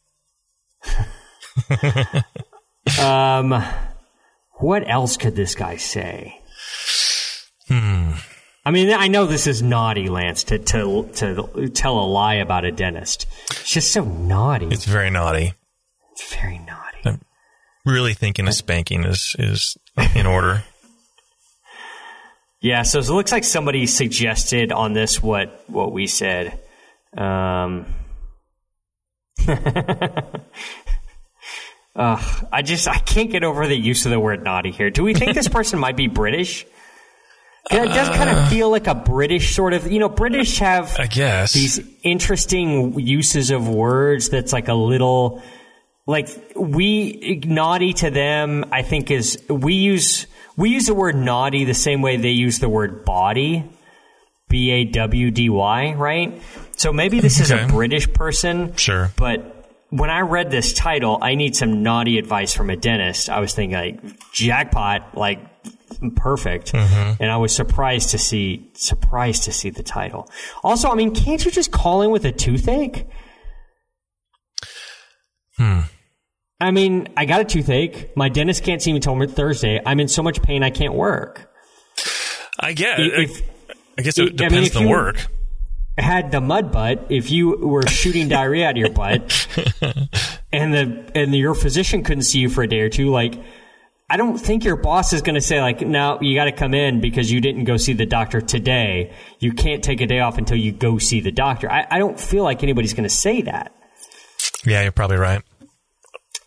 Um, 3.00 3.64
what 4.58 4.88
else 4.88 5.16
could 5.16 5.34
this 5.34 5.54
guy 5.54 5.76
say? 5.76 6.40
Hmm. 7.68 8.12
I 8.64 8.70
mean, 8.70 8.92
I 8.92 9.08
know 9.08 9.26
this 9.26 9.46
is 9.46 9.62
naughty, 9.62 10.08
Lance, 10.08 10.44
to 10.44 10.58
to 10.58 11.08
to 11.14 11.68
tell 11.68 11.98
a 11.98 12.06
lie 12.06 12.34
about 12.36 12.64
a 12.64 12.72
dentist. 12.72 13.26
It's 13.50 13.70
just 13.70 13.92
so 13.92 14.04
naughty. 14.04 14.66
It's 14.66 14.84
very 14.84 15.10
naughty. 15.10 15.54
It's 16.12 16.34
very 16.34 16.58
naughty. 16.58 16.98
I'm 17.04 17.20
Really 17.84 18.14
thinking 18.14 18.48
a 18.48 18.52
spanking 18.52 19.04
is 19.04 19.36
is 19.38 19.76
in 20.14 20.26
order. 20.26 20.64
Yeah, 22.66 22.82
so 22.82 22.98
it 22.98 23.08
looks 23.08 23.30
like 23.30 23.44
somebody 23.44 23.86
suggested 23.86 24.72
on 24.72 24.92
this 24.92 25.22
what 25.22 25.62
what 25.68 25.92
we 25.92 26.08
said. 26.08 26.58
Um, 27.16 27.86
Ugh, 31.94 32.46
I 32.52 32.62
just 32.62 32.88
I 32.88 32.98
can't 32.98 33.30
get 33.30 33.44
over 33.44 33.68
the 33.68 33.76
use 33.76 34.04
of 34.04 34.10
the 34.10 34.18
word 34.18 34.42
naughty 34.42 34.72
here. 34.72 34.90
Do 34.90 35.04
we 35.04 35.14
think 35.14 35.36
this 35.36 35.46
person 35.58 35.78
might 35.78 35.96
be 35.96 36.08
British? 36.08 36.66
It 37.70 37.84
does 37.84 38.08
kind 38.08 38.30
of 38.30 38.48
feel 38.48 38.68
like 38.68 38.88
a 38.88 38.96
British 38.96 39.54
sort 39.54 39.72
of. 39.72 39.86
You 39.86 40.00
know, 40.00 40.08
British 40.08 40.58
have 40.58 40.98
I 40.98 41.06
guess. 41.06 41.52
these 41.52 41.78
interesting 42.02 42.98
uses 42.98 43.52
of 43.52 43.68
words 43.68 44.28
that's 44.28 44.52
like 44.52 44.66
a 44.66 44.74
little 44.74 45.40
like 46.04 46.28
we 46.56 47.42
naughty 47.44 47.92
to 47.92 48.10
them 48.10 48.64
i 48.70 48.82
think 48.82 49.10
is 49.10 49.42
we 49.48 49.74
use 49.74 50.28
we 50.56 50.70
use 50.70 50.86
the 50.86 50.94
word 50.94 51.14
naughty 51.16 51.64
the 51.64 51.74
same 51.74 52.02
way 52.02 52.16
they 52.16 52.30
use 52.30 52.58
the 52.58 52.68
word 52.68 53.04
body 53.04 53.64
b-a-w-d-y 54.48 55.94
right? 55.94 56.40
So 56.76 56.92
maybe 56.92 57.20
this 57.20 57.40
is 57.40 57.50
a 57.50 57.66
british 57.68 58.12
person 58.12 58.74
Sure. 58.76 59.10
but 59.16 59.52
when 59.90 60.10
i 60.10 60.20
read 60.20 60.50
this 60.50 60.72
title 60.72 61.18
i 61.22 61.34
need 61.34 61.54
some 61.56 61.82
naughty 61.82 62.18
advice 62.18 62.54
from 62.54 62.70
a 62.70 62.76
dentist. 62.76 63.28
I 63.30 63.40
was 63.40 63.54
thinking 63.54 63.76
like 63.76 64.32
jackpot 64.32 65.16
like 65.16 65.38
perfect. 66.16 66.72
Mm-hmm. 66.72 67.22
and 67.22 67.30
i 67.30 67.36
was 67.36 67.54
surprised 67.54 68.10
to 68.10 68.18
see 68.18 68.70
surprised 68.74 69.44
to 69.44 69.52
see 69.52 69.70
the 69.70 69.82
title. 69.82 70.28
Also 70.62 70.90
i 70.90 70.94
mean 70.94 71.14
can't 71.14 71.44
you 71.44 71.50
just 71.50 71.70
call 71.72 72.02
in 72.02 72.10
with 72.10 72.24
a 72.24 72.32
toothache 72.32 73.06
I 76.60 76.70
mean, 76.70 77.08
I 77.16 77.26
got 77.26 77.40
a 77.40 77.44
toothache. 77.44 78.16
My 78.16 78.28
dentist 78.28 78.64
can't 78.64 78.80
see 78.80 78.92
me 78.92 78.96
until 78.96 79.26
Thursday. 79.28 79.80
I'm 79.84 80.00
in 80.00 80.08
so 80.08 80.22
much 80.22 80.42
pain 80.42 80.62
I 80.62 80.70
can't 80.70 80.94
work. 80.94 81.50
I 82.58 82.72
get. 82.72 82.98
If- 83.00 83.42
I 83.98 84.02
guess 84.02 84.18
it 84.18 84.22
I 84.22 84.24
mean, 84.26 84.36
depends 84.36 84.68
if 84.70 84.76
on 84.76 84.82
the 84.84 84.88
work. 84.90 85.26
had 85.96 86.30
the 86.30 86.40
mud 86.42 86.70
butt, 86.70 87.06
if 87.08 87.30
you 87.30 87.56
were 87.56 87.86
shooting 87.86 88.28
diarrhea 88.28 88.66
out 88.68 88.72
of 88.72 88.76
your 88.76 88.90
butt, 88.90 89.48
and 90.52 90.74
the 90.74 91.10
and 91.14 91.34
your 91.34 91.54
physician 91.54 92.04
couldn't 92.04 92.24
see 92.24 92.40
you 92.40 92.50
for 92.50 92.62
a 92.62 92.68
day 92.68 92.80
or 92.80 92.90
two, 92.90 93.08
like 93.08 93.40
I 94.10 94.18
don't 94.18 94.36
think 94.36 94.64
your 94.64 94.76
boss 94.76 95.14
is 95.14 95.22
going 95.22 95.34
to 95.36 95.40
say 95.40 95.62
like, 95.62 95.80
no, 95.80 96.18
you 96.20 96.34
got 96.34 96.44
to 96.44 96.52
come 96.52 96.74
in 96.74 97.00
because 97.00 97.32
you 97.32 97.40
didn't 97.40 97.64
go 97.64 97.78
see 97.78 97.94
the 97.94 98.04
doctor 98.04 98.42
today. 98.42 99.14
You 99.38 99.52
can't 99.52 99.82
take 99.82 100.02
a 100.02 100.06
day 100.06 100.20
off 100.20 100.36
until 100.36 100.58
you 100.58 100.72
go 100.72 100.98
see 100.98 101.20
the 101.20 101.32
doctor. 101.32 101.72
I, 101.72 101.86
I 101.90 101.98
don't 101.98 102.20
feel 102.20 102.44
like 102.44 102.62
anybody's 102.62 102.92
going 102.92 103.08
to 103.08 103.14
say 103.14 103.40
that. 103.42 103.74
Yeah, 104.66 104.82
you're 104.82 104.92
probably 104.92 105.16
right. 105.16 105.42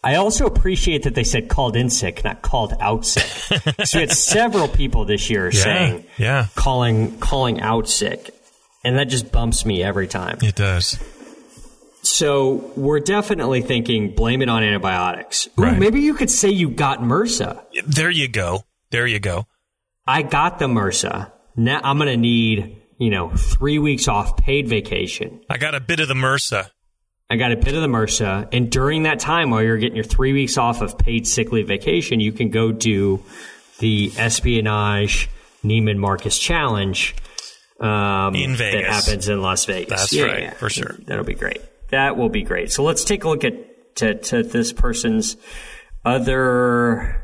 I 0.04 0.16
also 0.16 0.46
appreciate 0.46 1.04
that 1.04 1.14
they 1.16 1.24
said 1.26 1.50
called 1.50 1.76
in 1.76 1.90
sick, 1.90 2.24
not 2.24 2.42
called 2.42 2.74
out 2.80 3.06
sick. 3.06 3.24
so 3.86 3.98
we 3.98 4.02
had 4.02 4.12
several 4.12 4.68
people 4.68 5.04
this 5.06 5.30
year 5.30 5.50
Yeah, 5.52 5.62
saying 5.64 6.06
yeah, 6.18 6.48
calling 6.56 7.20
calling 7.20 7.60
out 7.62 7.90
sick, 7.90 8.30
and 8.86 8.98
that 8.98 9.06
just 9.10 9.32
bumps 9.32 9.66
me 9.66 9.84
every 9.84 10.08
time. 10.08 10.38
it 10.42 10.56
does. 10.56 10.98
So 12.02 12.72
we're 12.78 13.02
definitely 13.02 13.62
thinking 13.62 14.16
blame 14.16 14.42
it 14.42 14.50
on 14.50 14.64
antibiotics. 14.64 15.48
Ooh, 15.60 15.64
Right. 15.64 15.78
Maybe 15.78 16.00
you 16.00 16.14
could 16.14 16.30
say 16.30 16.50
you 16.50 16.70
got 16.70 17.00
MRSA. 17.00 17.62
There 17.86 18.10
you 18.10 18.30
go. 18.30 18.64
There 18.92 19.06
you 19.06 19.20
go. 19.20 19.48
I 20.08 20.22
got 20.22 20.60
the 20.60 20.66
MRSA. 20.68 21.32
Now 21.58 21.82
I'm 21.84 21.98
going 21.98 22.08
to 22.10 22.18
need, 22.18 22.78
you 22.98 23.10
know, 23.10 23.30
three 23.30 23.80
weeks 23.80 24.08
off 24.08 24.38
paid 24.38 24.68
vacation. 24.70 25.42
I 25.50 25.58
got 25.58 25.76
a 25.76 25.82
bit 25.82 26.00
of 26.00 26.08
the 26.08 26.14
MRSA. 26.14 26.70
I 27.30 27.38
got 27.38 27.52
a 27.52 27.56
bit 27.56 27.76
of 27.76 27.82
the 27.82 27.88
MRSA. 27.88 28.50
And 28.54 28.72
during 28.72 29.04
that 29.04 29.20
time, 29.20 29.52
while 29.52 29.62
you're 29.62 29.78
getting 29.78 29.96
your 29.96 30.04
three 30.06 30.34
weeks 30.34 30.58
off 30.58 30.82
of 30.82 30.98
paid 30.98 31.28
sick 31.28 31.52
leave 31.52 31.68
vacation, 31.68 32.20
you 32.20 32.32
can 32.32 32.50
go 32.50 32.72
do 32.72 33.24
the 33.78 34.12
espionage 34.18 35.30
Neiman 35.64 35.98
Marcus 35.98 36.38
challenge 36.40 37.16
um, 37.80 38.36
In 38.36 38.56
that 38.58 38.84
happens 38.84 39.30
in 39.30 39.42
Las 39.42 39.66
Vegas. 39.66 39.90
That's 39.90 40.14
Yeah, 40.14 40.24
right, 40.24 40.40
yeah. 40.44 40.54
for 40.54 40.70
sure. 40.70 40.96
That'll 41.06 41.24
be 41.24 41.36
great. 41.36 41.62
That 41.90 42.18
will 42.18 42.30
be 42.30 42.42
great. 42.44 42.72
So 42.72 42.84
let's 42.84 43.04
take 43.04 43.24
a 43.24 43.30
look 43.30 43.44
at 43.44 43.96
to, 43.98 44.16
to 44.16 44.44
this 44.44 44.74
person's 44.74 45.38
other 46.04 47.24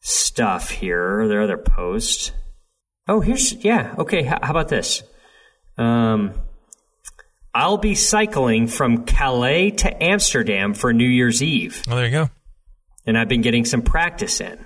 stuff 0.00 0.70
here. 0.70 1.26
Their 1.28 1.42
other 1.42 1.58
post. 1.58 2.32
Oh, 3.08 3.20
here's 3.20 3.52
yeah. 3.52 3.94
Okay, 3.98 4.22
how, 4.22 4.38
how 4.42 4.50
about 4.50 4.68
this? 4.68 5.02
Um, 5.76 6.32
I'll 7.56 7.78
be 7.78 7.94
cycling 7.94 8.66
from 8.66 9.04
Calais 9.06 9.70
to 9.70 10.02
Amsterdam 10.02 10.74
for 10.74 10.92
New 10.92 11.08
Year's 11.08 11.42
Eve, 11.42 11.82
Oh, 11.88 11.96
there 11.96 12.04
you 12.04 12.10
go. 12.10 12.30
and 13.06 13.16
I've 13.16 13.28
been 13.28 13.40
getting 13.42 13.64
some 13.64 13.80
practice 13.82 14.40
in. 14.42 14.64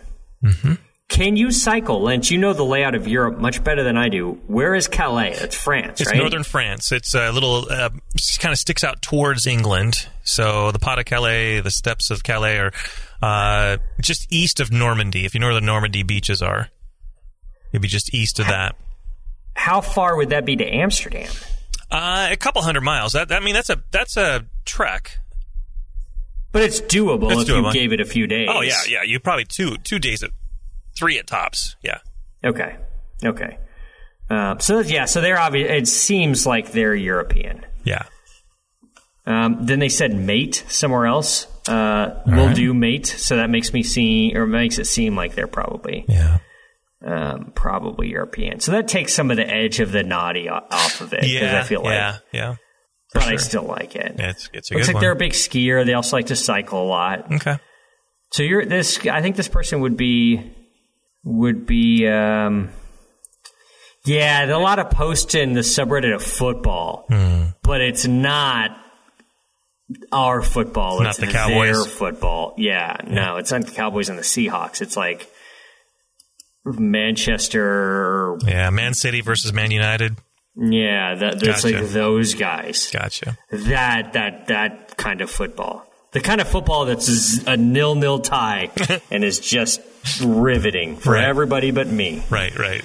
Can 1.08 1.36
you 1.36 1.50
cycle, 1.50 2.02
Lynch? 2.02 2.30
You 2.30 2.38
know 2.38 2.52
the 2.52 2.64
layout 2.64 2.94
of 2.94 3.06
Europe 3.08 3.38
much 3.38 3.62
better 3.64 3.82
than 3.82 3.96
I 3.96 4.08
do. 4.08 4.40
Where 4.46 4.74
is 4.74 4.86
Calais? 4.88 5.32
It's 5.32 5.56
France, 5.56 6.00
It's 6.00 6.08
right? 6.10 6.16
northern 6.18 6.44
France. 6.44 6.92
It's 6.92 7.14
a 7.14 7.30
little, 7.32 7.66
uh, 7.70 7.90
kind 8.38 8.52
of 8.52 8.58
sticks 8.58 8.82
out 8.84 9.02
towards 9.02 9.46
England. 9.46 10.06
So 10.24 10.70
the 10.72 10.78
Pas 10.78 10.96
de 10.96 11.04
Calais, 11.04 11.60
the 11.60 11.70
steps 11.72 12.10
of 12.10 12.22
Calais 12.22 12.58
are 12.58 12.72
uh, 13.22 13.78
just 14.00 14.32
east 14.32 14.60
of 14.60 14.70
Normandy. 14.72 15.24
If 15.26 15.34
you 15.34 15.40
know 15.40 15.46
where 15.48 15.54
the 15.54 15.60
Normandy 15.60 16.02
beaches 16.04 16.42
are, 16.42 16.68
it'd 17.72 17.82
be 17.82 17.88
just 17.88 18.14
east 18.14 18.38
of 18.40 18.46
that. 18.46 18.76
How 19.54 19.80
far 19.80 20.16
would 20.16 20.30
that 20.30 20.44
be 20.44 20.56
to 20.56 20.64
Amsterdam? 20.64 21.30
Uh, 21.90 22.28
a 22.30 22.36
couple 22.36 22.62
hundred 22.62 22.82
miles. 22.82 23.12
That 23.12 23.32
I 23.32 23.40
mean, 23.40 23.54
that's 23.54 23.70
a 23.70 23.82
that's 23.90 24.16
a 24.16 24.46
trek. 24.64 25.18
But 26.52 26.62
it's 26.62 26.80
doable 26.80 27.30
It's 27.32 27.42
if 27.42 27.48
doable. 27.48 27.66
you 27.68 27.72
gave 27.72 27.92
it 27.92 28.00
a 28.00 28.04
few 28.04 28.26
days. 28.26 28.48
Oh 28.50 28.60
yeah, 28.60 28.80
yeah. 28.88 29.02
You 29.04 29.20
probably 29.20 29.44
two 29.44 29.76
two 29.78 29.98
days 29.98 30.22
at 30.22 30.30
three 30.96 31.18
at 31.18 31.26
tops. 31.26 31.76
Yeah. 31.82 31.98
Okay. 32.44 32.76
Okay. 33.24 33.58
Um, 34.28 34.60
so 34.60 34.80
yeah, 34.80 35.04
so 35.06 35.20
they're 35.20 35.38
obvious. 35.38 35.70
It 35.70 35.88
seems 35.88 36.46
like 36.46 36.72
they're 36.72 36.94
European. 36.94 37.64
Yeah. 37.84 38.04
Um, 39.26 39.66
then 39.66 39.78
they 39.78 39.88
said 39.88 40.14
mate 40.14 40.64
somewhere 40.68 41.06
else. 41.06 41.46
Uh, 41.68 42.20
we'll 42.26 42.46
right. 42.46 42.56
do 42.56 42.72
mate. 42.74 43.06
So 43.06 43.36
that 43.36 43.50
makes 43.50 43.72
me 43.72 43.82
see 43.82 44.32
or 44.34 44.46
makes 44.46 44.78
it 44.78 44.86
seem 44.86 45.14
like 45.14 45.34
they're 45.34 45.46
probably 45.46 46.04
Yeah. 46.08 46.38
Um, 47.04 47.52
probably 47.54 48.08
European. 48.10 48.60
So 48.60 48.72
that 48.72 48.88
takes 48.88 49.14
some 49.14 49.30
of 49.30 49.36
the 49.36 49.48
edge 49.48 49.80
of 49.80 49.92
the 49.92 50.02
naughty 50.02 50.48
off 50.48 51.00
of 51.00 51.12
it. 51.12 51.26
Yeah. 51.26 51.60
I 51.60 51.64
feel 51.64 51.82
like, 51.82 51.92
yeah. 51.94 52.18
Yeah. 52.32 52.56
but 53.14 53.22
I 53.24 53.36
still 53.36 53.64
like 53.64 53.96
it. 53.96 54.16
Yeah, 54.18 54.30
It's 54.30 54.50
it's 54.52 54.70
a 54.70 54.74
Looks 54.74 54.86
good 54.86 54.88
like 54.88 54.94
one. 54.94 55.00
they're 55.02 55.12
a 55.12 55.16
big 55.16 55.32
skier. 55.32 55.84
They 55.86 55.94
also 55.94 56.16
like 56.16 56.26
to 56.26 56.36
cycle 56.36 56.82
a 56.82 56.88
lot. 56.88 57.32
okay. 57.34 57.58
So 58.32 58.42
you're 58.44 58.64
this. 58.64 59.04
I 59.06 59.22
think 59.22 59.34
this 59.36 59.48
person 59.48 59.80
would 59.80 59.96
be 59.96 60.52
would 61.24 61.66
be. 61.66 62.06
Um, 62.06 62.70
yeah, 64.06 64.44
a 64.46 64.56
lot 64.58 64.78
of 64.78 64.90
posts 64.90 65.34
in 65.34 65.52
the 65.52 65.60
subreddit 65.60 66.14
of 66.14 66.22
football, 66.22 67.04
Hmm. 67.08 67.46
but 67.62 67.80
it's 67.82 68.06
not 68.06 68.70
our 70.12 70.40
football. 70.42 71.00
Not 71.02 71.10
It's 71.10 71.18
not 71.20 71.26
the 71.26 71.32
Cowboys. 71.32 71.86
Football. 71.92 72.54
Yeah, 72.56 72.96
no, 73.06 73.36
it's 73.36 73.50
not 73.50 73.66
the 73.66 73.72
Cowboys 73.72 74.08
and 74.08 74.18
the 74.18 74.22
Seahawks. 74.22 74.80
It's 74.80 74.96
like 74.96 75.28
Manchester. 76.64 78.36
Yeah. 78.46 78.70
Man 78.70 78.94
City 78.94 79.20
versus 79.20 79.52
Man 79.52 79.70
United. 79.70 80.16
Yeah, 80.56 81.14
that, 81.14 81.40
that's 81.40 81.62
Gotcha. 81.62 81.76
like 81.80 81.88
those 81.90 82.34
guys. 82.34 82.90
Gotcha. 82.92 83.38
That 83.50 84.12
that 84.14 84.48
that 84.48 84.96
kind 84.96 85.20
of 85.20 85.30
football. 85.30 85.86
The 86.12 86.20
kind 86.20 86.40
of 86.40 86.48
football 86.48 86.86
that's 86.86 87.38
a 87.46 87.56
nil-nil 87.56 88.18
tie 88.18 88.70
and 89.12 89.22
is 89.22 89.38
just 89.38 89.80
riveting 90.22 90.96
for 90.96 91.12
Right. 91.12 91.22
everybody 91.24 91.70
but 91.70 91.86
me. 91.86 92.22
Right. 92.30 92.56
Right. 92.58 92.82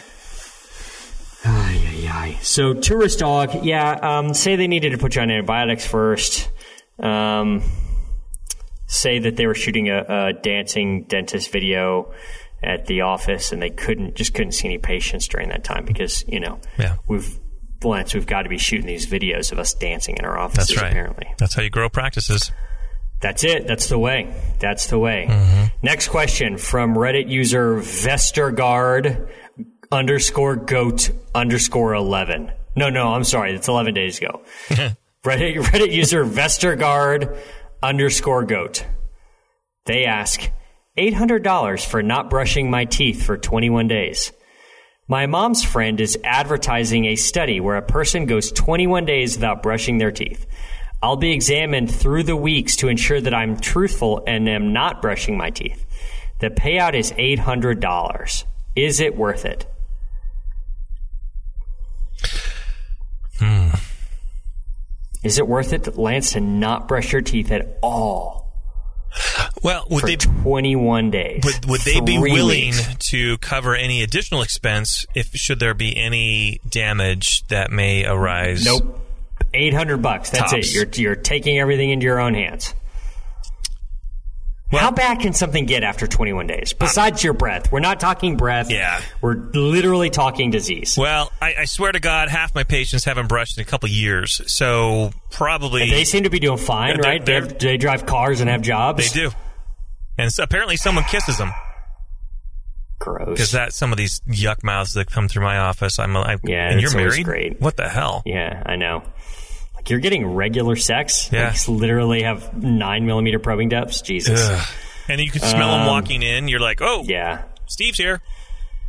Ay, 1.43 1.81
ay, 1.87 2.09
ay. 2.11 2.37
So 2.41 2.73
tourist 2.73 3.19
dog, 3.19 3.63
yeah. 3.65 3.91
Um, 3.93 4.33
say 4.35 4.55
they 4.55 4.67
needed 4.67 4.91
to 4.91 4.97
put 4.99 5.15
you 5.15 5.21
on 5.23 5.31
antibiotics 5.31 5.85
first. 5.85 6.49
Um, 6.99 7.63
say 8.87 9.19
that 9.19 9.35
they 9.37 9.47
were 9.47 9.55
shooting 9.55 9.89
a, 9.89 10.05
a 10.29 10.33
dancing 10.33 11.05
dentist 11.05 11.51
video 11.51 12.13
at 12.65 12.85
the 12.87 13.01
office 13.01 13.51
and 13.51 13.61
they 13.61 13.69
couldn't 13.69 14.15
just 14.15 14.33
couldn't 14.33 14.53
see 14.53 14.67
any 14.67 14.77
patients 14.77 15.27
during 15.27 15.49
that 15.49 15.63
time 15.63 15.85
because 15.85 16.23
you 16.27 16.39
know 16.39 16.59
Yeah. 16.77 16.95
we've 17.07 17.39
Lance, 17.83 18.15
we've 18.15 18.25
got 18.25 18.43
to 18.43 18.49
be 18.49 18.57
shooting 18.57 18.87
these 18.87 19.05
videos 19.05 19.51
of 19.51 19.59
us 19.59 19.73
dancing 19.75 20.17
in 20.17 20.25
our 20.25 20.39
offices. 20.39 20.69
That's 20.69 20.81
right. 20.81 20.91
Apparently, 20.91 21.27
That's 21.37 21.53
how 21.53 21.61
you 21.61 21.69
grow 21.69 21.87
practices. 21.87 22.51
That's 23.21 23.43
it. 23.43 23.67
That's 23.67 23.89
the 23.89 23.99
way. 23.99 24.33
That's 24.59 24.87
the 24.87 24.97
way. 24.97 25.27
Mm-hmm. 25.29 25.65
Next 25.83 26.07
question 26.07 26.57
from 26.57 26.95
Reddit 26.95 27.29
user 27.29 27.75
Vestergaard 27.77 29.29
underscore 29.91 30.55
goat 30.55 31.11
underscore 31.35 31.93
11. 31.93 32.51
No, 32.75 32.89
no, 32.89 33.13
I'm 33.13 33.23
sorry. 33.23 33.53
It's 33.53 33.67
11 33.67 33.93
days 33.93 34.17
ago. 34.17 34.41
Reddit, 35.23 35.55
Reddit 35.57 35.91
user 35.91 36.25
Vestergaard 36.25 37.37
underscore 37.83 38.45
goat. 38.45 38.85
They 39.85 40.05
ask 40.05 40.49
$800 40.97 41.85
for 41.85 42.01
not 42.01 42.29
brushing 42.29 42.69
my 42.69 42.85
teeth 42.85 43.25
for 43.25 43.37
21 43.37 43.87
days. 43.87 44.31
My 45.07 45.27
mom's 45.27 45.63
friend 45.63 45.99
is 45.99 46.17
advertising 46.23 47.05
a 47.05 47.15
study 47.15 47.59
where 47.59 47.75
a 47.75 47.81
person 47.81 48.25
goes 48.25 48.51
21 48.51 49.05
days 49.05 49.35
without 49.35 49.61
brushing 49.61 49.97
their 49.97 50.11
teeth. 50.11 50.47
I'll 51.03 51.17
be 51.17 51.33
examined 51.33 51.93
through 51.93 52.23
the 52.23 52.35
weeks 52.35 52.77
to 52.77 52.87
ensure 52.87 53.21
that 53.21 53.33
I'm 53.33 53.59
truthful 53.59 54.23
and 54.25 54.47
am 54.49 54.73
not 54.73 55.01
brushing 55.01 55.37
my 55.37 55.49
teeth. 55.49 55.85
The 56.39 56.49
payout 56.49 56.95
is 56.95 57.11
$800. 57.11 58.45
Is 58.75 58.99
it 58.99 59.15
worth 59.15 59.45
it? 59.45 59.67
Hmm. 63.37 63.69
Is 65.23 65.37
it 65.37 65.47
worth 65.47 65.73
it, 65.73 65.97
Lance, 65.97 66.31
to 66.31 66.39
not 66.39 66.87
brush 66.87 67.11
your 67.11 67.21
teeth 67.21 67.51
at 67.51 67.77
all 67.81 68.44
Well, 69.63 69.87
would 69.89 70.03
they 70.03 70.15
21 70.17 71.11
days? 71.11 71.41
would, 71.43 71.65
would 71.65 71.81
they 71.81 71.99
be 72.01 72.17
willing 72.17 72.71
weeks. 72.71 72.95
to 73.09 73.37
cover 73.39 73.75
any 73.75 74.03
additional 74.03 74.41
expense 74.41 75.05
if 75.15 75.27
should 75.33 75.59
there 75.59 75.73
be 75.73 75.95
any 75.97 76.59
damage 76.69 77.47
that 77.47 77.71
may 77.71 78.05
arise? 78.05 78.65
Nope. 78.65 78.99
800 79.53 79.97
bucks. 80.01 80.29
That's 80.29 80.51
Tops. 80.51 80.75
it. 80.75 80.97
You're 80.97 81.07
you're 81.13 81.15
taking 81.15 81.59
everything 81.59 81.89
into 81.91 82.03
your 82.03 82.19
own 82.19 82.33
hands. 82.33 82.73
How 84.71 84.91
bad 84.91 85.19
can 85.21 85.31
something 85.33 85.65
get 85.65 85.83
after 85.83 86.05
21 86.07 86.47
days? 86.47 86.73
Besides 86.73 87.23
your 87.23 87.33
breath. 87.33 87.71
We're 87.71 87.79
not 87.79 87.99
talking 87.99 88.35
breath. 88.35 88.69
Yeah. 88.69 88.99
We're 89.21 89.35
literally 89.53 90.09
talking 90.09 90.51
disease. 90.51 90.97
Well, 90.97 91.31
I, 91.41 91.53
I 91.59 91.65
swear 91.65 91.91
to 91.93 91.99
God, 91.99 92.27
half 92.29 92.53
my 92.55 92.63
patients 92.63 93.05
haven't 93.05 93.27
brushed 93.27 93.57
in 93.57 93.61
a 93.61 93.65
couple 93.65 93.87
years, 93.89 94.41
so 94.51 95.11
probably 95.31 95.89
They 95.89 96.03
seem 96.03 96.23
to 96.23 96.29
be 96.29 96.39
doing 96.39 96.57
fine, 96.57 96.99
right? 96.99 97.23
They, 97.25 97.35
have, 97.35 97.57
they 97.57 97.77
drive 97.77 98.05
cars 98.05 98.41
and 98.41 98.49
have 98.49 98.61
jobs. 98.61 99.11
they 99.13 99.21
do. 99.21 99.31
And 100.17 100.31
so 100.31 100.43
apparently, 100.43 100.77
someone 100.77 101.03
kisses 101.05 101.37
them 101.37 101.51
Gross. 102.99 103.27
because 103.29 103.51
that 103.51 103.73
some 103.73 103.91
of 103.91 103.97
these 103.97 104.21
yuck 104.21 104.63
mouths 104.63 104.93
that 104.93 105.09
come 105.11 105.27
through 105.27 105.43
my 105.43 105.57
office. 105.57 105.99
I'm 105.99 106.13
like, 106.13 106.39
Yeah, 106.43 106.69
and 106.71 106.81
you're 106.81 106.93
married. 106.95 107.25
great. 107.25 107.61
What 107.61 107.77
the 107.77 107.87
hell? 107.89 108.23
Yeah, 108.25 108.63
I 108.65 108.75
know. 108.77 109.03
You're 109.89 109.99
getting 109.99 110.25
regular 110.25 110.75
sex. 110.75 111.29
Yeah. 111.31 111.49
Like, 111.49 111.67
literally 111.67 112.23
have 112.23 112.53
nine 112.61 113.05
millimeter 113.05 113.39
probing 113.39 113.69
depths. 113.69 114.01
Jesus. 114.01 114.39
Ugh. 114.41 114.67
And 115.07 115.21
you 115.21 115.29
can 115.29 115.41
smell 115.41 115.77
them 115.77 115.87
walking 115.87 116.21
in. 116.23 116.47
You're 116.47 116.59
like, 116.59 116.81
oh, 116.81 117.01
Um, 117.01 117.05
Yeah. 117.07 117.43
Steve's 117.67 117.97
here. 117.97 118.21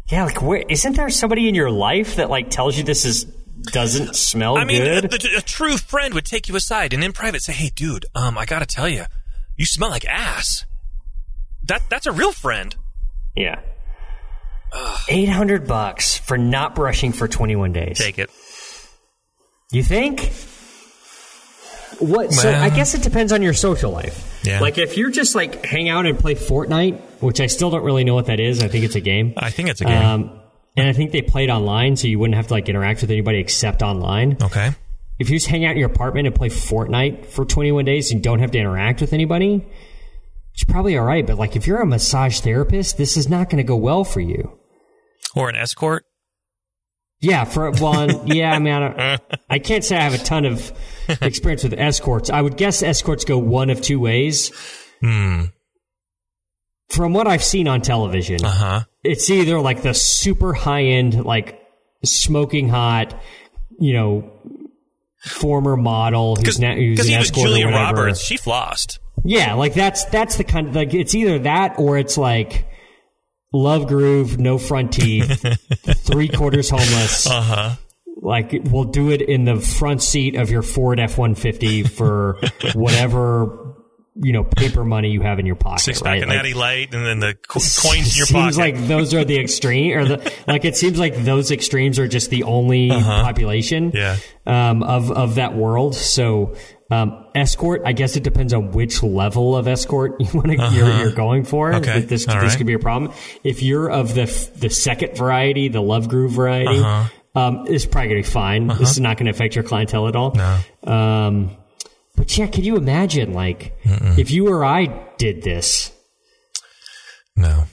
Yeah. 0.09 0.25
Like, 0.25 0.41
where 0.43 0.63
isn't 0.69 0.95
there 0.97 1.11
somebody 1.11 1.49
in 1.49 1.55
your 1.55 1.71
life 1.71 2.17
that 2.17 2.31
like 2.31 2.51
tells 2.51 2.77
you 2.79 2.85
this 2.85 3.05
is 3.05 3.25
doesn't 3.63 4.15
smell 4.15 4.55
good. 4.55 4.63
I 4.63 4.65
mean, 4.65 4.83
a, 4.83 4.99
a- 5.07 5.39
a 5.39 5.43
true 5.43 5.77
friend 5.77 6.15
would 6.15 6.25
take 6.27 6.49
you 6.49 6.55
aside 6.57 6.93
and 6.95 7.03
in 7.03 7.13
private 7.13 7.43
say, 7.43 7.53
"Hey, 7.53 7.71
dude, 7.75 8.07
um, 8.15 8.39
I 8.39 8.45
gotta 8.45 8.67
tell 8.67 8.89
you, 8.89 9.05
you 9.57 9.65
smell 9.67 9.91
like 9.91 10.05
ass." 10.07 10.65
That 11.65 11.83
that's 11.89 12.07
a 12.07 12.13
real 12.13 12.33
friend. 12.33 12.77
yeah. 13.35 13.61
Eight 15.09 15.29
hundred 15.29 15.67
bucks 15.67 16.19
for 16.19 16.37
not 16.37 16.75
brushing 16.75 17.13
for 17.13 17.27
twenty 17.29 17.57
one 17.57 17.73
days. 17.73 17.99
Take 17.99 18.19
it. 18.19 18.31
You 19.73 19.83
think? 19.83 20.21
What? 21.99 22.33
so 22.33 22.51
Well- 22.51 22.63
I 22.63 22.71
guess 22.71 22.95
it 22.95 23.03
depends 23.03 23.33
on 23.33 23.43
your 23.43 23.55
social 23.55 23.91
life. 23.91 24.41
Yeah. 24.45 24.61
Like 24.61 24.79
if 24.79 24.97
you're 24.97 25.11
just 25.11 25.35
like 25.35 25.65
hang 25.65 25.89
out 25.89 26.07
and 26.07 26.19
play 26.19 26.35
Fortnite, 26.35 27.01
which 27.21 27.41
I 27.41 27.47
still 27.47 27.71
don't 27.71 27.85
really 27.85 28.05
know 28.05 28.15
what 28.15 28.27
that 28.27 28.39
is. 28.41 28.63
I 28.63 28.69
think 28.69 28.85
it's 28.85 28.95
a 28.95 29.01
game. 29.01 29.33
I 29.37 29.51
think 29.51 29.69
it's 29.69 29.81
a 29.81 29.85
game. 29.85 30.05
Um, 30.05 30.41
and 30.77 30.89
I 30.89 30.93
think 30.93 31.11
they 31.13 31.23
played 31.23 31.49
online, 31.49 31.97
so 31.97 32.07
you 32.07 32.19
wouldn't 32.19 32.37
have 32.37 32.49
to 32.49 32.53
like 32.55 32.69
interact 32.69 33.01
with 33.01 33.11
anybody 33.11 33.39
except 33.39 33.83
online. 33.83 34.37
okay. 34.43 34.73
If 35.19 35.31
you 35.31 35.37
just 35.37 35.47
hang 35.47 35.65
out 35.65 35.73
in 35.73 35.79
your 35.79 35.89
apartment 35.91 36.27
and 36.27 36.37
play 36.37 36.51
Fortnite 36.51 37.25
for 37.25 37.47
21 37.47 37.87
days 37.87 38.13
and 38.13 38.23
don't 38.23 38.39
have 38.41 38.51
to 38.51 38.59
interact 38.59 39.01
with 39.01 39.15
anybody, 39.15 39.65
it's 40.53 40.65
probably 40.65 40.99
all 40.99 41.07
right. 41.07 41.27
But 41.27 41.39
like 41.39 41.57
if 41.57 41.67
you're 41.67 41.81
a 41.81 41.87
massage 41.87 42.41
therapist, 42.41 42.99
this 42.99 43.17
is 43.17 43.27
not 43.27 43.49
going 43.49 43.57
to 43.57 43.65
go 43.67 43.77
well 43.77 44.05
for 44.05 44.21
you. 44.21 44.59
Or 45.35 45.49
an 45.49 45.57
escort. 45.57 46.05
Yeah, 47.21 47.45
for 47.45 47.71
one, 47.73 48.27
yeah. 48.27 48.53
I 48.53 48.59
mean, 48.59 48.73
I, 48.75 49.19
I 49.49 49.59
can't 49.59 49.83
say 49.83 49.97
I 49.97 50.03
have 50.03 50.15
a 50.15 50.19
ton 50.19 50.45
of 50.45 50.71
experience 51.23 51.63
with 51.65 51.73
escorts. 51.75 52.29
I 52.31 52.43
would 52.43 52.57
guess 52.57 52.83
escorts 52.83 53.25
go 53.25 53.39
one 53.39 53.71
of 53.71 53.81
two 53.81 53.99
ways. 53.99 54.53
Hmm. 55.01 55.45
From 56.91 57.13
what 57.15 57.27
I've 57.27 57.43
seen 57.43 57.67
on 57.69 57.81
television, 57.81 58.45
Uh 58.45 58.51
huh. 58.51 58.81
it's 59.03 59.29
either 59.31 59.61
like 59.61 59.83
the 59.83 59.93
super 59.95 60.53
high 60.53 60.83
end, 60.85 61.25
like 61.25 61.61
smoking 62.05 62.69
hot, 62.69 63.19
you 63.81 63.93
know, 63.93 64.31
former 65.25 65.77
model 65.77 66.37
who's, 66.37 66.61
na- 66.61 66.75
who's 66.75 67.01
an 67.01 67.07
even 67.07 67.21
escort 67.21 67.47
or 67.47 67.49
Julia. 67.49 67.67
Roberts, 67.69 68.21
she 68.21 68.37
flossed. 68.37 68.99
Yeah, 69.25 69.55
like 69.55 69.75
that's 69.75 70.05
that's 70.07 70.37
the 70.37 70.45
kind 70.45 70.69
of 70.69 70.77
like 70.77 70.95
it's 70.95 71.15
either 71.15 71.41
that 71.41 71.79
or 71.79 71.99
it's 71.99 72.17
like 72.17 72.67
love 73.53 73.87
groove, 73.89 74.39
no 74.39 74.59
front 74.59 74.93
teeth, 74.93 75.45
three 75.99 76.29
quarters 76.29 76.71
homeless. 76.71 77.27
Uh 77.27 77.43
huh. 77.43 77.75
Like 78.19 78.55
we'll 78.65 78.85
do 78.85 79.11
it 79.11 79.21
in 79.21 79.45
the 79.45 79.57
front 79.57 80.03
seat 80.03 80.37
of 80.37 80.51
your 80.51 80.63
Ford 80.63 80.99
F 80.99 81.19
one 81.19 81.35
fifty 81.35 81.83
for 81.83 82.41
whatever 82.75 83.66
you 84.23 84.33
know 84.33 84.45
paper 84.45 84.85
money 84.85 85.11
you 85.11 85.21
have 85.21 85.39
in 85.39 85.47
your 85.47 85.57
pocket. 85.57 85.81
Six 85.83 86.01
right? 86.03 86.15
pack 86.15 86.23
of 86.23 86.29
Like, 86.29 86.37
Natty 86.37 86.55
Light, 86.55 86.95
and 86.95 87.05
then 87.07 87.21
the 87.21 87.35
co- 87.35 87.61
coins 87.83 88.13
in 88.13 88.17
your 88.17 88.27
seems 88.27 88.57
pocket. 88.57 88.59
like 88.59 88.87
those 88.89 89.13
are 89.15 89.25
the 89.25 89.39
extreme, 89.39 89.97
or 89.97 90.05
the 90.07 90.33
like. 90.47 90.65
It 90.65 90.77
seems 90.77 90.99
like 90.99 91.17
those 91.17 91.51
extremes 91.51 91.99
are 91.99 92.09
just 92.09 92.31
the 92.31 92.45
only 92.45 92.89
population 92.91 93.93
Uh-huh. 93.97 94.51
um, 94.53 94.81
Yeah. 94.83 94.87
of 94.89 95.11
of 95.13 95.35
that 95.37 95.55
world. 95.55 95.95
So 95.95 96.55
um, 96.91 97.27
escort, 97.35 97.83
I 97.85 97.93
guess 97.93 98.17
it 98.17 98.23
depends 98.23 98.55
on 98.55 98.71
which 98.71 99.03
level 99.03 99.57
of 99.57 99.67
escort 99.69 100.15
you 100.21 100.29
want 100.33 100.47
to 100.53 100.71
you're, 100.73 100.99
you're 100.99 101.13
going 101.13 101.45
for. 101.45 101.71
Uh-huh. 101.71 101.81
Okay. 101.81 102.01
This 102.01 102.27
All 102.29 102.35
this 102.41 102.51
right. 102.53 102.57
could 102.59 102.67
be 102.67 102.75
a 102.75 102.79
problem. 102.79 103.13
If 103.45 103.63
you're 103.63 103.91
of 103.91 104.15
the 104.15 104.23
f- 104.23 104.55
the 104.55 104.71
second 104.71 105.17
variety, 105.17 105.69
the 105.69 105.83
love 105.83 106.09
groove 106.09 106.33
variety. 106.33 106.79
Uh-huh. 106.79 107.09
Um, 107.41 107.65
it's 107.69 107.85
probably 107.85 108.09
gonna 108.09 108.21
be 108.21 108.23
fine. 108.23 108.67
This 108.69 108.93
is 108.93 109.01
not 109.01 109.19
gonna 109.19 109.31
affect 109.31 109.57
your 109.57 109.65
clientele 109.65 110.09
at 110.09 110.17
all. 110.17 110.33
No. 110.35 110.59
Um, 110.91 111.51
but 112.17 112.37
yeah, 112.37 112.47
can 112.47 112.65
you 112.65 112.77
imagine, 112.77 113.33
like, 113.33 113.77
if 113.85 114.31
you 114.31 114.49
or 114.49 114.65
I 114.65 114.87
did 115.19 115.43
this, 115.43 115.93
no. 117.37 117.65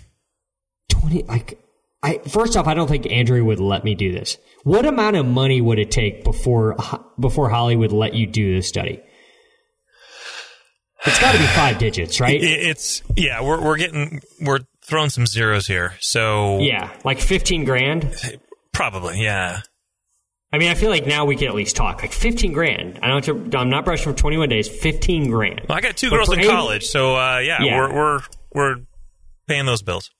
20 0.89 1.24
like 1.24 1.60
I 2.04 2.18
first 2.20 2.58
off 2.58 2.68
I 2.68 2.74
don't 2.74 2.88
think 2.88 3.10
Andrew 3.10 3.44
would 3.46 3.60
let 3.60 3.84
me 3.84 3.96
do 3.96 4.12
this. 4.12 4.38
What 4.64 4.86
amount 4.86 5.16
of 5.16 5.26
money 5.26 5.62
would 5.62 5.80
it 5.80 5.89
take 5.91 6.24
before 6.24 6.76
before 7.20 7.50
Holly 7.50 7.76
would 7.76 7.94
let 7.94 8.14
you 8.14 8.28
do 8.28 8.56
this 8.56 8.68
study? 8.68 9.02
It's 11.06 11.20
got 11.20 11.34
to 11.34 11.38
be 11.38 11.46
5 11.46 11.80
digits, 11.80 12.22
right? 12.22 12.41
It, 12.41 12.46
it's 12.46 13.02
yeah. 13.16 13.41
We're 13.41 13.62
we're 13.62 13.78
getting 13.78 14.22
we're 14.41 14.60
throwing 14.86 15.10
some 15.10 15.26
zeros 15.26 15.68
here. 15.68 15.96
So 16.00 16.60
yeah, 16.60 16.91
like 17.04 17.20
15 17.20 17.66
grand. 17.66 18.16
probably 18.72 19.22
yeah. 19.22 19.62
I 20.54 20.60
mean, 20.60 20.70
I 20.70 20.76
feel 20.76 20.91
like 20.91 21.08
now 21.08 21.26
we 21.26 21.36
can 21.36 21.47
at 21.47 21.56
least 21.56 21.76
talk. 21.76 22.04
Like 22.04 22.12
15 22.12 22.54
grand. 22.54 22.99
I 23.01 23.08
don't 23.08 23.26
have 23.26 23.49
to, 23.49 23.58
I'm 23.58 23.72
not 23.72 23.86
brushing 23.86 24.14
for 24.14 24.18
21 24.18 24.49
days. 24.49 24.70
15 24.70 25.32
grand. 25.32 25.62
Well, 25.68 25.78
I 25.78 25.82
got 25.82 25.97
two 25.97 26.12
But 26.12 26.18
girls 26.18 26.32
in 26.32 26.41
eight- 26.41 26.47
college, 26.47 26.86
so 26.86 27.16
uh, 27.16 27.39
yeah, 27.39 27.64
Yeah. 27.64 27.78
we're 27.78 27.93
we're 27.93 28.20
we're 28.54 28.76
paying 29.47 29.66
those 29.66 29.82
bills. 29.82 30.12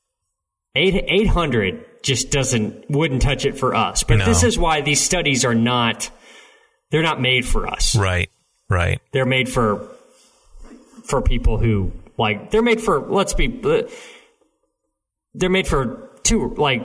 Eight, 0.76 1.06
800 1.08 1.86
just 2.02 2.32
doesn't 2.32 2.90
wouldn't 2.90 3.22
touch 3.22 3.46
it 3.46 3.58
for 3.60 3.76
us. 3.76 4.02
But 4.04 4.18
No. 4.18 4.26
this 4.26 4.42
is 4.44 4.58
why 4.58 4.82
these 4.82 5.00
studies 5.00 5.46
are 5.46 5.54
not 5.56 6.10
they're 6.90 7.04
not 7.04 7.22
made 7.22 7.46
for 7.46 7.68
us. 7.68 7.96
Right. 7.96 8.30
Right. 8.70 9.00
they're 9.12 9.26
made 9.28 9.50
for 9.50 9.88
for 11.06 11.22
people 11.22 11.60
who 11.60 11.92
like 12.18 12.50
they're 12.50 12.64
made 12.64 12.82
for 12.82 13.00
let's 13.02 13.36
be 13.36 13.48
they're 15.36 15.50
made 15.50 15.68
for 15.68 16.10
two 16.24 16.56
like 16.58 16.82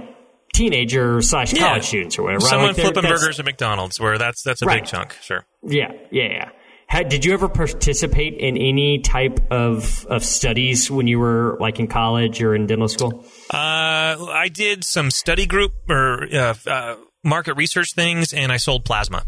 teenager 0.58 1.22
slash 1.22 1.52
college 1.54 1.82
Yeah. 1.84 1.88
students 1.88 2.18
or 2.18 2.24
whatever. 2.24 2.44
right? 2.44 2.50
Someone 2.50 2.68
Like, 2.68 2.76
flipping 2.76 3.02
burgers 3.10 3.38
at 3.38 3.44
McDonald's, 3.46 3.98
where 4.00 4.18
that's 4.18 4.42
that's 4.42 4.60
a 4.62 4.66
Right. 4.66 4.82
big 4.82 4.90
chunk. 4.90 5.16
Sure. 5.22 5.46
Yeah, 5.66 5.92
yeah, 6.10 6.24
yeah. 6.24 6.48
Had, 6.88 7.10
did 7.10 7.24
you 7.24 7.34
ever 7.34 7.48
participate 7.48 8.34
in 8.38 8.56
any 8.56 9.00
type 9.00 9.40
of 9.50 10.06
of 10.06 10.24
studies 10.24 10.90
when 10.90 11.06
you 11.06 11.18
were 11.18 11.56
like 11.60 11.78
in 11.78 11.86
college 11.86 12.42
or 12.42 12.54
in 12.54 12.66
dental 12.66 12.88
school? 12.88 13.24
Uh, 13.52 14.16
I 14.32 14.48
did 14.52 14.84
some 14.84 15.10
study 15.10 15.44
group 15.46 15.72
or 15.90 16.24
uh, 16.34 16.54
uh, 16.66 16.96
market 17.22 17.54
research 17.54 17.94
things, 17.94 18.32
and 18.32 18.50
I 18.50 18.56
sold 18.56 18.84
plasma. 18.86 19.24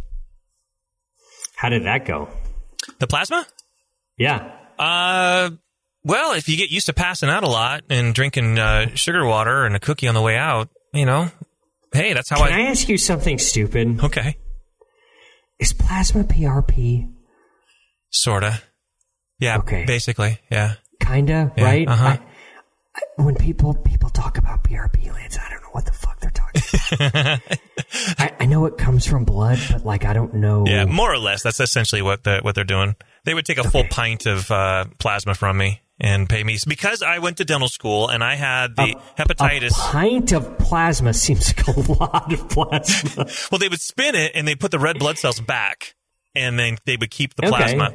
How 1.56 1.68
did 1.68 1.84
that 1.84 2.06
go? 2.06 2.28
The 2.98 3.06
plasma? 3.06 3.46
Yeah. 4.16 4.50
Uh, 4.78 5.50
well, 6.02 6.32
if 6.32 6.48
you 6.48 6.56
get 6.56 6.70
used 6.70 6.86
to 6.86 6.94
passing 6.94 7.28
out 7.28 7.44
a 7.44 7.48
lot 7.48 7.82
and 7.90 8.14
drinking 8.14 8.58
uh, 8.58 8.94
sugar 8.94 9.26
water 9.26 9.64
and 9.66 9.76
a 9.76 9.80
cookie 9.80 10.08
on 10.08 10.14
the 10.14 10.22
way 10.22 10.36
out, 10.38 10.70
you 10.92 11.06
know, 11.06 11.30
hey, 11.92 12.12
that's 12.12 12.28
how 12.30 12.36
Can 12.44 12.52
I. 12.52 12.66
I 12.66 12.70
ask 12.70 12.88
you 12.88 12.98
something 12.98 13.38
stupid? 13.38 14.02
Okay, 14.02 14.36
Is 15.58 15.72
plasma 15.72 16.24
PRP? 16.24 17.12
sorta. 18.10 18.62
Yeah. 19.38 19.58
Okay. 19.58 19.84
Basically, 19.86 20.38
yeah. 20.50 20.74
Kinda, 21.00 21.52
Yeah, 21.56 21.64
right? 21.64 21.88
uh-huh. 21.88 22.06
I, 22.06 22.18
I, 22.94 23.22
when 23.22 23.34
people 23.36 23.74
people 23.74 24.10
talk 24.10 24.36
about 24.36 24.64
PRP, 24.64 25.10
Lance, 25.12 25.38
I 25.38 25.48
don't 25.50 25.62
know 25.62 25.68
what 25.72 25.86
the 25.86 25.92
fuck 25.92 26.20
they're 26.20 26.30
talking 26.30 27.06
about. 27.06 27.40
I, 28.18 28.32
I 28.40 28.46
know 28.46 28.66
it 28.66 28.76
comes 28.76 29.06
from 29.06 29.24
blood, 29.24 29.58
but 29.70 29.84
like 29.86 30.04
I 30.04 30.12
don't 30.12 30.34
know. 30.34 30.64
Yeah, 30.66 30.84
more 30.84 31.10
or 31.12 31.18
less. 31.18 31.42
That's 31.42 31.60
essentially 31.60 32.02
what 32.02 32.24
the, 32.24 32.40
what 32.42 32.54
they're 32.54 32.64
doing. 32.64 32.96
They 33.24 33.32
would 33.34 33.46
take 33.46 33.58
a 33.58 33.70
full 33.70 33.84
pint 33.84 34.26
of 34.26 34.50
uh, 34.50 34.84
plasma 34.98 35.34
from 35.34 35.56
me 35.56 35.80
and 36.00 36.28
pay 36.28 36.42
me 36.42 36.56
because 36.66 37.02
I 37.02 37.18
went 37.18 37.36
to 37.36 37.44
dental 37.44 37.68
school 37.68 38.08
and 38.08 38.24
I 38.24 38.34
had 38.36 38.74
the 38.76 38.96
hepatitis. 39.18 39.70
A 39.72 39.92
pint 39.92 40.32
of 40.32 40.58
plasma 40.58 41.12
seems 41.12 41.54
like 41.56 41.66
a 41.66 41.80
lot 41.92 42.32
of 42.32 42.48
plasma. 42.48 43.26
well, 43.52 43.58
they 43.58 43.68
would 43.68 43.80
spin 43.80 44.14
it 44.14 44.32
and 44.34 44.48
they 44.48 44.54
put 44.54 44.70
the 44.70 44.78
red 44.78 44.98
blood 44.98 45.18
cells 45.18 45.40
back, 45.40 45.94
and 46.34 46.58
then 46.58 46.78
they 46.86 46.96
would 46.96 47.10
keep 47.10 47.34
the 47.34 47.42
Okay. 47.42 47.50
plasma. 47.50 47.94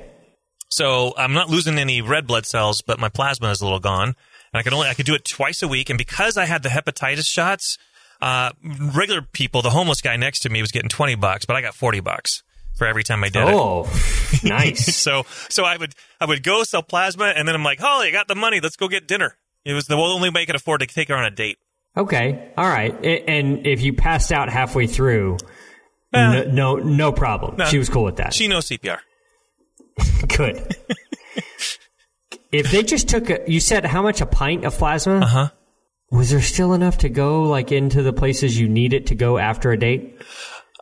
So 0.69 1.13
I'm 1.17 1.33
not 1.33 1.49
losing 1.49 1.77
any 1.77 2.01
red 2.01 2.27
blood 2.27 2.45
cells, 2.45 2.81
but 2.81 2.99
my 2.99 3.09
plasma 3.09 3.49
is 3.51 3.61
a 3.61 3.63
little 3.65 3.79
gone. 3.79 4.09
And 4.09 4.59
I 4.59 4.61
could 4.63 4.73
only 4.73 4.87
I 4.87 4.93
could 4.93 5.05
do 5.05 5.15
it 5.15 5.25
twice 5.25 5.61
a 5.63 5.67
week, 5.67 5.89
and 5.89 5.97
because 5.97 6.37
I 6.37 6.45
had 6.45 6.63
the 6.63 6.69
hepatitis 6.69 7.25
shots, 7.27 7.77
uh, 8.21 8.51
regular 8.63 9.21
people, 9.21 9.61
the 9.61 9.69
homeless 9.71 10.01
guy 10.01 10.15
next 10.15 10.39
to 10.41 10.49
me 10.49 10.61
was 10.61 10.71
getting 10.71 10.89
twenty 10.89 11.15
bucks, 11.15 11.45
but 11.45 11.55
I 11.55 11.61
got 11.61 11.73
forty 11.75 11.99
bucks 11.99 12.43
for 12.75 12.85
every 12.87 13.03
time 13.03 13.23
I 13.23 13.29
did 13.29 13.47
it. 13.47 13.53
Oh, 13.53 13.83
nice. 14.43 14.95
So 14.95 15.23
so 15.49 15.63
I 15.63 15.77
would 15.77 15.93
I 16.19 16.25
would 16.25 16.43
go 16.43 16.63
sell 16.63 16.83
plasma, 16.83 17.25
and 17.35 17.47
then 17.47 17.55
I'm 17.55 17.63
like, 17.63 17.79
Holly, 17.79 18.07
I 18.09 18.11
got 18.11 18.27
the 18.27 18.35
money. 18.35 18.59
Let's 18.59 18.75
go 18.75 18.87
get 18.87 19.07
dinner. 19.07 19.35
It 19.63 19.73
was 19.73 19.87
the 19.87 19.95
only 19.95 20.29
way 20.29 20.41
I 20.41 20.45
could 20.45 20.55
afford 20.55 20.81
to 20.81 20.87
take 20.87 21.07
her 21.09 21.15
on 21.15 21.25
a 21.25 21.31
date. 21.31 21.57
Okay, 21.97 22.51
all 22.57 22.67
right. 22.67 22.93
And 23.03 23.65
if 23.65 23.81
you 23.81 23.93
passed 23.93 24.31
out 24.31 24.49
halfway 24.49 24.85
through, 24.85 25.37
no, 26.13 26.43
no, 26.43 26.75
no 26.75 27.11
problem. 27.11 27.65
She 27.69 27.77
was 27.77 27.89
cool 27.89 28.03
with 28.03 28.17
that. 28.17 28.33
She 28.33 28.47
knows 28.47 28.67
CPR. 28.67 28.99
Good. 30.37 30.75
if 32.51 32.71
they 32.71 32.83
just 32.83 33.07
took 33.07 33.29
a, 33.29 33.43
you 33.47 33.59
said 33.59 33.85
how 33.85 34.01
much 34.01 34.21
a 34.21 34.25
pint 34.25 34.65
of 34.65 34.77
plasma? 34.77 35.19
Uh 35.19 35.23
Uh-huh. 35.23 35.49
Was 36.11 36.29
there 36.29 36.41
still 36.41 36.73
enough 36.73 36.99
to 36.99 37.09
go 37.09 37.43
like 37.43 37.71
into 37.71 38.03
the 38.03 38.13
places 38.13 38.59
you 38.59 38.69
need 38.69 38.93
it 38.93 39.07
to 39.07 39.15
go 39.15 39.37
after 39.37 39.71
a 39.71 39.77
date? 39.77 40.21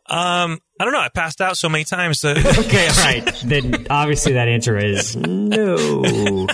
Um, 0.08 0.60
I 0.80 0.84
don't 0.84 0.93
know. 0.93 0.99
I 0.99 1.10
passed 1.10 1.39
out 1.41 1.58
so 1.58 1.70
many 1.70 1.84
times 1.86 2.22
that 2.22 2.38
Okay, 2.60 2.88
all 2.88 2.95
right. 2.95 3.41
then 3.45 3.88
obviously 3.89 4.34
that 4.34 4.47
answer 4.47 4.78
is 4.78 5.16
no. 5.16 6.47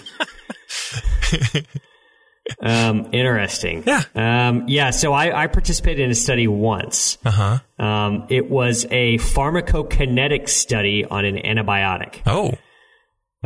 Um, 2.61 3.09
interesting. 3.11 3.83
Yeah. 3.85 4.03
Um, 4.15 4.65
yeah. 4.67 4.89
So 4.89 5.13
I, 5.13 5.43
I 5.43 5.47
participated 5.47 6.03
in 6.03 6.11
a 6.11 6.15
study 6.15 6.47
once. 6.47 7.17
Uh 7.23 7.31
huh. 7.31 7.83
Um, 7.85 8.25
it 8.29 8.49
was 8.49 8.85
a 8.89 9.17
pharmacokinetic 9.19 10.49
study 10.49 11.05
on 11.05 11.25
an 11.25 11.35
antibiotic. 11.37 12.21
Oh. 12.25 12.53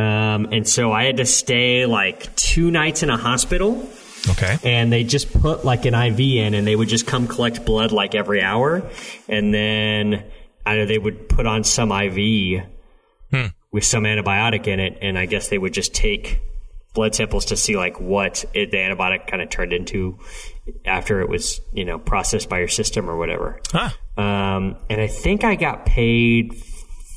Um, 0.02 0.48
and 0.52 0.68
so 0.68 0.92
I 0.92 1.04
had 1.04 1.18
to 1.18 1.26
stay 1.26 1.86
like 1.86 2.34
two 2.36 2.72
nights 2.72 3.04
in 3.04 3.10
a 3.10 3.18
hospital. 3.18 3.88
Okay. 4.30 4.58
and 4.64 4.92
they 4.92 5.04
just 5.04 5.34
put 5.42 5.66
like 5.66 5.86
an 5.86 5.94
IV 5.94 6.20
in, 6.20 6.54
and 6.54 6.66
they 6.66 6.76
would 6.76 6.88
just 6.88 7.06
come 7.06 7.28
collect 7.28 7.66
blood 7.66 7.92
like 7.92 8.16
every 8.16 8.42
hour, 8.42 8.90
and 9.28 9.54
then 9.54 10.24
I 10.66 10.78
know 10.78 10.86
they 10.86 10.98
would 10.98 11.28
put 11.30 11.46
on 11.46 11.64
some 11.64 11.92
IV 11.92 12.64
with 13.74 13.84
some 13.84 14.04
antibiotic 14.04 14.68
in 14.68 14.80
it, 14.80 15.00
and 15.02 15.18
I 15.18 15.26
guess 15.26 15.50
they 15.50 15.58
would 15.58 15.74
just 15.74 15.94
take 15.94 16.40
blood 16.94 17.16
samples 17.16 17.46
to 17.46 17.58
see 17.58 17.76
like 17.76 18.00
what 18.00 18.46
it, 18.54 18.70
the 18.72 18.78
antibiotic 18.78 19.28
kind 19.28 19.42
of 19.42 19.50
turned 19.50 19.74
into 19.74 20.20
after 20.86 21.22
it 21.22 21.28
was 21.28 21.60
you 21.74 21.84
know 21.84 21.98
processed 21.98 22.48
by 22.48 22.60
your 22.60 22.68
system 22.68 23.10
or 23.10 23.18
whatever. 23.18 23.60
Huh. 23.72 23.90
Um, 24.16 24.78
and 24.90 25.02
I 25.02 25.08
think 25.08 25.44
I 25.44 25.56
got 25.56 25.86
paid 25.86 26.54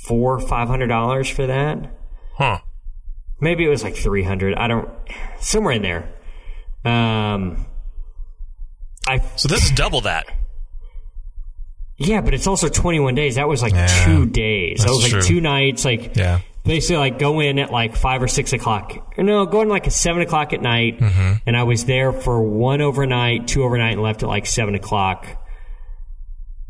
four 0.06 0.34
or 0.34 0.40
five 0.40 0.68
hundred 0.68 0.88
dollars 0.88 1.28
for 1.28 1.46
that. 1.46 1.90
Huh. 2.34 2.58
Maybe 3.38 3.66
it 3.66 3.68
was 3.68 3.84
like 3.84 3.94
three 3.94 4.22
hundred. 4.22 4.54
I 4.54 4.66
don't 4.66 4.88
somewhere 5.38 5.74
in 5.74 5.82
there. 5.82 6.08
Um, 6.86 7.66
I 9.08 9.18
So 9.36 9.48
this 9.48 9.64
is 9.64 9.70
double 9.72 10.02
that. 10.02 10.26
Yeah, 11.98 12.20
but 12.20 12.34
it's 12.34 12.46
also 12.46 12.68
21 12.68 13.14
days. 13.14 13.36
That 13.36 13.48
was 13.48 13.62
like 13.62 13.72
Yeah, 13.72 13.86
two 14.04 14.26
days. 14.26 14.80
That 14.84 14.90
was 14.90 15.02
like 15.02 15.12
true. 15.12 15.22
two 15.22 15.40
nights. 15.40 15.84
Like 15.84 16.14
Yeah. 16.16 16.40
basically, 16.64 16.98
like 16.98 17.18
go 17.18 17.40
in 17.40 17.58
at 17.58 17.70
like 17.72 17.96
five 17.96 18.22
or 18.22 18.28
six 18.28 18.52
o'clock. 18.52 19.14
Or 19.16 19.24
no, 19.24 19.46
go 19.46 19.62
in 19.62 19.68
like 19.68 19.86
at 19.86 19.92
seven 19.94 20.20
o'clock 20.22 20.52
at 20.52 20.60
night. 20.60 20.98
Mm-hmm. 21.00 21.32
And 21.46 21.56
I 21.56 21.62
was 21.62 21.86
there 21.86 22.12
for 22.12 22.42
one 22.42 22.82
overnight, 22.82 23.48
two 23.48 23.64
overnight, 23.64 23.94
and 23.94 24.02
left 24.02 24.22
at 24.22 24.28
like 24.28 24.44
seven 24.46 24.74
o'clock. 24.74 25.26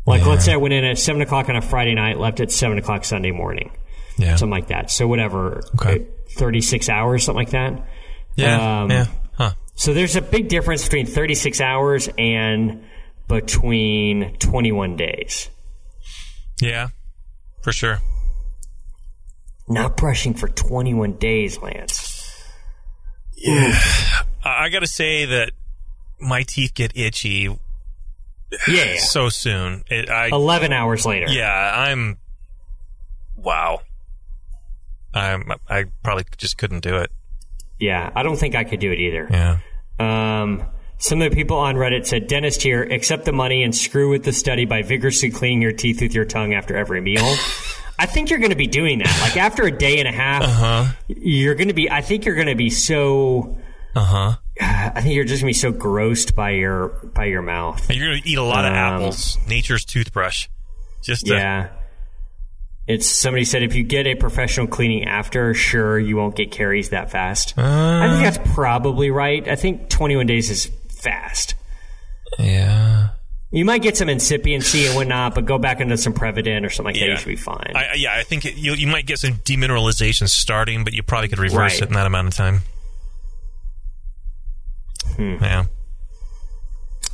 Like 0.05 0.21
Yeah. 0.21 0.27
let's 0.29 0.45
say 0.45 0.53
I 0.53 0.57
went 0.57 0.73
in 0.73 0.85
at 0.85 0.97
seven 0.97 1.21
o'clock 1.21 1.49
on 1.49 1.57
a 1.57 1.61
Friday 1.61 1.93
night, 1.93 2.17
left 2.17 2.39
at 2.39 2.49
seven 2.49 2.77
o'clock 2.77 3.03
Sunday 3.03 3.31
morning, 3.31 3.71
Yeah. 4.17 4.37
something 4.37 4.51
like 4.51 4.67
that. 4.67 4.89
So 4.91 5.07
whatever, 5.07 5.61
Okay. 5.75 6.05
36 6.37 6.87
hours, 6.87 7.25
something 7.25 7.39
like 7.43 7.49
that. 7.49 7.85
yeah. 8.37 8.83
um, 8.83 8.91
yeah. 8.91 9.05
Huh. 9.77 9.81
So 9.83 9.93
there's 9.93 10.15
a 10.15 10.21
big 10.21 10.47
difference 10.49 10.83
between 10.83 11.05
36 11.05 11.61
hours 11.61 12.09
and 12.17 12.83
between 13.27 14.35
21 14.37 14.95
days. 14.95 15.49
Yeah. 16.61 16.87
For 17.61 17.71
sure. 17.71 17.99
Not 19.67 19.97
brushing 19.97 20.33
for 20.33 20.47
21 20.47 21.13
days, 21.13 21.59
Lance. 21.61 22.13
I, 23.45 24.21
I 24.43 24.69
got 24.69 24.79
to 24.79 24.87
say 24.87 25.25
that 25.25 25.51
my 26.19 26.43
teeth 26.43 26.73
get 26.73 26.97
itchy 26.97 27.55
Yeah. 28.67 28.97
so 28.97 29.29
soon. 29.29 29.83
It, 29.91 30.09
I 30.09 30.27
11 30.29 30.73
hours 30.73 31.05
later. 31.05 31.27
yeah. 31.29 31.71
I'm. 31.75 32.17
Wow. 33.35 33.81
I'm. 35.13 35.51
I 35.69 35.85
probably 36.03 36.23
just 36.37 36.57
couldn't 36.57 36.79
do 36.81 36.95
it. 36.95 37.11
Yeah, 37.79 38.09
I 38.15 38.23
don't 38.23 38.37
think 38.37 38.55
I 38.55 38.63
could 38.63 38.79
do 38.79 38.91
it 38.91 38.99
either. 38.99 39.27
Yeah. 39.29 39.57
Um, 39.99 40.63
some 40.97 41.21
of 41.21 41.29
the 41.29 41.35
people 41.35 41.57
on 41.57 41.75
Reddit 41.75 42.05
said, 42.07 42.27
Dentist 42.27 42.61
here, 42.63 42.83
accept 42.83 43.25
the 43.25 43.31
money 43.31 43.63
and 43.63 43.75
screw 43.75 44.09
with 44.09 44.23
the 44.23 44.33
study 44.33 44.65
by 44.65 44.81
vigorously 44.81 45.29
cleaning 45.29 45.61
your 45.61 45.71
teeth 45.73 46.01
with 46.01 46.13
your 46.15 46.25
tongue 46.25 46.53
after 46.53 46.75
every 46.75 47.01
meal. 47.01 47.21
I 47.99 48.05
think 48.05 48.29
you're 48.29 48.39
going 48.39 48.51
to 48.51 48.55
be 48.57 48.67
doing 48.67 48.99
that. 48.99 49.19
Like 49.21 49.37
after 49.37 49.63
a 49.63 49.71
day 49.71 49.99
and 49.99 50.07
a 50.07 50.11
half, 50.11 50.43
Uh-huh. 50.43 50.85
you're 51.07 51.55
going 51.55 51.67
to 51.69 51.73
be, 51.73 51.89
I 51.89 52.01
think 52.01 52.25
you're 52.25 52.35
going 52.35 52.47
to 52.47 52.55
be 52.55 52.69
so, 52.69 53.57
Uh 53.95 54.03
huh. 54.03 54.35
I 54.61 55.01
think 55.01 55.15
you're 55.15 55.23
just 55.25 55.41
going 55.43 55.53
to 55.53 55.57
be 55.57 55.61
so 55.61 55.71
grossed 55.73 56.33
by 56.35 56.51
your, 56.51 56.89
by 57.13 57.25
your 57.25 57.41
mouth. 57.41 57.89
You're 57.91 58.07
gonna 58.07 58.21
eat 58.25 58.37
a 58.37 58.43
lot 58.43 58.65
of 58.65 58.71
Um, 58.71 58.77
apples. 58.77 59.37
Nature's 59.47 59.85
toothbrush. 59.85 60.47
Just 61.03 61.25
to, 61.27 61.33
Yeah. 61.33 61.69
It's 62.87 63.05
somebody 63.05 63.43
said 63.43 63.63
if 63.63 63.75
you 63.75 63.83
get 63.83 64.07
a 64.07 64.15
professional 64.15 64.65
cleaning 64.67 65.03
after, 65.05 65.53
sure 65.53 65.99
you 65.99 66.15
won't 66.15 66.35
get 66.37 66.51
caries 66.51 66.89
that 66.89 67.11
fast. 67.11 67.53
I 67.57 68.07
think 68.09 68.23
that's 68.35 68.53
probably 68.53 69.11
right. 69.11 69.45
I 69.47 69.55
think 69.55 69.89
21 69.89 70.25
days 70.25 70.49
is 70.49 70.71
fast. 70.89 71.55
Yeah. 72.39 73.09
You 73.51 73.65
might 73.65 73.81
get 73.81 73.97
some 73.97 74.07
incipiency 74.09 74.85
and 74.87 74.95
whatnot, 74.95 75.35
but 75.35 75.45
go 75.45 75.57
back 75.57 75.79
into 75.81 75.97
some 75.97 76.13
Prevident 76.13 76.65
or 76.65 76.69
something 76.69 76.93
like 76.95 77.01
that. 77.01 77.09
You 77.09 77.17
should 77.17 77.27
be 77.27 77.35
fine. 77.35 77.71
I, 77.75 77.85
I- 77.87 77.93
yeah, 77.95 78.15
I 78.15 78.23
think 78.23 78.45
it, 78.45 78.55
you 78.55 78.73
you 78.73 78.87
might 78.87 79.05
get 79.05 79.19
some 79.19 79.33
demineralization 79.35 80.27
starting, 80.29 80.83
but 80.83 80.93
you 80.93 81.03
probably 81.03 81.27
could 81.29 81.39
reverse 81.39 81.55
Right. 81.57 81.81
it 81.81 81.87
in 81.87 81.93
that 81.93 82.05
amount 82.07 82.27
of 82.29 82.33
time. 82.35 82.61
Hmm. 85.15 85.35
Yeah. 85.41 85.65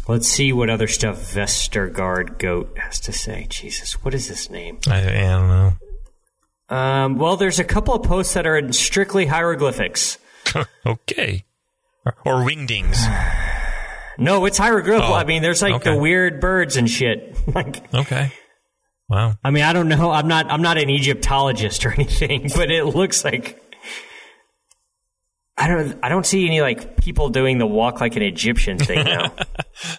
Let's 0.08 0.28
see 0.28 0.52
what 0.52 0.70
other 0.70 0.88
stuff 0.88 1.16
Vestergaard 1.34 2.38
Goat 2.38 2.78
has 2.78 3.00
to 3.02 3.14
say. 3.14 3.48
Jesus, 3.50 3.94
what 4.04 4.14
is 4.14 4.28
this 4.28 4.50
name? 4.50 4.80
I, 4.88 4.98
I 5.00 5.04
don't 5.04 5.48
know. 5.48 5.53
Um, 6.74 7.18
well, 7.18 7.38
there's 7.38 7.60
a 7.60 7.64
couple 7.64 7.94
of 7.94 8.02
posts 8.02 8.34
that 8.34 8.48
are 8.48 8.58
in 8.58 8.74
strictly 8.74 9.28
hieroglyphics. 9.28 10.18
okay. 10.86 11.46
Or, 12.06 12.16
or 12.26 12.34
wingdings. 12.46 12.98
No, 14.20 14.46
it's 14.46 14.60
hieroglyphical. 14.60 15.12
Oh, 15.12 15.16
I 15.16 15.24
mean, 15.24 15.42
there's 15.42 15.64
like 15.64 15.74
okay. 15.74 15.92
the 15.92 15.98
weird 15.98 16.40
birds 16.40 16.78
and 16.78 16.88
shit. 16.88 17.36
like, 17.56 17.92
Okay. 17.96 18.32
Wow. 19.10 19.34
I 19.44 19.50
mean, 19.50 19.64
I 19.64 19.74
don't 19.74 19.88
know. 19.88 20.12
I'm 20.12 20.28
not. 20.28 20.52
I'm 20.52 20.62
not 20.62 20.78
an 20.78 20.88
Egyptologist 20.88 21.84
or 21.84 21.92
anything, 22.00 22.52
but 22.56 22.70
it 22.70 22.86
looks 22.86 23.26
like. 23.26 23.60
I 25.58 25.68
don't. 25.68 25.98
I 26.04 26.10
don't 26.10 26.28
see 26.28 26.46
any 26.46 26.62
like 26.62 26.98
people 26.98 27.30
doing 27.30 27.58
the 27.58 27.66
walk 27.66 28.02
like 28.02 28.16
an 28.16 28.22
Egyptian 28.22 28.78
thing 28.78 29.04
now. 29.04 29.34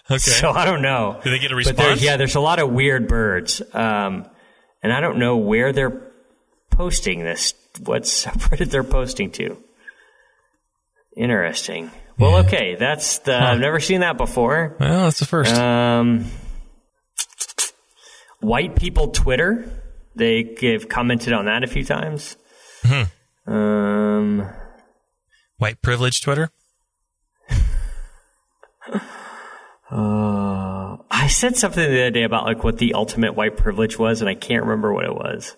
Okay. 0.09 0.17
So 0.17 0.51
I 0.51 0.63
don't 0.63 0.81
know. 0.81 1.19
Did 1.21 1.33
they 1.33 1.39
get 1.39 1.47
a 1.47 1.49
there- 1.49 1.57
response? 1.57 2.01
yeah, 2.01 2.15
there's 2.15 2.35
a 2.35 2.39
lot 2.39 2.59
of 2.59 2.71
weird 2.71 3.09
birds, 3.09 3.61
um, 3.73 4.25
and 4.81 4.93
I 4.93 5.01
don't 5.01 5.17
know 5.19 5.35
where 5.35 5.73
they're 5.73 6.13
posting 6.75 7.23
this. 7.23 7.53
What 7.83 8.03
subreddit 8.03 8.69
they're 8.69 8.83
posting 8.83 9.31
to? 9.31 9.57
Interesting. 11.17 11.91
Well, 12.17 12.45
okay, 12.45 12.75
that's 12.75 13.19
the. 13.19 13.35
I've 13.35 13.59
never 13.59 13.79
seen 13.79 14.01
that 14.01 14.17
before. 14.17 14.75
well, 14.79 15.03
that's 15.03 15.19
the 15.19 15.25
first. 15.25 15.53
Um, 15.53 16.25
white 18.39 18.75
people 18.75 19.09
Twitter. 19.09 19.69
They 20.15 20.55
have 20.61 20.87
commented 20.87 21.33
on 21.33 21.45
that 21.45 21.63
a 21.63 21.67
few 21.67 21.83
times. 21.83 22.37
Hmm. 22.83 23.51
Um, 23.53 24.49
White 25.57 25.81
privilege 25.81 26.21
Twitter. 26.21 26.49
uh, 29.91 30.97
I 31.11 31.27
said 31.27 31.55
something 31.57 31.83
the 31.83 32.01
other 32.01 32.11
day 32.11 32.23
about 32.23 32.45
like 32.45 32.63
what 32.63 32.77
the 32.77 32.93
ultimate 32.93 33.35
white 33.35 33.57
privilege 33.57 33.97
was, 33.99 34.21
and 34.21 34.29
I 34.29 34.35
can't 34.35 34.63
remember 34.63 34.93
what 34.93 35.05
it 35.05 35.13
was. 35.15 35.55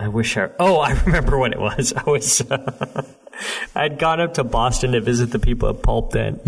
I 0.00 0.08
wish 0.08 0.36
I. 0.36 0.48
Oh, 0.58 0.78
I 0.78 0.92
remember 1.04 1.38
what 1.38 1.52
it 1.52 1.60
was. 1.60 1.92
I 1.96 2.02
was. 2.04 2.40
Uh, 2.40 3.02
I'd 3.74 3.98
gone 3.98 4.20
up 4.20 4.34
to 4.34 4.44
Boston 4.44 4.92
to 4.92 5.00
visit 5.00 5.30
the 5.30 5.38
people 5.38 5.68
at 5.68 5.82
Pulpdent, 5.82 6.42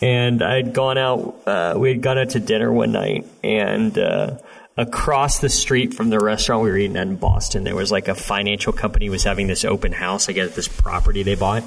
and 0.00 0.42
I'd 0.42 0.72
gone 0.72 0.96
out. 0.98 1.36
Uh, 1.46 1.74
we 1.76 1.90
had 1.90 2.00
gone 2.02 2.18
out 2.18 2.30
to 2.30 2.40
dinner 2.40 2.72
one 2.72 2.92
night, 2.92 3.26
and 3.44 3.96
uh, 3.98 4.38
across 4.76 5.40
the 5.40 5.48
street 5.48 5.94
from 5.94 6.10
the 6.10 6.18
restaurant 6.18 6.62
we 6.62 6.70
were 6.70 6.76
eating 6.76 6.96
at 6.96 7.06
in 7.06 7.16
Boston, 7.16 7.64
there 7.64 7.74
was 7.76 7.92
like 7.92 8.08
a 8.08 8.14
financial 8.14 8.72
company 8.72 9.08
was 9.10 9.24
having 9.24 9.46
this 9.46 9.64
open 9.64 9.92
house. 9.92 10.28
I 10.28 10.32
guess 10.32 10.54
this 10.54 10.68
property 10.68 11.22
they 11.22 11.34
bought. 11.36 11.64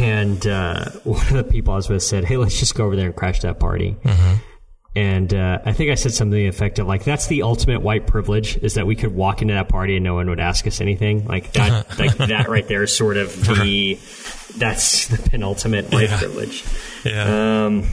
And 0.00 0.46
uh, 0.46 0.90
one 1.04 1.26
of 1.26 1.32
the 1.34 1.44
people 1.44 1.72
I 1.74 1.76
was 1.76 1.88
with 1.88 2.02
said, 2.02 2.24
"Hey, 2.24 2.36
let's 2.36 2.58
just 2.58 2.74
go 2.74 2.86
over 2.86 2.96
there 2.96 3.06
and 3.06 3.16
crash 3.16 3.40
that 3.40 3.58
party." 3.60 3.96
And 4.96 5.34
uh, 5.34 5.58
I 5.64 5.72
think 5.72 5.90
I 5.90 5.94
said 5.96 6.12
something 6.12 6.46
effective 6.46 6.86
like, 6.86 7.02
"That's 7.02 7.26
the 7.26 7.42
ultimate 7.42 7.82
white 7.82 8.06
privilege: 8.06 8.56
is 8.58 8.74
that 8.74 8.86
we 8.86 8.94
could 8.94 9.12
walk 9.12 9.42
into 9.42 9.54
that 9.54 9.68
party 9.68 9.96
and 9.96 10.04
no 10.04 10.14
one 10.14 10.28
would 10.30 10.38
ask 10.38 10.66
us 10.68 10.80
anything." 10.80 11.26
Like 11.26 11.52
that, 11.54 11.98
like 11.98 12.16
that 12.16 12.48
right 12.48 12.66
there 12.68 12.84
is 12.84 12.96
sort 12.96 13.16
of 13.16 13.34
the 13.44 13.94
that's 14.56 15.08
the 15.08 15.18
penultimate 15.30 15.90
white 15.92 16.10
Yeah. 16.10 16.18
privilege. 16.18 16.64
Yeah. 17.04 17.64
Um, 17.66 17.86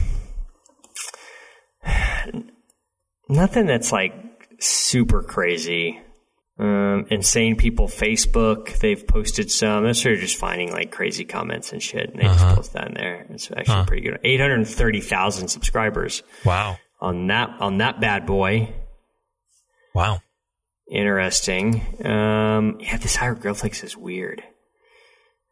nothing 3.28 3.66
that's 3.66 3.92
like 3.92 4.14
super 4.60 5.22
crazy. 5.22 6.00
Um, 6.58 7.06
insane 7.10 7.56
people 7.56 7.88
Facebook, 7.88 8.78
they've 8.78 9.04
posted 9.04 9.50
some. 9.50 9.84
That's 9.84 10.00
sort 10.00 10.14
of 10.14 10.20
just 10.20 10.36
finding 10.36 10.70
like 10.70 10.92
crazy 10.92 11.24
comments 11.24 11.72
and 11.72 11.82
shit, 11.82 12.10
and 12.10 12.20
they 12.20 12.24
just 12.24 12.44
post 12.54 12.74
that 12.74 12.88
in 12.88 12.94
there. 12.94 13.26
It's 13.30 13.50
actually 13.50 13.84
pretty 13.86 14.02
good. 14.02 14.20
Eight 14.22 14.38
hundred 14.38 14.64
thirty 14.68 15.00
thousand 15.00 15.48
subscribers 15.48 16.22
wow. 16.44 16.76
On 17.02 17.26
that 17.26 17.50
on 17.60 17.78
that 17.78 18.00
bad 18.00 18.24
boy. 18.24 18.72
Wow. 19.94 20.20
Interesting. 20.90 21.82
Um, 22.04 22.78
yeah, 22.80 22.96
this 22.96 23.16
hieroglyphics 23.16 23.82
is 23.84 23.96
weird. 23.96 24.42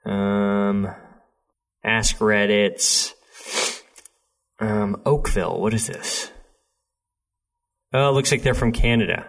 Um, 0.06 0.88
ask 1.84 2.16
Reddit's. 2.18 3.14
Um, 4.58 5.00
Oakville. 5.06 5.60
What 5.60 5.74
is 5.74 5.86
this? 5.86 6.30
Oh, 7.92 8.10
it 8.10 8.12
looks 8.12 8.30
like 8.30 8.42
they're 8.42 8.54
from 8.54 8.72
Canada. 8.72 9.26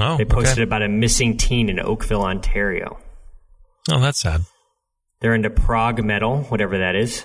Oh, 0.00 0.16
They 0.16 0.24
posted 0.24 0.58
okay. 0.58 0.62
about 0.62 0.82
a 0.82 0.88
missing 0.88 1.36
teen 1.36 1.68
in 1.68 1.80
Oakville, 1.80 2.22
Ontario. 2.22 2.98
Oh, 3.90 4.00
that's 4.00 4.20
sad. 4.20 4.42
They're 5.20 5.34
into 5.34 5.50
prog 5.50 6.02
metal, 6.04 6.42
whatever 6.44 6.78
that 6.78 6.94
is. 6.94 7.24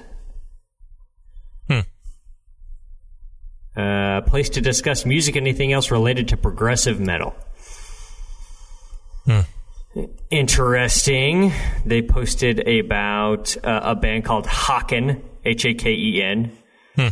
Uh, 3.75 4.21
place 4.21 4.49
to 4.49 4.61
discuss 4.61 5.05
music, 5.05 5.35
anything 5.35 5.71
else 5.71 5.91
related 5.91 6.27
to 6.29 6.37
progressive 6.37 6.99
metal. 6.99 7.35
Hmm. 9.25 9.41
Interesting. 10.29 11.51
They 11.85 12.01
posted 12.01 12.67
about 12.67 13.55
uh, 13.63 13.79
a 13.83 13.95
band 13.95 14.25
called 14.25 14.45
Haken, 14.45 15.21
H 15.45 15.65
A 15.65 15.73
K 15.73 15.93
E 15.93 16.21
N. 16.21 16.51
Hmm. 16.95 17.07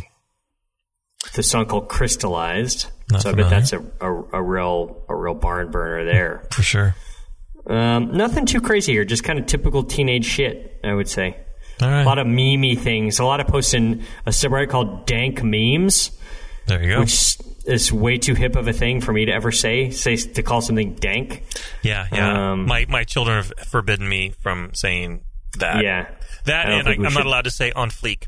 The 1.34 1.42
song 1.42 1.66
called 1.66 1.88
Crystallized. 1.88 2.86
Not 3.10 3.22
so 3.22 3.30
I 3.30 3.32
bet 3.32 3.50
that's 3.50 3.72
a, 3.72 3.80
a, 4.00 4.12
a 4.34 4.42
real 4.42 5.04
a 5.08 5.16
real 5.16 5.34
barn 5.34 5.70
burner 5.70 6.04
there. 6.04 6.46
For 6.52 6.62
sure. 6.62 6.94
Um, 7.66 8.12
nothing 8.16 8.46
too 8.46 8.60
crazy 8.60 8.92
here, 8.92 9.04
just 9.04 9.24
kind 9.24 9.38
of 9.38 9.46
typical 9.46 9.84
teenage 9.84 10.24
shit, 10.24 10.80
I 10.82 10.94
would 10.94 11.08
say. 11.08 11.36
All 11.82 11.88
right. 11.88 12.02
A 12.02 12.04
lot 12.04 12.18
of 12.18 12.26
memey 12.26 12.78
things. 12.78 13.18
A 13.18 13.24
lot 13.24 13.40
of 13.40 13.46
posting 13.46 14.02
a 14.26 14.30
subreddit 14.30 14.70
called 14.70 15.06
Dank 15.06 15.42
Memes, 15.42 16.10
there 16.68 16.82
you 16.82 16.88
go. 16.90 17.00
which 17.00 17.38
is 17.66 17.92
way 17.92 18.18
too 18.18 18.34
hip 18.34 18.56
of 18.56 18.68
a 18.68 18.72
thing 18.72 19.00
for 19.00 19.12
me 19.12 19.24
to 19.26 19.32
ever 19.32 19.50
say. 19.52 19.90
Say 19.90 20.16
to 20.16 20.42
call 20.42 20.60
something 20.60 20.94
dank. 20.94 21.42
yeah, 21.82 22.06
yeah. 22.12 22.52
um, 22.52 22.66
my 22.66 22.86
my 22.88 23.04
children 23.04 23.36
have 23.36 23.52
forbidden 23.68 24.08
me 24.08 24.30
from 24.40 24.70
saying 24.74 25.22
that. 25.58 25.82
Yeah. 25.82 26.08
That 26.44 26.66
I 26.68 26.72
and 26.72 26.88
I, 26.88 26.92
I'm 26.92 27.02
not 27.14 27.26
allowed 27.26 27.44
to 27.44 27.50
say 27.50 27.72
on 27.72 27.90
fleek. 27.90 28.26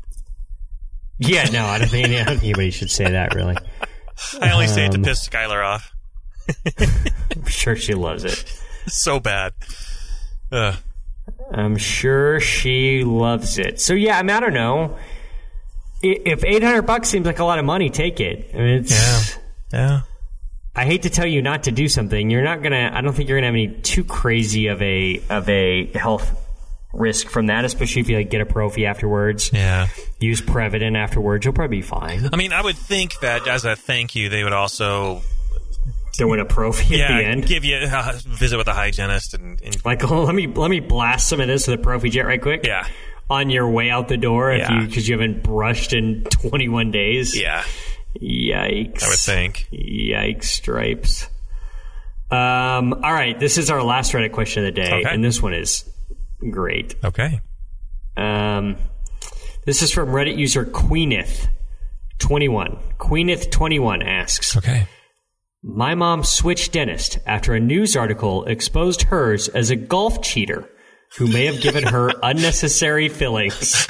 Yeah, 1.17 1.45
no, 1.51 1.65
I 1.65 1.77
don't 1.77 1.87
think, 1.87 2.07
I 2.07 2.23
don't 2.23 2.25
think 2.39 2.43
anybody 2.43 2.71
should 2.71 2.89
say 2.91 3.11
that. 3.11 3.33
Really, 3.35 3.55
I 4.41 4.51
only 4.51 4.67
say 4.67 4.85
it 4.85 4.91
to 4.91 4.97
Um, 4.97 5.03
piss 5.03 5.27
Skylar 5.27 5.63
off. 5.63 5.91
I'm 7.35 7.45
sure 7.45 7.75
she 7.75 7.93
loves 7.93 8.23
it. 8.25 8.43
So 8.87 9.19
bad. 9.19 9.53
Uh, 10.51 10.75
I'm 11.51 11.77
sure 11.77 12.39
she 12.39 13.03
loves 13.03 13.59
it. 13.59 13.79
So 13.79 13.93
yeah, 13.93 14.17
I 14.17 14.23
mean, 14.23 14.35
I 14.35 14.39
don't 14.39 14.55
know. 14.55 14.97
If 16.03 16.43
800 16.43 16.81
bucks 16.83 17.09
seems 17.09 17.25
like 17.25 17.39
a 17.39 17.43
lot 17.43 17.59
of 17.59 17.65
money, 17.65 17.89
take 17.89 18.19
it. 18.19 18.51
I 18.53 18.57
mean, 18.57 18.67
it's. 18.79 18.91
Yeah. 18.91 19.39
yeah. 19.79 20.01
I 20.75 20.85
hate 20.85 21.03
to 21.03 21.09
tell 21.09 21.27
you 21.27 21.41
not 21.41 21.63
to 21.63 21.71
do 21.71 21.87
something. 21.89 22.29
You're 22.29 22.43
not 22.43 22.63
gonna. 22.63 22.89
I 22.93 23.01
don't 23.01 23.13
think 23.13 23.27
you're 23.29 23.37
gonna 23.37 23.47
have 23.47 23.55
any 23.55 23.67
too 23.81 24.03
crazy 24.03 24.67
of 24.67 24.81
a 24.81 25.21
of 25.29 25.47
a 25.49 25.87
health 25.97 26.37
risk 26.93 27.27
from 27.29 27.47
that, 27.47 27.65
especially 27.65 28.01
if 28.01 28.09
you 28.09 28.17
like 28.17 28.29
get 28.29 28.41
a 28.41 28.45
prophy 28.45 28.85
afterwards. 28.85 29.51
Yeah. 29.53 29.87
Use 30.19 30.41
Prevident 30.41 30.95
afterwards. 30.95 31.45
You'll 31.45 31.53
probably 31.53 31.77
be 31.77 31.81
fine. 31.81 32.29
I 32.31 32.35
mean, 32.37 32.53
I 32.53 32.61
would 32.61 32.77
think 32.77 33.19
that 33.21 33.47
as 33.47 33.65
a 33.65 33.75
thank 33.75 34.15
you, 34.15 34.29
they 34.29 34.43
would 34.43 34.53
also 34.53 35.21
Doing 36.17 36.39
a 36.41 36.45
prophy 36.45 37.01
at 37.01 37.07
the 37.07 37.23
yeah 37.23 37.29
end. 37.29 37.45
give 37.45 37.63
you 37.63 37.77
a 37.81 38.13
visit 38.27 38.57
with 38.57 38.67
a 38.67 38.73
hygienist 38.73 39.33
and, 39.33 39.61
and 39.61 39.83
Like, 39.85 40.09
oh, 40.09 40.23
let 40.25 40.35
me 40.35 40.47
let 40.47 40.69
me 40.69 40.79
blast 40.81 41.27
some 41.29 41.39
of 41.39 41.47
this 41.47 41.67
with 41.67 41.79
a 41.79 41.83
prophy 41.83 42.09
jet 42.09 42.25
right 42.25 42.41
quick. 42.41 42.65
yeah 42.65 42.85
On 43.31 43.49
your 43.49 43.69
way 43.69 43.89
out 43.89 44.09
the 44.09 44.17
door, 44.17 44.51
if 44.51 44.59
Yeah. 44.59 44.81
you 44.81 44.87
because 44.87 45.07
you 45.07 45.13
haven't 45.17 45.41
brushed 45.43 45.93
in 45.93 46.23
21 46.25 46.91
days. 46.91 47.39
yeah 47.39 47.63
Yikes. 48.21 49.03
I 49.03 49.07
would 49.07 49.17
think. 49.19 49.67
Yikes, 49.71 50.43
stripes. 50.43 51.29
Um, 52.29 52.91
all 52.93 53.13
right, 53.13 53.39
this 53.39 53.57
is 53.57 53.69
our 53.71 53.81
last 53.81 54.11
Reddit 54.11 54.33
question 54.33 54.65
of 54.65 54.75
the 54.75 54.81
day, 54.81 54.91
Okay. 54.91 55.09
and 55.13 55.23
this 55.23 55.41
one 55.41 55.53
is 55.53 55.85
great. 56.49 56.95
Okay. 57.03 57.39
Um, 58.17 58.75
this 59.65 59.81
is 59.81 59.91
from 59.93 60.09
Reddit 60.09 60.37
user 60.37 60.65
Queeneth21. 60.65 62.77
Queeneth21 62.97 64.03
asks 64.05 64.57
Okay. 64.57 64.87
My 65.63 65.95
mom 65.95 66.23
switched 66.23 66.73
dentist 66.73 67.19
after 67.25 67.53
a 67.53 67.59
news 67.59 67.95
article 67.95 68.43
exposed 68.45 69.03
hers 69.03 69.47
as 69.49 69.69
a 69.69 69.75
golf 69.75 70.21
cheater 70.21 70.67
who 71.17 71.27
may 71.27 71.45
have 71.45 71.61
given 71.61 71.83
her 71.83 72.11
unnecessary 72.23 73.09
fillings. 73.09 73.87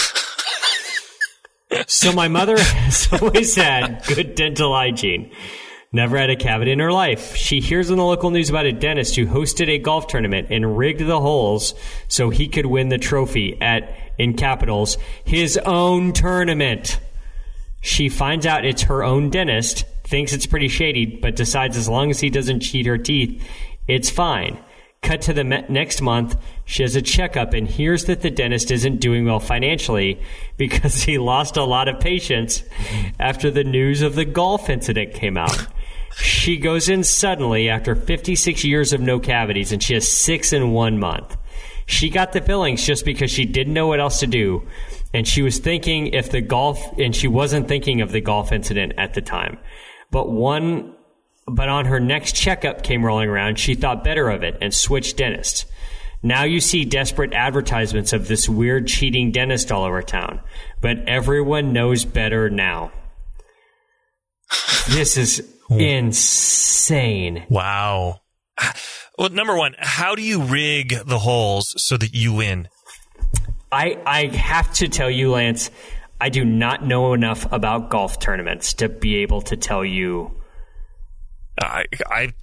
So 1.87 2.11
my 2.11 2.27
mother 2.27 2.57
has 2.59 3.07
always 3.21 3.55
had 3.55 4.03
good 4.05 4.35
dental 4.35 4.73
hygiene. 4.73 5.31
Never 5.93 6.17
had 6.17 6.29
a 6.29 6.35
cavity 6.35 6.71
in 6.71 6.79
her 6.79 6.91
life. 6.91 7.35
She 7.35 7.59
hears 7.59 7.89
in 7.89 7.97
the 7.97 8.03
local 8.05 8.31
news 8.31 8.49
about 8.49 8.65
a 8.65 8.71
dentist 8.71 9.15
who 9.15 9.25
hosted 9.25 9.67
a 9.67 9.77
golf 9.77 10.07
tournament 10.07 10.47
and 10.49 10.77
rigged 10.77 11.01
the 11.01 11.19
holes 11.19 11.73
so 12.07 12.29
he 12.29 12.47
could 12.47 12.65
win 12.65 12.89
the 12.89 12.97
trophy 12.97 13.61
at, 13.61 13.93
in 14.17 14.35
capitals, 14.35 14.97
his 15.25 15.57
own 15.57 16.13
tournament. 16.13 16.99
She 17.81 18.07
finds 18.07 18.45
out 18.45 18.63
it's 18.63 18.83
her 18.83 19.03
own 19.03 19.29
dentist, 19.29 19.83
thinks 20.05 20.31
it's 20.31 20.45
pretty 20.45 20.69
shady, 20.69 21.05
but 21.05 21.35
decides 21.35 21.75
as 21.75 21.89
long 21.89 22.09
as 22.09 22.21
he 22.21 22.29
doesn't 22.29 22.61
cheat 22.61 22.85
her 22.85 22.97
teeth, 22.97 23.45
it's 23.87 24.09
fine. 24.09 24.57
Cut 25.01 25.21
to 25.23 25.33
the 25.33 25.43
next 25.43 26.01
month, 26.01 26.37
she 26.65 26.83
has 26.83 26.95
a 26.95 27.01
checkup 27.01 27.53
and 27.53 27.67
hears 27.67 28.05
that 28.05 28.21
the 28.21 28.29
dentist 28.29 28.69
isn't 28.69 28.99
doing 28.99 29.25
well 29.25 29.39
financially 29.39 30.21
because 30.57 31.01
he 31.01 31.17
lost 31.17 31.57
a 31.57 31.63
lot 31.63 31.87
of 31.87 31.99
patients 31.99 32.63
after 33.19 33.49
the 33.49 33.63
news 33.63 34.03
of 34.03 34.13
the 34.15 34.25
golf 34.25 34.69
incident 34.69 35.13
came 35.13 35.37
out. 35.37 35.67
She 36.17 36.57
goes 36.57 36.89
in 36.89 37.05
suddenly 37.05 37.69
after 37.69 37.95
56 37.95 38.65
years 38.65 38.91
of 38.91 38.99
no 38.99 39.17
cavities 39.17 39.71
and 39.71 39.81
she 39.81 39.93
has 39.93 40.05
six 40.11 40.51
in 40.51 40.71
one 40.71 40.99
month. 40.99 41.37
She 41.85 42.09
got 42.09 42.33
the 42.33 42.41
fillings 42.41 42.85
just 42.85 43.05
because 43.05 43.31
she 43.31 43.45
didn't 43.45 43.73
know 43.73 43.87
what 43.87 44.01
else 44.01 44.19
to 44.19 44.27
do. 44.27 44.67
And 45.13 45.25
she 45.25 45.41
was 45.41 45.59
thinking 45.59 46.07
if 46.07 46.29
the 46.29 46.41
golf, 46.41 46.97
and 46.99 47.15
she 47.15 47.29
wasn't 47.29 47.69
thinking 47.69 48.01
of 48.01 48.11
the 48.11 48.19
golf 48.19 48.51
incident 48.51 48.93
at 48.97 49.13
the 49.13 49.21
time. 49.21 49.57
But 50.11 50.29
one, 50.29 50.95
but 51.55 51.69
on 51.69 51.85
her 51.85 51.99
next 51.99 52.35
checkup 52.35 52.83
came 52.83 53.05
rolling 53.05 53.29
around, 53.29 53.59
she 53.59 53.75
thought 53.75 54.03
better 54.03 54.29
of 54.29 54.43
it 54.43 54.57
and 54.61 54.73
switched 54.73 55.17
dentists. 55.17 55.65
Now 56.23 56.43
you 56.43 56.59
see 56.59 56.85
desperate 56.85 57.33
advertisements 57.33 58.13
of 58.13 58.27
this 58.27 58.47
weird 58.47 58.87
cheating 58.87 59.31
dentist 59.31 59.71
all 59.71 59.83
over 59.83 60.01
town. 60.01 60.39
But 60.79 61.07
everyone 61.07 61.73
knows 61.73 62.05
better 62.05 62.49
now. 62.49 62.91
This 64.89 65.15
is 65.15 65.47
insane. 65.69 67.45
Wow. 67.49 68.21
Well, 69.17 69.29
number 69.29 69.55
one, 69.55 69.75
how 69.77 70.15
do 70.15 70.23
you 70.23 70.41
rig 70.41 70.95
the 71.05 71.19
holes 71.19 71.75
so 71.77 71.97
that 71.97 72.15
you 72.15 72.33
win? 72.33 72.67
I 73.71 73.97
I 74.05 74.25
have 74.35 74.73
to 74.75 74.87
tell 74.87 75.09
you, 75.09 75.31
Lance, 75.31 75.69
I 76.19 76.29
do 76.29 76.43
not 76.43 76.85
know 76.85 77.13
enough 77.13 77.51
about 77.51 77.89
golf 77.89 78.19
tournaments 78.19 78.73
to 78.75 78.89
be 78.89 79.17
able 79.17 79.41
to 79.43 79.55
tell 79.55 79.85
you. 79.85 80.31
I 81.61 81.85
I 82.09 82.33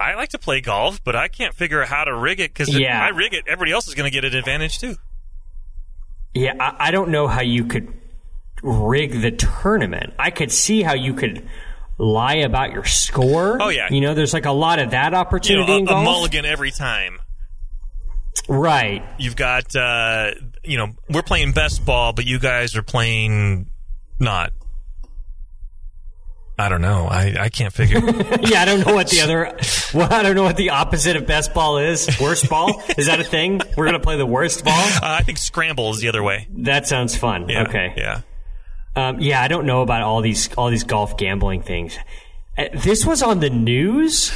I 0.00 0.14
like 0.14 0.30
to 0.30 0.38
play 0.38 0.60
golf, 0.60 1.02
but 1.04 1.14
I 1.16 1.28
can't 1.28 1.54
figure 1.54 1.80
out 1.82 1.88
how 1.88 2.04
to 2.04 2.14
rig 2.16 2.40
it 2.40 2.52
because 2.52 2.76
Yeah. 2.76 3.00
I 3.04 3.08
rig 3.10 3.34
it, 3.34 3.44
everybody 3.46 3.72
else 3.72 3.86
is 3.88 3.94
going 3.94 4.10
to 4.10 4.12
get 4.12 4.24
an 4.24 4.34
advantage 4.36 4.78
too. 4.80 4.96
Yeah, 6.34 6.54
I, 6.58 6.88
I 6.88 6.90
don't 6.90 7.10
know 7.10 7.28
how 7.28 7.42
you 7.42 7.66
could 7.66 7.92
rig 8.62 9.20
the 9.20 9.30
tournament. 9.30 10.14
I 10.18 10.30
could 10.30 10.50
see 10.50 10.82
how 10.82 10.94
you 10.94 11.14
could 11.14 11.46
lie 11.98 12.36
about 12.36 12.72
your 12.72 12.84
score. 12.84 13.58
Oh, 13.62 13.68
yeah. 13.68 13.88
you 13.90 14.00
know, 14.00 14.14
there's 14.14 14.32
like 14.32 14.46
a 14.46 14.50
lot 14.52 14.78
of 14.80 14.90
that 14.90 15.06
You 15.06 15.10
know, 15.12 15.18
opportunity 15.18 15.72
a, 15.84 15.94
a 15.94 16.02
mulligan 16.02 16.44
every 16.44 16.70
time. 16.70 17.18
right? 18.48 19.04
You've 19.18 19.36
got, 19.36 19.74
uh, 19.76 20.32
you 20.64 20.78
know, 20.78 20.88
we're 21.10 21.22
playing 21.22 21.52
best 21.52 21.84
ball, 21.84 22.12
but 22.12 22.24
you 22.24 22.38
guys 22.38 22.76
are 22.76 22.82
playing 22.82 23.70
not. 24.18 24.52
I 26.62 26.68
don't 26.68 26.80
know. 26.80 27.06
I, 27.06 27.34
I 27.38 27.48
can't 27.48 27.72
figure. 27.72 27.98
yeah, 28.42 28.62
I 28.62 28.64
don't 28.64 28.86
know 28.86 28.94
what 28.94 29.08
the 29.08 29.20
other. 29.20 29.56
Well, 29.92 30.12
I 30.12 30.22
don't 30.22 30.36
know 30.36 30.44
what 30.44 30.56
the 30.56 30.70
opposite 30.70 31.16
of 31.16 31.26
best 31.26 31.52
ball 31.52 31.78
is. 31.78 32.08
Worst 32.20 32.48
ball 32.48 32.82
is 32.96 33.06
that 33.06 33.20
a 33.20 33.24
thing? 33.24 33.60
We're 33.76 33.86
gonna 33.86 34.00
play 34.00 34.16
the 34.16 34.26
worst 34.26 34.64
ball. 34.64 34.72
Uh, 34.74 35.00
I 35.02 35.22
think 35.22 35.38
scramble 35.38 35.90
is 35.90 36.00
the 36.00 36.08
other 36.08 36.22
way. 36.22 36.46
That 36.50 36.86
sounds 36.86 37.16
fun. 37.16 37.48
Yeah, 37.48 37.64
okay. 37.64 37.92
Yeah. 37.96 38.20
Um, 38.94 39.20
yeah, 39.20 39.42
I 39.42 39.48
don't 39.48 39.66
know 39.66 39.82
about 39.82 40.02
all 40.02 40.20
these 40.20 40.52
all 40.54 40.70
these 40.70 40.84
golf 40.84 41.16
gambling 41.16 41.62
things. 41.62 41.98
Uh, 42.56 42.68
this 42.74 43.04
was 43.04 43.22
on 43.22 43.40
the 43.40 43.50
news. 43.50 44.32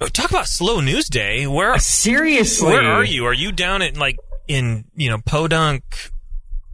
Oh, 0.00 0.06
Talk 0.06 0.30
about 0.30 0.46
slow 0.46 0.80
news 0.80 1.08
day. 1.08 1.46
Where 1.46 1.78
Seriously, 1.78 2.68
where 2.68 2.82
are 2.82 3.04
you? 3.04 3.24
Are 3.24 3.32
you 3.34 3.52
down 3.52 3.82
at 3.82 3.96
like 3.96 4.18
in 4.46 4.84
you 4.94 5.10
know 5.10 5.18
Podunk, 5.18 6.10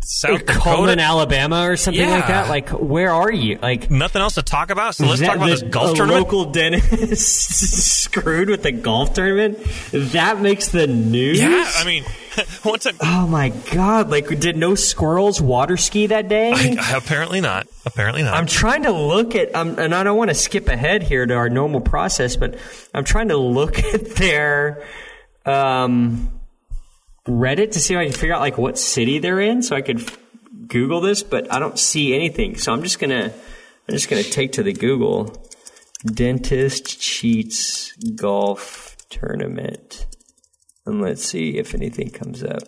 South 0.02 0.44
Coleman, 0.46 0.98
Dakota? 0.98 1.02
Alabama, 1.02 1.68
or 1.68 1.76
something 1.76 2.02
Yeah. 2.02 2.10
like 2.10 2.26
that? 2.28 2.48
Like, 2.48 2.70
where 2.70 3.12
are 3.12 3.30
you? 3.32 3.58
Like, 3.60 3.90
Nothing 3.90 4.22
else 4.22 4.34
to 4.34 4.42
talk 4.42 4.70
about. 4.70 4.94
So 4.94 5.06
let's 5.06 5.20
talk 5.20 5.36
about 5.36 5.48
this 5.48 5.60
the- 5.60 5.66
golf 5.66 5.92
a 5.92 5.94
tournament. 5.96 6.24
Local 6.24 6.44
dentist 6.46 8.00
screwed 8.04 8.48
with 8.50 8.62
the 8.62 8.72
golf 8.72 9.14
tournament. 9.14 9.58
That 9.92 10.40
makes 10.40 10.68
the 10.68 10.86
news. 10.86 11.40
yeah, 11.40 11.70
I 11.76 11.84
mean, 11.84 12.04
what's 12.62 12.86
a, 12.86 12.92
Oh 13.00 13.26
my 13.26 13.50
god! 13.72 14.10
Like, 14.10 14.26
did 14.40 14.56
no 14.56 14.74
squirrels 14.74 15.40
water 15.40 15.76
ski 15.76 16.06
that 16.06 16.28
day? 16.28 16.76
apparently 16.92 17.40
not. 17.40 17.66
Apparently 17.86 18.22
not. 18.22 18.34
I'm 18.34 18.46
trying 18.46 18.84
to 18.84 18.92
look 18.92 19.34
at, 19.34 19.54
um, 19.54 19.78
and 19.78 19.94
I 19.94 20.02
don't 20.02 20.16
want 20.16 20.30
to 20.30 20.34
skip 20.34 20.68
ahead 20.68 21.02
here 21.02 21.24
to 21.26 21.34
our 21.34 21.48
normal 21.48 21.80
process, 21.80 22.36
but 22.36 22.56
I'm 22.94 23.04
trying 23.04 23.28
to 23.28 23.36
look 23.36 23.78
at 23.94 24.16
their 24.16 24.82
um, 25.46 26.30
Reddit 27.30 27.72
to 27.72 27.80
see 27.80 27.94
if 27.94 28.00
I 28.00 28.04
can 28.04 28.12
figure 28.12 28.34
out 28.34 28.40
like 28.40 28.58
what 28.58 28.78
city 28.78 29.18
they're 29.18 29.40
in, 29.40 29.62
so 29.62 29.76
I 29.76 29.82
could 29.82 30.00
f- 30.00 30.18
Google 30.66 31.00
this. 31.00 31.22
But 31.22 31.52
I 31.52 31.58
don't 31.58 31.78
see 31.78 32.14
anything, 32.14 32.56
so 32.56 32.72
I'm 32.72 32.82
just 32.82 32.98
gonna, 32.98 33.32
I'm 33.88 33.94
just 33.94 34.08
gonna 34.08 34.22
take 34.22 34.52
to 34.52 34.62
the 34.62 34.72
Google 34.72 35.32
dentist 36.04 37.00
cheats 37.00 37.92
golf 38.14 38.96
tournament, 39.08 40.06
and 40.86 41.00
let's 41.00 41.24
see 41.24 41.58
if 41.58 41.74
anything 41.74 42.10
comes 42.10 42.42
up. 42.42 42.62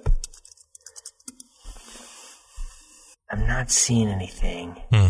I'm 3.31 3.47
not 3.47 3.71
seeing 3.71 4.09
anything. 4.09 4.81
Hmm. 4.93 5.09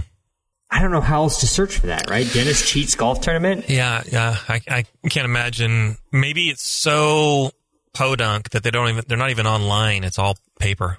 I 0.71 0.81
don't 0.81 0.93
know 0.93 1.01
how 1.01 1.25
else 1.25 1.41
to 1.41 1.47
search 1.47 1.79
for 1.79 1.89
that, 1.89 2.09
right? 2.09 2.27
Dennis 2.33 2.67
cheats 2.67 2.95
golf 2.95 3.21
tournament. 3.21 3.69
Yeah, 3.69 4.03
yeah. 4.11 4.39
I, 4.49 4.61
I 4.69 5.09
can't 5.11 5.27
imagine. 5.27 5.99
Maybe 6.13 6.45
it's 6.49 6.63
so 6.63 7.51
podunk 7.95 8.51
that 8.51 8.63
they 8.63 8.71
don't 8.71 8.89
even. 8.89 9.05
They're 9.07 9.19
not 9.19 9.31
even 9.31 9.47
online. 9.47 10.05
It's 10.05 10.19
all 10.19 10.37
paper. 10.59 10.99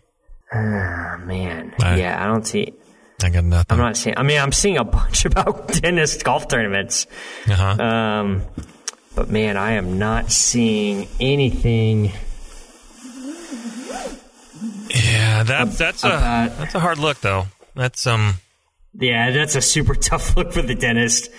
Oh, 0.53 0.57
man. 1.25 1.73
Right. 1.79 1.97
Yeah, 1.97 2.23
I 2.23 2.27
don't 2.27 2.45
see. 2.45 2.73
I 3.23 3.29
got 3.29 3.43
nothing. 3.43 3.75
I'm 3.75 3.77
not 3.77 3.97
seeing. 3.97 4.17
I 4.17 4.23
mean, 4.23 4.39
I'm 4.39 4.51
seeing 4.51 4.77
a 4.77 4.83
bunch 4.97 5.25
about 5.25 5.67
tennis 5.69 6.21
golf 6.21 6.47
tournaments. 6.47 7.07
uh-huh. 7.47 7.83
Um, 7.83 8.41
but 9.15 9.29
man, 9.29 9.57
I 9.57 9.73
am 9.73 9.99
not 9.99 10.31
seeing 10.31 11.07
anything. 11.19 12.11
yeah, 14.89 15.43
that, 15.43 15.71
that's 15.77 16.03
a 16.03 16.51
that's 16.57 16.75
a 16.75 16.79
hard 16.79 16.97
look 16.97 17.19
though. 17.21 17.45
That's 17.75 18.07
um. 18.07 18.35
Yeah, 18.95 19.31
that's 19.31 19.55
a 19.55 19.61
super 19.61 19.95
tough 20.09 20.35
look 20.35 20.53
for 20.53 20.61
the 20.61 20.75
dentist. 20.75 21.29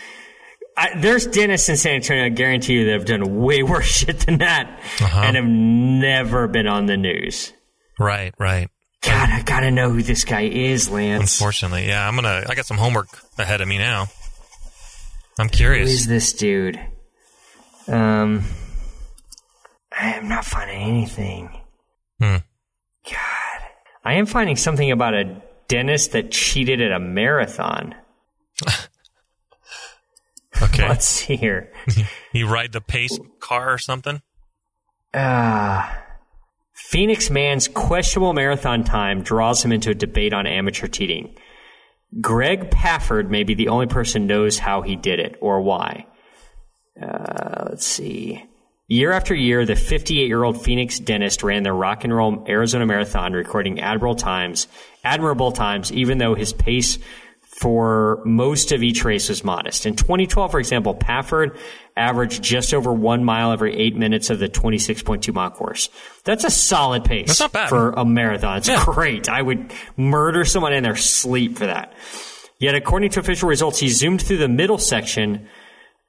I, 0.77 0.99
there's 0.99 1.27
dentists 1.27 1.69
in 1.69 1.77
San 1.77 1.95
Antonio, 1.97 2.25
I 2.25 2.29
guarantee 2.31 2.75
you, 2.75 2.85
that 2.87 2.93
have 2.93 3.05
done 3.05 3.41
way 3.41 3.63
worse 3.65 3.87
shit 3.87 4.21
than 4.21 4.39
that 4.39 4.81
Uh-huh. 5.01 5.21
and 5.25 5.37
have 5.37 5.45
never 5.45 6.49
been 6.49 6.67
on 6.67 6.87
the 6.87 6.97
news. 6.97 7.53
Right, 7.99 8.35
right. 8.39 8.69
God, 9.03 9.29
I 9.31 9.43
gotta 9.43 9.71
know 9.71 9.91
who 9.91 10.03
this 10.03 10.25
guy 10.25 10.43
is, 10.43 10.91
Lance. 10.91 11.39
Unfortunately, 11.41 11.87
yeah. 11.87 12.09
I'm 12.09 12.15
gonna. 12.17 12.45
I 12.49 12.55
got 12.55 12.65
some 12.67 12.79
homework 12.79 13.07
ahead 13.39 13.61
of 13.61 13.69
me 13.69 13.77
now. 13.79 14.07
I'm 15.39 15.49
curious. 15.51 15.91
Who 15.91 15.95
is 15.95 16.07
this 16.07 16.33
dude? 16.33 16.81
Um, 17.87 18.45
I 19.93 20.15
am 20.15 20.29
not 20.29 20.45
finding 20.47 20.81
anything. 20.81 21.51
Hmm. 22.19 22.37
God, 23.07 23.61
I 24.05 24.15
am 24.15 24.25
finding 24.27 24.57
something 24.57 24.91
about 24.91 25.13
a 25.15 25.43
dentist 25.69 26.13
that 26.13 26.31
cheated 26.31 26.81
at 26.81 26.91
a 26.93 26.99
marathon. 26.99 27.95
Okay. 30.63 30.89
Let's 30.89 31.07
see 31.07 31.37
here. 31.37 31.73
You 32.33 32.49
ride 32.49 32.73
the 32.73 32.81
pace 32.81 33.17
car 33.39 33.73
or 33.73 33.79
something? 33.79 34.21
Ah. 35.15 36.03
Phoenix 36.75 37.31
man's 37.31 37.69
questionable 37.69 38.33
marathon 38.33 38.83
time 38.83 39.23
draws 39.23 39.65
him 39.65 39.71
into 39.71 39.91
a 39.91 39.95
debate 39.95 40.33
on 40.33 40.45
amateur 40.45 40.89
cheating. 40.89 41.37
Greg 42.21 42.73
Pafford 42.73 43.31
may 43.31 43.45
be 43.45 43.55
the 43.55 43.69
only 43.69 43.87
person 43.87 44.27
knows 44.27 44.59
how 44.59 44.83
he 44.83 44.97
did 44.97 45.21
it 45.21 45.37
or 45.41 45.61
why. 45.61 46.07
Uh, 47.01 47.67
let's 47.71 47.87
see. 47.87 48.45
Year 48.87 49.13
after 49.13 49.35
year, 49.35 49.65
the 49.65 49.77
58 49.77 50.27
year 50.27 50.45
old 50.45 50.63
Phoenix 50.63 50.99
dentist 50.99 51.43
ran 51.43 51.63
the 51.63 51.73
Rock 51.73 52.05
and 52.05 52.15
Roll 52.15 52.45
Arizona 52.49 52.85
Marathon, 52.85 53.33
recording 53.33 53.81
admirable 53.81 54.17
times, 54.17 54.69
admirable 55.05 55.53
times, 55.53 55.91
even 55.93 56.19
though 56.19 56.35
his 56.35 56.53
pace 56.53 56.99
for 57.61 58.21
most 58.25 58.73
of 58.73 58.83
each 58.83 59.05
race 59.05 59.29
was 59.29 59.45
modest. 59.45 59.87
In 59.87 59.95
2012, 59.97 60.51
for 60.51 60.59
example, 60.59 60.95
Pafford 60.95 61.57
averaged 61.97 62.43
just 62.43 62.75
over 62.75 62.93
one 62.93 63.25
mile 63.25 63.53
every 63.53 63.77
eight 63.77 63.97
minutes 63.97 64.29
of 64.31 64.41
the 64.41 64.49
26.2 64.49 65.33
mile 65.33 65.51
course. 65.51 65.89
That's 66.25 66.43
a 66.45 66.51
solid 66.51 67.05
pace 67.05 67.29
That's 67.29 67.41
not 67.41 67.53
bad. 67.53 67.69
for 67.69 67.91
a 67.93 68.05
marathon. 68.05 68.59
It's 68.59 68.69
Yeah. 68.69 68.83
great. 68.85 69.29
I 69.29 69.41
would 69.41 69.73
murder 69.97 70.45
someone 70.45 70.73
in 70.73 70.83
their 70.83 70.97
sleep 70.97 71.57
for 71.57 71.67
that. 71.67 71.93
Yet, 72.59 72.75
according 72.75 73.11
to 73.11 73.21
official 73.21 73.49
results, 73.49 73.79
he 73.79 73.89
zoomed 73.89 74.23
through 74.23 74.39
the 74.39 74.49
middle 74.49 74.79
section 74.79 75.49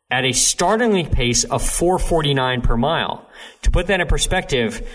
at 0.09 0.23
a 0.25 0.31
startling 0.31 1.07
pace 1.09 1.43
of 1.43 1.61
449 1.67 2.61
per 2.61 2.77
mile. 2.77 3.27
To 3.63 3.71
put 3.71 3.87
that 3.87 3.99
in 4.01 4.07
perspective, 4.07 4.87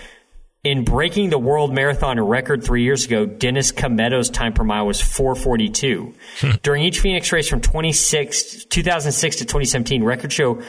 in 0.63 0.85
breaking 0.85 1.31
the 1.31 1.39
world 1.39 1.73
marathon 1.73 2.21
record 2.21 2.63
three 2.63 2.83
years 2.83 3.07
ago, 3.07 3.25
Dennis 3.25 3.73
Kimetto's 3.73 4.29
time 4.29 4.53
per 4.53 4.65
mile 4.65 4.87
was 4.87 5.01
442. 5.01 6.15
Hmm. 6.41 6.51
During 6.63 6.83
each 6.83 7.01
Phoenix 7.01 7.33
race 7.33 7.49
from 7.49 7.61
26, 7.61 8.67
2006 8.67 9.37
to 9.37 9.45
2017, 9.45 10.05
records 10.05 10.35
show 10.35 10.61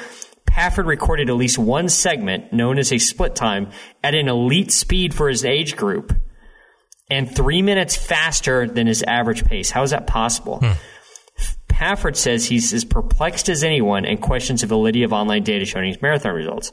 Pafford 0.45 0.85
recorded 0.85 1.29
at 1.29 1.35
least 1.35 1.57
one 1.57 1.89
segment 1.89 2.51
known 2.53 2.77
as 2.77 2.91
a 2.91 2.97
split 2.97 3.35
time 3.35 3.71
at 4.03 4.15
an 4.15 4.27
elite 4.27 4.71
speed 4.71 5.13
for 5.13 5.29
his 5.29 5.45
age 5.45 5.75
group 5.75 6.13
and 7.09 7.33
three 7.33 7.61
minutes 7.61 7.95
faster 7.95 8.67
than 8.67 8.87
his 8.87 9.03
average 9.03 9.43
pace. 9.43 9.69
How 9.69 9.83
is 9.83 9.91
that 9.91 10.07
possible? 10.07 10.59
Hmm. 10.59 10.71
Pafford 11.67 12.15
says 12.15 12.45
he's 12.45 12.73
as 12.73 12.85
perplexed 12.85 13.49
as 13.49 13.63
anyone 13.63 14.05
and 14.05 14.21
questions 14.21 14.61
the 14.61 14.67
validity 14.67 15.03
of 15.03 15.13
online 15.13 15.43
data 15.43 15.65
showing 15.65 15.87
his 15.87 16.01
marathon 16.01 16.33
results. 16.33 16.71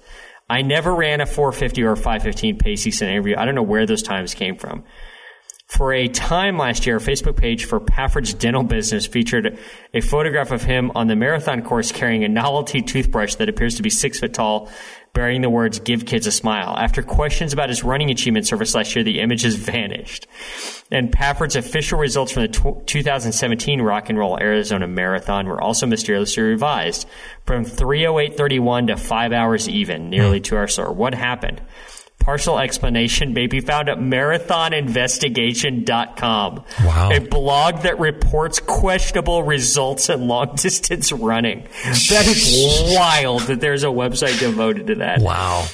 I 0.48 0.62
never 0.62 0.94
ran 0.94 1.20
a 1.20 1.26
450 1.26 1.82
or 1.82 1.96
515 1.96 2.58
pace 2.58 3.00
an 3.00 3.08
interview. 3.08 3.36
I 3.36 3.44
don't 3.44 3.54
know 3.54 3.62
where 3.62 3.86
those 3.86 4.02
times 4.02 4.34
came 4.34 4.56
from. 4.56 4.84
For 5.68 5.92
a 5.92 6.08
time 6.08 6.56
last 6.56 6.86
year, 6.86 6.96
a 6.96 7.00
Facebook 7.00 7.36
page 7.36 7.66
for 7.66 7.78
Pafford's 7.78 8.32
dental 8.32 8.62
business 8.62 9.06
featured 9.06 9.58
a 9.92 10.00
photograph 10.00 10.50
of 10.50 10.62
him 10.62 10.90
on 10.94 11.08
the 11.08 11.16
marathon 11.16 11.60
course 11.60 11.92
carrying 11.92 12.24
a 12.24 12.28
novelty 12.28 12.80
toothbrush 12.80 13.34
that 13.34 13.50
appears 13.50 13.74
to 13.74 13.82
be 13.82 13.90
six 13.90 14.18
foot 14.18 14.32
tall, 14.32 14.70
bearing 15.12 15.42
the 15.42 15.50
words 15.50 15.78
"Give 15.80 16.06
kids 16.06 16.26
a 16.26 16.32
smile." 16.32 16.76
After 16.78 17.02
questions 17.02 17.52
about 17.52 17.68
his 17.68 17.84
running 17.84 18.10
achievement 18.10 18.46
service 18.46 18.74
last 18.74 18.94
year, 18.94 19.04
the 19.04 19.20
image 19.20 19.42
has 19.42 19.54
vanished. 19.54 20.26
And 20.90 21.12
Pafford's 21.12 21.56
official 21.56 21.98
results 21.98 22.32
from 22.32 22.42
the 22.42 22.48
tw 22.48 22.86
2017 22.86 23.82
Rock 23.82 24.08
and 24.08 24.18
Roll 24.18 24.38
Arizona 24.38 24.86
Marathon 24.86 25.46
were 25.46 25.60
also 25.60 25.86
mysteriously 25.86 26.42
revised 26.42 27.06
from 27.46 27.64
308.31 27.64 28.86
to 28.88 28.96
5 28.96 29.32
hours 29.32 29.68
even, 29.68 30.10
nearly 30.10 30.38
hmm. 30.38 30.42
two 30.42 30.56
hours 30.56 30.74
slower. 30.74 30.92
What 30.92 31.14
happened? 31.14 31.60
Partial 32.28 32.58
explanation 32.58 33.32
may 33.32 33.46
be 33.46 33.60
found 33.60 33.88
at 33.88 33.96
marathoninvestigation.com. 33.96 36.64
Wow. 36.84 37.10
A 37.10 37.20
blog 37.20 37.84
that 37.84 37.98
reports 37.98 38.60
questionable 38.60 39.42
results 39.42 40.10
in 40.10 40.28
long 40.28 40.54
distance 40.56 41.10
running. 41.10 41.66
That 41.84 42.26
is 42.26 42.94
wild 42.94 43.44
that 43.44 43.62
there's 43.62 43.82
a 43.82 43.86
website 43.86 44.38
devoted 44.38 44.88
to 44.88 44.96
that. 44.96 45.22
Wow. 45.22 45.68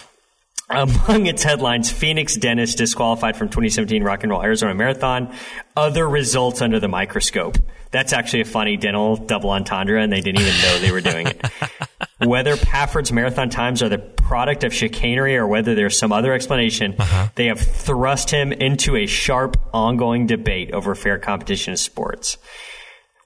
Among 0.70 1.26
its 1.26 1.42
headlines, 1.42 1.92
Phoenix 1.92 2.36
dentist 2.36 2.78
disqualified 2.78 3.36
from 3.36 3.48
2017 3.48 4.02
Rock 4.02 4.22
and 4.22 4.32
Roll 4.32 4.42
Arizona 4.42 4.74
Marathon. 4.74 5.34
Other 5.76 6.08
results 6.08 6.62
under 6.62 6.80
the 6.80 6.88
microscope. 6.88 7.58
That's 7.90 8.12
actually 8.12 8.40
a 8.40 8.46
funny 8.46 8.76
dental 8.76 9.16
double 9.16 9.50
entendre, 9.50 10.02
and 10.02 10.10
they 10.10 10.20
didn't 10.20 10.40
even 10.40 10.60
know 10.62 10.78
they 10.78 10.90
were 10.90 11.02
doing 11.02 11.26
it. 11.26 11.46
whether 12.26 12.56
Pafford's 12.56 13.12
marathon 13.12 13.50
times 13.50 13.82
are 13.82 13.90
the 13.90 13.98
product 13.98 14.64
of 14.64 14.72
chicanery 14.72 15.36
or 15.36 15.46
whether 15.46 15.74
there's 15.74 15.98
some 15.98 16.12
other 16.12 16.32
explanation, 16.32 16.94
uh-huh. 16.98 17.28
they 17.34 17.46
have 17.46 17.60
thrust 17.60 18.30
him 18.30 18.50
into 18.52 18.96
a 18.96 19.06
sharp, 19.06 19.58
ongoing 19.74 20.26
debate 20.26 20.72
over 20.72 20.94
fair 20.94 21.18
competition 21.18 21.72
in 21.72 21.76
sports. 21.76 22.38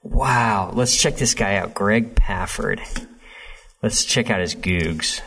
Wow. 0.03 0.71
Let's 0.73 1.01
check 1.01 1.15
this 1.15 1.33
guy 1.33 1.55
out. 1.55 1.73
Greg 1.73 2.15
Pafford. 2.15 2.81
Let's 3.81 4.03
check 4.03 4.29
out 4.29 4.41
his 4.41 4.55
googs. 4.55 5.21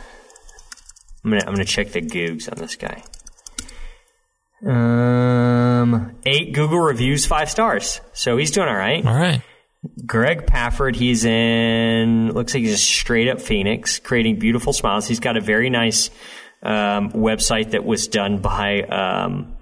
I'm 1.24 1.30
gonna 1.30 1.44
I'm 1.46 1.54
gonna 1.54 1.64
check 1.64 1.92
the 1.92 2.00
googs 2.02 2.50
on 2.50 2.58
this 2.58 2.76
guy. 2.76 3.02
Um, 4.64 6.16
eight 6.24 6.52
Google 6.52 6.78
reviews, 6.78 7.26
five 7.26 7.50
stars. 7.50 8.00
So 8.12 8.36
he's 8.36 8.50
doing 8.50 8.68
all 8.68 8.76
right. 8.76 9.04
All 9.04 9.14
right. 9.14 9.42
Greg 10.06 10.46
Pafford, 10.46 10.94
he's 10.94 11.24
in. 11.24 12.30
Looks 12.32 12.54
like 12.54 12.62
he's 12.62 12.74
a 12.74 12.78
straight 12.78 13.28
up 13.28 13.40
Phoenix, 13.40 13.98
creating 13.98 14.38
beautiful 14.38 14.72
smiles. 14.72 15.08
He's 15.08 15.18
got 15.18 15.36
a 15.36 15.40
very 15.40 15.70
nice 15.70 16.10
um, 16.62 17.10
website 17.10 17.72
that 17.72 17.84
was 17.84 18.06
done 18.06 18.38
by. 18.38 18.82
Um, 18.82 19.56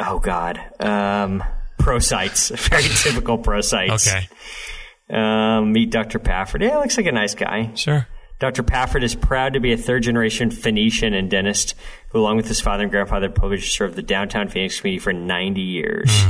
oh 0.00 0.18
God, 0.18 0.58
um, 0.80 1.44
ProSites. 1.78 2.56
Very 2.70 2.84
typical 2.84 3.38
ProSites. 3.38 4.08
Okay. 4.08 4.28
Um, 5.10 5.72
meet 5.72 5.90
Dr. 5.90 6.18
Pafford. 6.18 6.62
Yeah, 6.62 6.78
looks 6.78 6.96
like 6.96 7.06
a 7.06 7.12
nice 7.12 7.34
guy. 7.34 7.72
Sure. 7.74 8.06
Dr. 8.42 8.64
Pafford 8.64 9.04
is 9.04 9.14
proud 9.14 9.52
to 9.52 9.60
be 9.60 9.72
a 9.72 9.76
third 9.76 10.02
generation 10.02 10.50
Phoenician 10.50 11.14
and 11.14 11.30
dentist 11.30 11.76
who, 12.08 12.18
along 12.18 12.38
with 12.38 12.48
his 12.48 12.60
father 12.60 12.82
and 12.82 12.90
grandfather, 12.90 13.28
privileged 13.28 13.66
to 13.66 13.70
serve 13.70 13.94
the 13.94 14.02
downtown 14.02 14.48
Phoenix 14.48 14.80
community 14.80 14.98
for 14.98 15.12
90 15.12 15.60
years. 15.60 16.24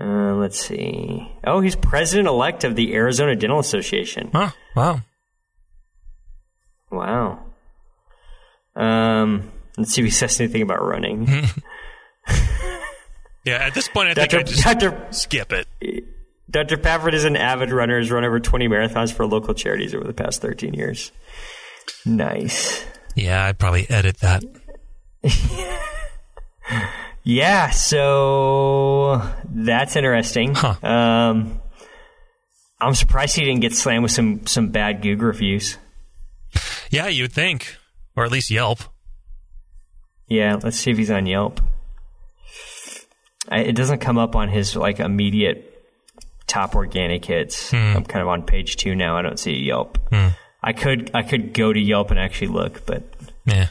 Uh, 0.00 0.32
let's 0.36 0.58
see. 0.58 1.30
Oh, 1.44 1.60
he's 1.60 1.76
president 1.76 2.28
elect 2.28 2.64
of 2.64 2.76
the 2.76 2.94
Arizona 2.94 3.36
Dental 3.36 3.58
Association. 3.58 4.30
Huh. 4.32 4.52
Wow. 4.74 5.02
Wow. 6.90 7.44
Um, 8.74 9.52
let's 9.76 9.92
see 9.92 10.00
if 10.00 10.06
he 10.06 10.10
says 10.10 10.40
anything 10.40 10.62
about 10.62 10.82
running. 10.82 11.28
Yeah. 13.44 13.64
At 13.64 13.72
this 13.72 13.88
point, 13.88 14.10
I 14.10 14.14
think 14.14 14.30
Dr. 14.30 14.40
I 14.40 14.42
just 14.42 14.62
Dr. 14.62 15.06
skip 15.10 15.52
it. 15.52 15.66
Dr. 16.50 16.76
Pafford 16.78 17.14
is 17.14 17.24
an 17.24 17.36
avid 17.36 17.70
runner. 17.70 17.98
Has 17.98 18.10
run 18.10 18.24
over 18.24 18.40
20 18.40 18.68
marathons 18.68 19.12
for 19.12 19.26
local 19.26 19.54
charities 19.54 19.94
over 19.94 20.04
the 20.04 20.14
past 20.14 20.40
13 20.40 20.74
years. 20.74 21.12
Nice. 22.06 22.84
Yeah, 23.14 23.44
I'd 23.44 23.58
probably 23.58 23.88
edit 23.90 24.18
that. 24.18 24.44
Yeah, 27.28 27.68
so 27.68 29.20
that's 29.44 29.96
interesting. 29.96 30.54
Huh. 30.54 30.76
Um, 30.82 31.60
I'm 32.80 32.94
surprised 32.94 33.36
he 33.36 33.44
didn't 33.44 33.60
get 33.60 33.74
slammed 33.74 34.02
with 34.02 34.12
some 34.12 34.46
some 34.46 34.70
bad 34.70 35.02
Google 35.02 35.26
reviews. 35.26 35.76
Yeah, 36.90 37.08
you'd 37.08 37.34
think, 37.34 37.76
or 38.16 38.24
at 38.24 38.30
least 38.32 38.50
Yelp. 38.50 38.78
Yeah, 40.26 40.56
let's 40.62 40.78
see 40.78 40.90
if 40.90 40.96
he's 40.96 41.10
on 41.10 41.26
Yelp. 41.26 41.60
I, 43.50 43.58
it 43.60 43.76
doesn't 43.76 43.98
come 43.98 44.16
up 44.16 44.34
on 44.34 44.48
his 44.48 44.74
like 44.74 44.98
immediate 44.98 45.67
top 46.48 46.74
organic 46.74 47.24
hits. 47.24 47.72
I'm 47.72 48.04
kind 48.04 48.22
of 48.22 48.28
on 48.28 48.42
page 48.42 48.76
two 48.76 48.94
now. 48.96 49.16
I 49.16 49.22
don't 49.22 49.38
see 49.38 49.52
a 49.54 49.58
Yelp. 49.58 49.98
I 50.62 50.72
could 50.72 51.10
I 51.14 51.22
could 51.22 51.52
go 51.54 51.72
to 51.72 51.78
Yelp 51.80 52.10
and 52.10 52.18
actually 52.18 52.48
look, 52.48 52.84
but 52.86 53.04
Yeah. 53.46 53.68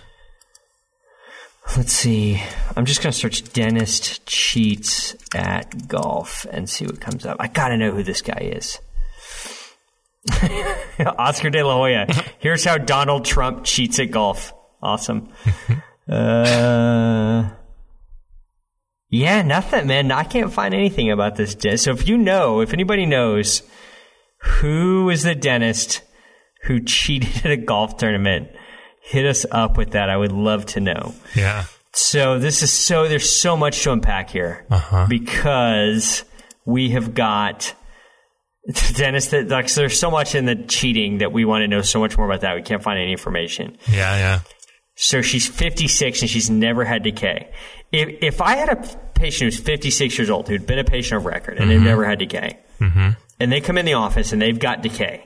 let's 1.76 1.92
see. 1.92 2.42
I'm 2.76 2.86
just 2.86 3.02
gonna 3.04 3.12
search 3.12 3.52
dentist 3.52 4.26
cheats 4.26 5.16
at 5.36 5.88
golf 5.90 6.46
and 6.50 6.70
see 6.70 6.86
what 6.86 7.02
comes 7.02 7.26
up. 7.26 7.38
I 7.42 7.48
gotta 7.48 7.76
know 7.78 7.92
who 7.92 8.04
this 8.04 8.22
guy 8.22 8.40
is. 8.54 8.80
Oscar 11.00 11.50
De 11.50 11.64
La 11.64 11.74
Hoya. 11.76 12.08
Here's 12.40 12.64
how 12.64 12.78
Donald 12.78 13.26
Trump 13.26 13.64
cheats 13.64 14.00
at 14.00 14.12
golf. 14.12 14.54
Awesome. 14.82 15.30
uh, 16.10 17.50
yeah, 19.10 19.42
nothing, 19.42 19.88
man. 19.88 20.12
I 20.12 20.24
can't 20.24 20.52
find 20.52 20.74
anything 20.74 21.12
about 21.12 21.36
this 21.36 21.56
dentist. 21.56 21.86
So 21.86 21.92
if 21.92 22.08
you 22.08 22.18
know, 22.18 22.62
if 22.62 22.74
anybody 22.74 23.06
knows 23.06 23.64
who 24.42 25.10
is 25.10 25.24
the 25.24 25.36
dentist 25.36 26.02
who 26.64 26.80
cheated 26.84 27.46
at 27.46 27.52
a 27.52 27.58
golf 27.58 27.98
tournament, 27.98 28.50
hit 29.02 29.26
us 29.26 29.46
up 29.52 29.78
with 29.78 29.92
that. 29.92 30.10
I 30.10 30.18
would 30.18 30.32
love 30.32 30.66
to 30.68 30.80
know. 30.80 31.16
Yeah. 31.36 31.66
So 31.94 32.38
this 32.38 32.62
is 32.62 32.72
so 32.72 33.08
there's 33.08 33.30
so 33.30 33.58
much 33.58 33.82
to 33.84 33.92
unpack 33.92 34.30
here 34.30 34.66
uh-huh. 34.70 35.08
because 35.10 36.24
we 36.66 36.92
have 36.92 37.14
got 37.14 37.74
Dennis. 38.94 39.28
That 39.28 39.48
like, 39.48 39.70
so 39.70 39.82
there's 39.82 40.00
so 40.00 40.12
much 40.12 40.36
in 40.36 40.46
the 40.46 40.56
cheating 40.56 41.20
that 41.20 41.32
we 41.32 41.46
want 41.46 41.64
to 41.64 41.68
know 41.68 41.82
so 41.82 42.00
much 42.00 42.18
more 42.18 42.28
about 42.28 42.42
that. 42.42 42.56
We 42.56 42.62
can't 42.62 42.84
find 42.84 43.00
any 43.00 43.14
information. 43.14 43.78
Yeah. 43.90 44.16
Yeah. 44.18 44.40
So 45.00 45.22
she's 45.22 45.48
56 45.48 46.22
and 46.22 46.30
she's 46.30 46.50
never 46.50 46.84
had 46.84 47.04
decay. 47.04 47.52
If 47.92 48.24
if 48.24 48.42
I 48.42 48.56
had 48.56 48.70
a 48.70 48.76
patient 49.14 49.54
who's 49.54 49.60
56 49.64 50.18
years 50.18 50.30
old 50.30 50.48
who'd 50.48 50.68
been 50.68 50.80
a 50.80 50.84
patient 50.84 51.18
of 51.20 51.26
record 51.26 51.58
and 51.58 51.70
they've 51.72 51.82
never 51.82 52.06
had 52.06 52.20
decay, 52.20 52.60
and 52.80 53.52
they 53.52 53.62
come 53.62 53.78
in 53.78 53.86
the 53.86 53.94
office 53.94 54.32
and 54.34 54.42
they've 54.42 54.60
got 54.60 54.82
decay, 54.82 55.26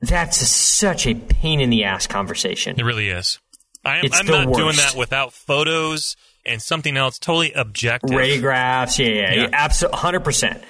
that's 0.00 0.36
such 0.46 1.06
a 1.06 1.14
pain 1.14 1.60
in 1.60 1.70
the 1.70 1.84
ass 1.84 2.06
conversation. 2.06 2.78
It 2.78 2.84
really 2.84 3.08
is. 3.08 3.38
I 3.84 3.98
am, 3.98 4.06
I'm 4.12 4.26
not 4.26 4.54
doing 4.54 4.76
that 4.76 4.94
without 4.96 5.32
photos 5.32 6.16
and 6.46 6.60
something 6.62 6.96
else 6.96 7.18
totally 7.18 7.52
objective. 7.52 8.10
radiographs. 8.10 8.98
Yeah, 8.98 9.06
yeah, 9.06 9.32
Yeah. 9.34 9.42
yeah. 9.42 9.48
absolutely, 9.52 9.98
hundred 9.98 10.20
percent. 10.20 10.62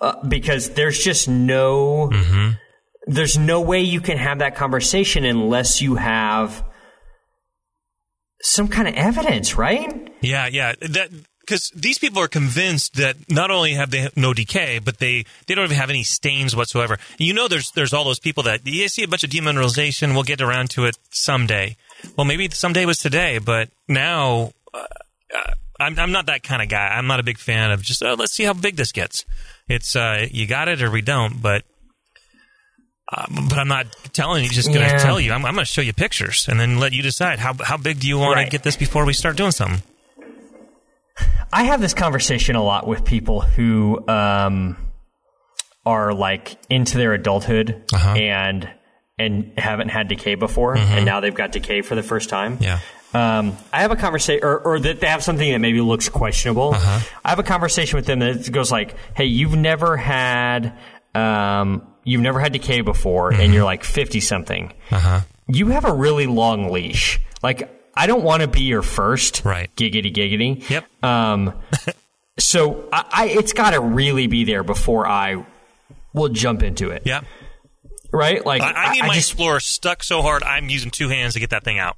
Uh, 0.00 0.24
because 0.26 0.70
there's 0.70 0.98
just 0.98 1.28
no, 1.28 2.08
Mm-hmm. 2.12 2.50
there's 3.06 3.36
no 3.38 3.60
way 3.60 3.82
you 3.82 4.00
can 4.00 4.16
have 4.18 4.38
that 4.38 4.56
conversation 4.56 5.24
unless 5.24 5.80
you 5.82 5.94
have 5.96 6.64
some 8.42 8.68
kind 8.68 8.88
of 8.88 8.94
evidence, 8.94 9.56
right? 9.56 10.10
Yeah, 10.20 10.46
yeah. 10.46 10.74
That 10.80 11.10
because 11.40 11.70
these 11.74 11.98
people 11.98 12.22
are 12.22 12.28
convinced 12.28 12.94
that 12.94 13.16
not 13.28 13.50
only 13.50 13.72
have 13.74 13.90
they 13.90 14.08
no 14.16 14.32
decay, 14.32 14.78
but 14.78 14.98
they 14.98 15.24
they 15.46 15.54
don't 15.54 15.64
even 15.64 15.76
have 15.76 15.90
any 15.90 16.04
stains 16.04 16.54
whatsoever. 16.54 16.98
You 17.18 17.34
know, 17.34 17.48
there's 17.48 17.70
there's 17.72 17.92
all 17.92 18.04
those 18.04 18.20
people 18.20 18.44
that 18.44 18.66
you 18.66 18.88
see 18.88 19.02
a 19.02 19.08
bunch 19.08 19.24
of 19.24 19.30
demineralization. 19.30 20.14
We'll 20.14 20.22
get 20.22 20.40
around 20.40 20.70
to 20.70 20.84
it 20.84 20.96
someday. 21.10 21.76
Well, 22.16 22.24
maybe 22.24 22.48
someday 22.50 22.86
was 22.86 22.98
today, 22.98 23.38
but 23.38 23.68
now. 23.88 24.52
Uh, 24.72 24.86
uh, 25.34 25.52
I'm, 25.80 25.98
I'm 25.98 26.12
not 26.12 26.26
that 26.26 26.42
kind 26.42 26.60
of 26.60 26.68
guy. 26.68 26.88
I'm 26.88 27.06
not 27.06 27.20
a 27.20 27.22
big 27.22 27.38
fan 27.38 27.70
of 27.70 27.80
just, 27.80 28.02
oh, 28.02 28.12
let's 28.12 28.34
see 28.34 28.44
how 28.44 28.52
big 28.52 28.76
this 28.76 28.92
gets. 28.92 29.24
It's, 29.66 29.96
uh, 29.96 30.26
you 30.30 30.46
got 30.46 30.68
it 30.68 30.82
or 30.82 30.90
we 30.90 31.00
don't, 31.00 31.40
but, 31.40 31.64
uh, 33.12 33.26
but 33.48 33.58
I'm 33.58 33.68
not 33.68 33.86
telling 34.12 34.44
you, 34.44 34.50
just 34.50 34.68
going 34.68 34.80
to 34.80 34.86
Yeah. 34.86 34.98
tell 34.98 35.18
you. 35.20 35.32
I'm, 35.32 35.44
I'm 35.44 35.54
going 35.54 35.64
to 35.66 35.70
show 35.72 35.80
you 35.82 35.92
pictures 35.92 36.46
and 36.48 36.58
then 36.60 36.78
let 36.78 36.92
you 36.92 37.02
decide 37.02 37.38
how, 37.38 37.54
how 37.62 37.76
big 37.76 38.00
do 38.00 38.06
you 38.08 38.18
want 38.18 38.36
Right. 38.36 38.44
to 38.44 38.50
get 38.50 38.62
this 38.62 38.76
before 38.76 39.04
we 39.04 39.12
start 39.12 39.36
doing 39.36 39.50
something. 39.52 39.82
I 41.52 41.64
have 41.64 41.80
this 41.80 41.94
conversation 41.94 42.54
a 42.56 42.62
lot 42.62 42.86
with 42.86 43.04
people 43.04 43.40
who 43.40 44.06
um, 44.08 44.76
are 45.84 46.14
like 46.14 46.56
into 46.70 46.96
their 46.98 47.12
adulthood 47.12 47.82
Uh-huh. 47.92 48.10
and 48.14 48.68
and 49.18 49.52
haven't 49.58 49.88
had 49.90 50.08
decay 50.08 50.34
before, 50.34 50.78
and 50.78 51.04
now 51.04 51.20
they've 51.20 51.34
got 51.34 51.52
decay 51.52 51.82
for 51.82 51.94
the 51.94 52.02
first 52.02 52.30
time. 52.30 52.54
Mm-hmm. 52.56 52.64
Yeah. 52.64 52.78
Um, 53.12 53.58
I 53.70 53.82
have 53.82 53.90
a 53.90 53.96
conversation, 53.96 54.42
or, 54.42 54.58
or 54.60 54.80
that 54.80 55.00
they 55.00 55.08
have 55.08 55.22
something 55.22 55.50
that 55.52 55.58
maybe 55.58 55.82
looks 55.82 56.08
questionable. 56.08 56.72
Uh-huh. 56.74 57.00
I 57.22 57.28
have 57.28 57.38
a 57.38 57.42
conversation 57.42 57.96
with 57.98 58.06
them 58.06 58.20
that 58.20 58.50
goes 58.50 58.72
like, 58.72 58.94
"Hey, 59.14 59.26
you've 59.26 59.54
never 59.56 59.98
had, 59.98 60.72
um, 61.14 61.82
you've 62.04 62.20
never 62.22 62.40
had 62.40 62.52
decay 62.52 62.80
before, 62.80 63.32
Mm-hmm. 63.32 63.40
and 63.42 63.54
you're 63.54 63.64
like 63.64 63.84
fifty 63.84 64.20
something. 64.20 64.72
Uh-huh. 64.90 65.20
You 65.48 65.68
have 65.68 65.84
a 65.84 65.92
really 65.92 66.26
long 66.26 66.70
leash. 66.70 67.18
Like, 67.42 67.68
I 67.94 68.06
don't 68.06 68.22
want 68.22 68.42
to 68.42 68.48
be 68.48 68.62
your 68.62 68.82
first, 68.82 69.44
Right. 69.44 69.68
Giggity, 69.76 70.14
giggity. 70.14 70.68
Yep. 70.70 70.86
Um, 71.04 71.54
so 72.38 72.88
I, 72.92 73.04
I 73.12 73.26
it's 73.28 73.52
got 73.52 73.70
to 73.70 73.80
really 73.80 74.26
be 74.26 74.44
there 74.44 74.62
before 74.62 75.06
I 75.06 75.44
will 76.12 76.28
jump 76.28 76.62
into 76.62 76.90
it, 76.90 77.02
Yep. 77.04 77.24
right? 78.12 78.44
Like, 78.44 78.62
I, 78.62 78.72
I 78.72 78.92
need 78.92 79.02
my 79.02 79.14
just 79.14 79.30
explorer 79.32 79.60
stuck 79.60 80.02
so 80.02 80.22
hard 80.22 80.42
I'm 80.42 80.68
using 80.68 80.90
two 80.90 81.08
hands 81.08 81.34
to 81.34 81.40
get 81.40 81.50
that 81.50 81.64
thing 81.64 81.78
out. 81.78 81.96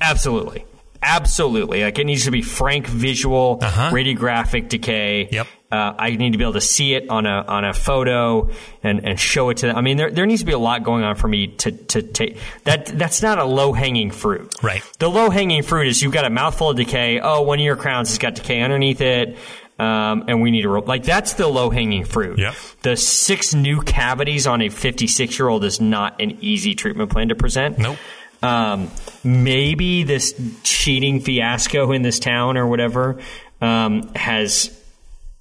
Absolutely. 0.00 0.64
Absolutely. 1.02 1.82
Like 1.82 1.98
it 1.98 2.04
needs 2.04 2.24
to 2.26 2.30
be 2.30 2.42
frank 2.42 2.86
visual, 2.86 3.58
Uh-huh. 3.60 3.90
radiographic 3.92 4.68
decay. 4.68 5.28
Yep. 5.32 5.46
Uh, 5.72 5.94
I 5.98 6.10
need 6.10 6.32
to 6.32 6.38
be 6.38 6.44
able 6.44 6.52
to 6.52 6.60
see 6.60 6.92
it 6.92 7.08
on 7.08 7.24
a 7.24 7.44
on 7.48 7.64
a 7.64 7.72
photo 7.72 8.50
and, 8.82 9.06
and 9.06 9.18
show 9.18 9.48
it 9.48 9.56
to 9.58 9.68
them. 9.68 9.76
I 9.76 9.80
mean, 9.80 9.96
there 9.96 10.10
there 10.10 10.26
needs 10.26 10.42
to 10.42 10.46
be 10.46 10.52
a 10.52 10.58
lot 10.58 10.84
going 10.84 11.02
on 11.02 11.16
for 11.16 11.28
me 11.28 11.46
to 11.46 11.72
to 11.72 12.02
take 12.02 12.36
that. 12.64 12.86
That's 12.86 13.22
not 13.22 13.38
a 13.38 13.44
low 13.44 13.72
hanging 13.72 14.10
fruit. 14.10 14.54
Right. 14.62 14.82
The 14.98 15.08
low 15.08 15.30
hanging 15.30 15.62
fruit 15.62 15.86
is 15.86 16.02
you've 16.02 16.12
got 16.12 16.26
a 16.26 16.30
mouthful 16.30 16.70
of 16.70 16.76
decay. 16.76 17.20
Oh, 17.20 17.40
one 17.40 17.58
of 17.58 17.64
your 17.64 17.76
crowns 17.76 18.10
has 18.10 18.18
got 18.18 18.34
decay 18.34 18.60
underneath 18.60 19.00
it. 19.00 19.38
Um, 19.78 20.24
and 20.28 20.42
we 20.42 20.50
need 20.50 20.62
to 20.62 20.80
like 20.80 21.04
that's 21.04 21.32
the 21.32 21.48
low 21.48 21.70
hanging 21.70 22.04
fruit. 22.04 22.38
Yep. 22.38 22.54
The 22.82 22.96
six 22.96 23.54
new 23.54 23.80
cavities 23.80 24.46
on 24.46 24.60
a 24.60 24.68
56 24.68 25.38
year 25.38 25.48
old 25.48 25.64
is 25.64 25.80
not 25.80 26.20
an 26.20 26.36
easy 26.42 26.74
treatment 26.74 27.10
plan 27.10 27.30
to 27.30 27.34
present. 27.34 27.78
Nope. 27.78 27.96
Um, 28.42 28.90
maybe 29.24 30.02
this 30.02 30.34
cheating 30.64 31.20
fiasco 31.20 31.92
in 31.92 32.02
this 32.02 32.18
town 32.18 32.58
or 32.58 32.66
whatever 32.66 33.20
um, 33.62 34.12
has 34.14 34.78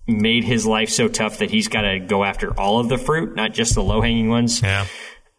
made 0.07 0.43
his 0.43 0.65
life 0.65 0.89
so 0.89 1.07
tough 1.07 1.37
that 1.39 1.49
he's 1.51 1.67
got 1.67 1.81
to 1.81 1.99
go 1.99 2.23
after 2.23 2.57
all 2.59 2.79
of 2.79 2.89
the 2.89 2.97
fruit, 2.97 3.35
not 3.35 3.53
just 3.53 3.75
the 3.75 3.83
low 3.83 4.01
hanging 4.01 4.29
ones, 4.29 4.61
Yeah. 4.61 4.85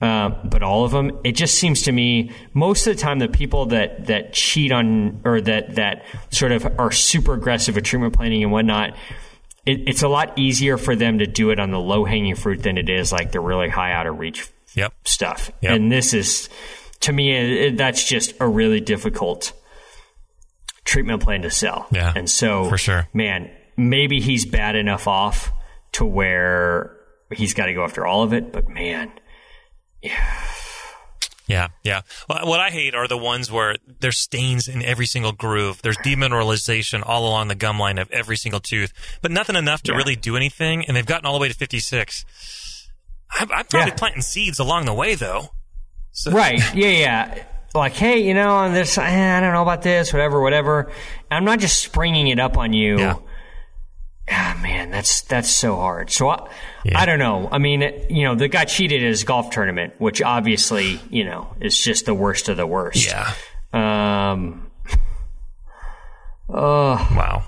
uh, 0.01 0.31
but 0.45 0.63
all 0.63 0.85
of 0.85 0.93
them. 0.93 1.19
It 1.25 1.33
just 1.33 1.59
seems 1.59 1.83
to 1.83 1.93
me 1.93 2.31
most 2.55 2.87
of 2.87 2.95
the 2.97 3.01
time 3.03 3.19
the 3.19 3.29
people 3.29 3.67
that 3.67 4.07
that 4.07 4.33
cheat 4.33 4.73
on 4.73 5.21
or 5.25 5.41
that 5.41 5.75
that 5.77 6.05
sort 6.31 6.53
of 6.53 6.67
are 6.79 6.91
super 6.93 7.35
aggressive 7.35 7.77
at 7.77 7.85
treatment 7.85 8.15
planning 8.15 8.43
and 8.43 8.53
whatnot. 8.53 8.97
It, 9.65 9.89
it's 9.89 10.03
a 10.03 10.09
lot 10.09 10.37
easier 10.39 10.77
for 10.77 10.97
them 10.97 11.19
to 11.19 11.27
do 11.27 11.51
it 11.51 11.61
on 11.61 11.71
the 11.71 11.79
low 11.79 12.05
hanging 12.05 12.35
fruit 12.35 12.63
than 12.63 12.79
it 12.79 12.89
is 12.89 13.13
like 13.13 13.31
the 13.33 13.39
really 13.41 13.69
high 13.69 13.93
out 13.93 14.07
of 14.07 14.19
reach 14.19 14.49
Yep. 14.75 14.93
stuff. 15.05 15.51
Yep. 15.61 15.73
And 15.73 15.93
this 15.93 16.15
is, 16.15 16.49
to 17.01 17.13
me, 17.13 17.31
it, 17.33 17.77
that's 17.77 18.03
just 18.03 18.33
a 18.41 18.49
really 18.49 18.81
difficult 18.81 19.53
treatment 20.85 21.23
plan 21.23 21.43
to 21.43 21.51
sell. 21.51 21.87
Yeah, 21.91 22.13
And 22.17 22.29
so, 22.29 22.65
for 22.69 22.79
sure. 22.79 23.07
man, 23.13 23.51
maybe 23.77 24.21
he's 24.21 24.45
bad 24.47 24.77
enough 24.77 25.07
off 25.09 25.53
to 25.93 26.05
where 26.05 26.97
he's 27.33 27.55
got 27.55 27.67
to 27.67 27.75
go 27.75 27.85
after 27.85 28.07
all 28.07 28.23
of 28.23 28.33
it. 28.33 28.53
But 28.53 28.69
man, 28.69 29.13
Yeah, 31.49 31.69
yeah. 31.83 32.03
Well, 32.29 32.47
what 32.47 32.61
I 32.61 32.71
hate 32.71 32.95
are 32.95 33.07
the 33.09 33.19
ones 33.19 33.51
where 33.51 33.77
there's 34.01 34.17
stains 34.19 34.69
in 34.69 34.83
every 34.83 35.07
single 35.07 35.33
groove. 35.33 35.83
There's 35.83 35.99
demineralization 35.99 37.03
all 37.05 37.27
along 37.29 37.49
the 37.49 37.55
gum 37.55 37.79
line 37.79 37.99
of 37.99 38.11
every 38.11 38.37
single 38.37 38.61
tooth, 38.61 38.93
but 39.21 39.31
nothing 39.31 39.57
enough 39.57 39.83
to 39.83 39.93
Yeah. 39.93 39.99
really 39.99 40.17
do 40.17 40.37
anything. 40.37 40.85
And 40.87 40.97
they've 40.97 41.05
gotten 41.05 41.27
all 41.27 41.35
the 41.35 41.41
way 41.41 41.49
to 41.49 41.55
56. 41.55 42.25
I'm, 43.39 43.51
I'm 43.53 43.67
probably 43.67 43.91
Yeah. 43.91 43.97
planting 43.97 44.23
seeds 44.23 44.59
along 44.59 44.85
the 44.87 44.95
way, 44.95 45.15
though. 45.15 45.51
So, 46.13 46.31
right? 46.33 46.59
Yeah, 46.75 46.89
yeah. 46.89 47.45
Like, 47.75 47.95
hey, 47.95 48.19
you 48.19 48.35
know, 48.35 48.51
on 48.55 48.73
this, 48.73 48.97
eh, 48.97 49.03
I 49.37 49.41
don't 49.41 49.53
know 49.53 49.63
about 49.63 49.83
this, 49.83 50.13
whatever, 50.13 50.41
whatever. 50.41 50.93
I'm 51.31 51.45
not 51.45 51.59
just 51.59 51.83
springing 51.83 52.29
it 52.29 52.39
up 52.39 52.57
on 52.57 52.73
you. 52.73 52.99
Yeah. 52.99 53.15
Ah, 54.35 54.59
man, 54.63 54.91
that's 54.91 55.21
that's 55.23 55.51
so 55.51 55.77
hard. 55.77 56.11
So 56.11 56.29
I, 56.31 56.49
Yeah. 56.85 56.99
I 56.99 57.05
don't 57.07 57.19
know. 57.19 57.49
I 57.53 57.59
mean, 57.59 57.83
you 58.09 58.25
know, 58.25 58.35
the 58.35 58.49
guy 58.49 58.65
cheated 58.65 59.03
at 59.03 59.07
his 59.09 59.25
golf 59.25 59.51
tournament, 59.51 59.93
which 59.99 60.23
obviously, 60.23 61.01
you 61.11 61.25
know, 61.25 61.55
is 61.61 61.79
just 61.79 62.07
the 62.07 62.15
worst 62.15 62.49
of 62.49 62.57
the 62.57 62.67
worst. 62.67 63.07
Yeah. 63.07 63.33
Um. 63.73 64.71
Oh, 66.49 66.95
Wow. 67.17 67.45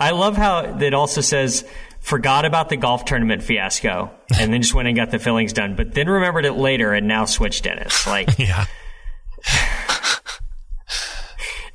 I 0.00 0.10
love 0.10 0.36
how 0.36 0.76
it 0.80 0.92
also 0.94 1.20
says 1.20 1.64
forgot 2.00 2.44
about 2.44 2.68
the 2.68 2.76
golf 2.76 3.04
tournament 3.04 3.42
fiasco 3.42 4.10
and 4.38 4.52
then 4.52 4.60
just 4.60 4.74
went 4.74 4.88
and 4.88 4.96
got 4.96 5.10
the 5.10 5.18
fillings 5.18 5.52
done, 5.52 5.74
but 5.76 5.94
then 5.94 6.08
remembered 6.08 6.44
it 6.44 6.52
later 6.54 6.92
and 6.92 7.06
now 7.08 7.24
switched 7.24 7.64
dentists. 7.64 8.06
Like, 8.06 8.28
Yeah. 8.38 8.66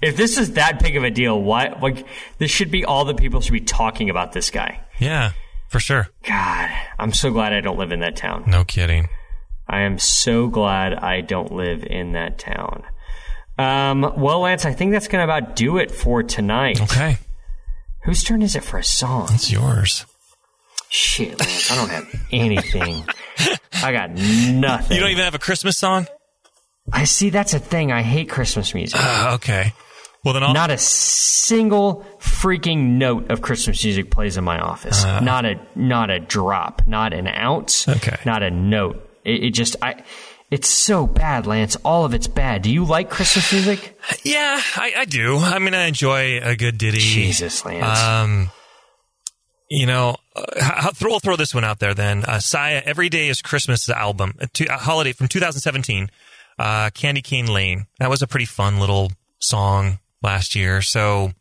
If 0.01 0.15
this 0.17 0.37
is 0.37 0.53
that 0.53 0.81
big 0.81 0.95
of 0.95 1.03
a 1.03 1.11
deal, 1.11 1.41
why? 1.41 1.69
Like, 1.81 2.05
this 2.37 2.51
should 2.51 2.71
be 2.71 2.85
all 2.85 3.05
the 3.05 3.13
people 3.15 3.41
should 3.41 3.53
be 3.53 3.59
talking 3.59 4.09
about 4.09 4.31
this 4.31 4.49
guy. 4.49 4.81
Yeah. 4.99 5.31
For 5.69 5.79
sure. 5.79 6.07
God, 6.23 6.69
I'm 6.97 7.13
so 7.13 7.31
glad 7.31 7.53
I 7.53 7.61
don't 7.61 7.77
live 7.77 7.91
in 7.91 7.99
that 7.99 8.15
town. 8.15 8.45
No 8.47 8.63
kidding. 8.63 9.07
I 9.67 9.81
am 9.81 9.99
so 9.99 10.47
glad 10.47 10.95
I 10.95 11.21
don't 11.21 11.51
live 11.51 11.83
in 11.83 12.13
that 12.13 12.39
town. 12.39 12.83
Um, 13.59 14.13
well, 14.17 14.39
Lance, 14.39 14.65
I 14.65 14.73
think 14.73 14.91
that's 14.93 15.07
going 15.07 15.19
to 15.19 15.31
about 15.31 15.55
do 15.55 15.77
it 15.77 15.91
for 15.91 16.23
tonight. 16.23 16.81
Okay, 16.81 17.17
Whose 18.05 18.23
turn 18.23 18.41
is 18.41 18.55
it 18.55 18.63
for 18.63 18.79
a 18.79 18.83
song? 18.83 19.27
it's 19.31 19.51
yours. 19.51 20.05
Shit, 20.89 21.39
Lance, 21.39 21.69
I 21.69 21.75
don't 21.75 21.89
have 21.89 22.07
anything. 22.31 23.03
I 23.83 23.91
got 23.91 24.11
nothing. 24.11 24.95
You 24.95 25.01
don't 25.01 25.11
even 25.11 25.23
have 25.23 25.35
a 25.35 25.39
Christmas 25.39 25.77
song? 25.77 26.07
I 26.91 27.03
see. 27.03 27.29
That's 27.29 27.53
a 27.53 27.59
thing. 27.59 27.91
I 27.91 28.01
hate 28.01 28.29
Christmas 28.29 28.73
music. 28.73 28.99
Uh, 28.99 29.33
okay. 29.35 29.73
Well, 30.23 30.33
then 30.33 30.43
I'll. 30.43 30.53
Not 30.53 30.71
a 30.71 30.77
single 30.77 32.05
freaking 32.19 32.97
note 32.97 33.31
of 33.31 33.41
Christmas 33.41 33.83
music 33.83 34.11
plays 34.11 34.37
in 34.37 34.43
my 34.43 34.59
office. 34.59 35.03
not 35.03 35.45
a 35.45 35.59
not 35.75 36.09
a 36.09 36.19
drop. 36.19 36.81
Not 36.87 37.13
an 37.13 37.27
ounce. 37.27 37.87
Okay. 37.87 38.17
Not 38.25 38.43
a 38.43 38.51
note. 38.51 39.09
It, 39.23 39.43
it 39.45 39.49
just 39.51 39.75
I. 39.81 40.03
It's 40.51 40.67
so 40.67 41.05
bad, 41.05 41.45
Lance. 41.45 41.75
All 41.85 42.05
of 42.05 42.15
it's 42.15 42.27
bad. 42.27 42.63
Do 42.63 42.71
you 42.71 42.83
like 42.83 43.11
Christmas 43.11 43.53
music? 43.53 43.99
yeah, 44.23 44.59
I, 44.75 44.93
I 44.97 45.05
do. 45.05 45.37
I 45.37 45.59
mean, 45.59 45.75
I 45.75 45.85
enjoy 45.85 46.39
a 46.41 46.55
good 46.55 46.79
ditty. 46.79 46.97
Jesus, 46.97 47.63
Lance. 47.65 47.99
Um, 47.99 48.49
you 49.69 49.85
know, 49.85 50.17
uh, 50.35 50.45
I'll 50.59 50.91
throw, 50.91 51.11
we'll 51.11 51.19
throw 51.19 51.35
this 51.35 51.53
one 51.53 51.63
out 51.63 51.77
there 51.77 51.93
then. 51.93 52.25
Uh, 52.25 52.39
Sia, 52.39 52.81
Every 52.83 53.09
Day 53.09 53.29
is 53.29 53.43
Christmas 53.43 53.87
album, 53.89 54.33
a, 54.39 54.47
to, 54.47 54.65
a 54.65 54.77
holiday 54.77 55.11
from 55.11 55.27
2017, 55.27 56.09
uh, 56.57 56.89
Candy 56.95 57.21
Cane 57.21 57.45
Lane. 57.45 57.85
That 57.99 58.09
was 58.09 58.23
a 58.23 58.27
pretty 58.27 58.47
fun 58.47 58.79
little 58.79 59.11
song 59.37 59.99
last 60.21 60.55
year. 60.55 60.81
So 60.81 61.31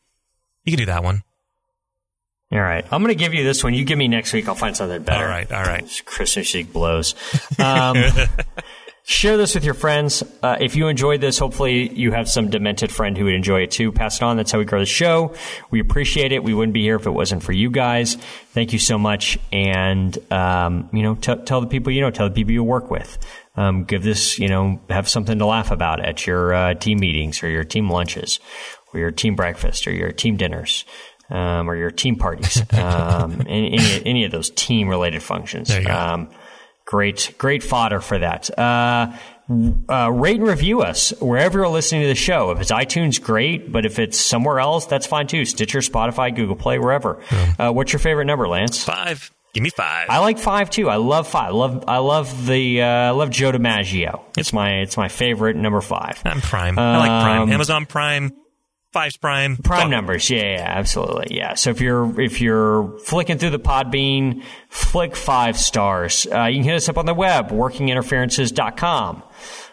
you 0.64 0.72
can 0.72 0.78
do 0.78 0.86
that 0.86 1.02
one. 1.04 1.22
all 2.52 2.58
right. 2.60 2.84
I'm 2.90 3.02
going 3.02 3.14
to 3.14 3.18
give 3.18 3.34
you 3.34 3.44
this 3.44 3.62
one. 3.64 3.74
You 3.74 3.84
give 3.84 3.98
me 3.98 4.08
next 4.08 4.32
week. 4.32 4.48
I'll 4.48 4.54
find 4.54 4.76
something 4.76 5.02
better. 5.02 5.24
All 5.24 5.30
right. 5.30 5.50
All 5.52 5.62
right. 5.62 5.82
This 5.82 6.00
Christmas 6.00 6.54
music 6.54 6.72
blows. 6.72 7.14
Um, 7.58 7.96
share 9.04 9.36
this 9.38 9.54
with 9.54 9.64
your 9.64 9.74
friends. 9.74 10.22
Uh, 10.42 10.56
if 10.60 10.76
you 10.76 10.88
enjoyed 10.88 11.20
this, 11.20 11.38
hopefully 11.38 11.92
you 11.94 12.12
have 12.12 12.28
some 12.28 12.50
demented 12.50 12.92
friend 12.92 13.16
who 13.16 13.24
would 13.24 13.34
enjoy 13.34 13.62
it 13.62 13.70
too. 13.70 13.90
Pass 13.90 14.16
it 14.16 14.22
on. 14.22 14.36
That's 14.36 14.52
how 14.52 14.58
we 14.58 14.64
grow 14.66 14.80
the 14.80 14.86
show. 14.86 15.34
We 15.70 15.80
appreciate 15.80 16.32
it. 16.32 16.44
We 16.44 16.52
wouldn't 16.54 16.74
be 16.74 16.82
here 16.82 16.96
if 16.96 17.06
it 17.06 17.10
wasn't 17.10 17.42
for 17.42 17.52
you 17.52 17.70
guys. 17.70 18.14
Thank 18.52 18.72
you 18.72 18.78
so 18.78 18.98
much. 18.98 19.38
And, 19.52 20.16
um, 20.32 20.90
you 20.92 21.02
know, 21.02 21.14
t- 21.14 21.36
tell 21.46 21.60
the 21.62 21.66
people 21.66 21.92
you 21.92 22.02
know, 22.02 22.10
tell 22.10 22.28
the 22.28 22.34
people 22.34 22.52
you 22.52 22.62
work 22.64 22.90
with. 22.90 23.18
Um, 23.58 23.84
give 23.84 24.04
this, 24.04 24.38
you 24.38 24.48
know, 24.48 24.80
have 24.88 25.08
something 25.08 25.38
to 25.40 25.46
laugh 25.46 25.72
about 25.72 25.98
at 26.04 26.26
your 26.26 26.54
uh, 26.54 26.74
team 26.74 27.00
meetings 27.00 27.42
or 27.42 27.48
your 27.48 27.64
team 27.64 27.90
lunches 27.90 28.38
or 28.94 29.00
your 29.00 29.10
team 29.10 29.34
breakfast 29.34 29.86
or 29.88 29.92
your 29.92 30.12
team 30.12 30.36
dinners. 30.36 30.84
Um, 31.30 31.68
or 31.68 31.76
your 31.76 31.90
team 31.90 32.16
parties, 32.16 32.62
um, 32.72 33.42
any, 33.46 33.74
any, 33.74 34.06
any 34.06 34.24
of 34.24 34.30
those 34.32 34.48
team 34.48 34.88
related 34.88 35.22
functions. 35.22 35.68
There 35.68 35.82
you 35.82 35.86
go. 35.86 35.94
Um, 35.94 36.30
great, 36.86 37.34
great 37.36 37.62
fodder 37.62 38.00
for 38.00 38.18
that. 38.18 38.48
Uh, 38.58 39.14
uh, 39.90 40.10
rate 40.10 40.38
and 40.38 40.48
review 40.48 40.80
us 40.80 41.10
wherever 41.20 41.58
you're 41.58 41.68
listening 41.68 42.00
to 42.00 42.08
the 42.08 42.14
show. 42.14 42.50
If 42.50 42.60
it's 42.60 42.70
iTunes, 42.70 43.22
great, 43.22 43.70
but 43.70 43.84
if 43.84 43.98
it's 43.98 44.18
somewhere 44.18 44.58
else, 44.58 44.86
that's 44.86 45.06
fine 45.06 45.26
too. 45.26 45.44
Stitcher, 45.44 45.80
Spotify, 45.80 46.34
Google 46.34 46.56
Play, 46.56 46.78
wherever. 46.78 47.20
Uh, 47.58 47.72
what's 47.72 47.92
your 47.92 48.00
favorite 48.00 48.24
number, 48.24 48.48
Lance? 48.48 48.82
Five. 48.82 49.30
Give 49.54 49.62
me 49.62 49.70
five. 49.70 50.08
I 50.10 50.18
like 50.18 50.38
five 50.38 50.70
too. 50.70 50.88
I 50.88 50.96
love 50.96 51.26
five. 51.26 51.48
I 51.48 51.50
love 51.52 51.84
I 51.88 51.98
love 51.98 52.46
the 52.46 52.82
uh, 52.82 52.86
I 52.86 53.10
love 53.10 53.30
Joe 53.30 53.50
DiMaggio. 53.52 54.22
It's 54.36 54.52
my 54.52 54.80
it's 54.80 54.96
my 54.96 55.08
favorite 55.08 55.56
number 55.56 55.80
five. 55.80 56.20
I'm 56.24 56.40
Prime. 56.40 56.78
I 56.78 56.98
like 56.98 57.22
Prime. 57.24 57.42
Um, 57.42 57.52
Amazon 57.52 57.86
Prime. 57.86 58.32
Five's 58.92 59.18
Prime. 59.18 59.58
Prime 59.58 59.90
numbers, 59.90 60.30
yeah, 60.30 60.42
yeah, 60.42 60.64
absolutely, 60.66 61.36
yeah. 61.36 61.54
So 61.54 61.70
if 61.70 61.80
you're 61.80 62.18
if 62.20 62.40
you're 62.40 62.98
flicking 63.00 63.36
through 63.36 63.50
the 63.50 63.58
Podbean, 63.58 64.42
flick 64.70 65.14
five 65.14 65.58
stars. 65.58 66.26
Uh, 66.26 66.44
you 66.44 66.56
can 66.56 66.64
hit 66.64 66.76
us 66.76 66.88
up 66.88 66.96
on 66.96 67.04
the 67.04 67.12
web, 67.12 67.50
workinginterferences.com. 67.50 69.22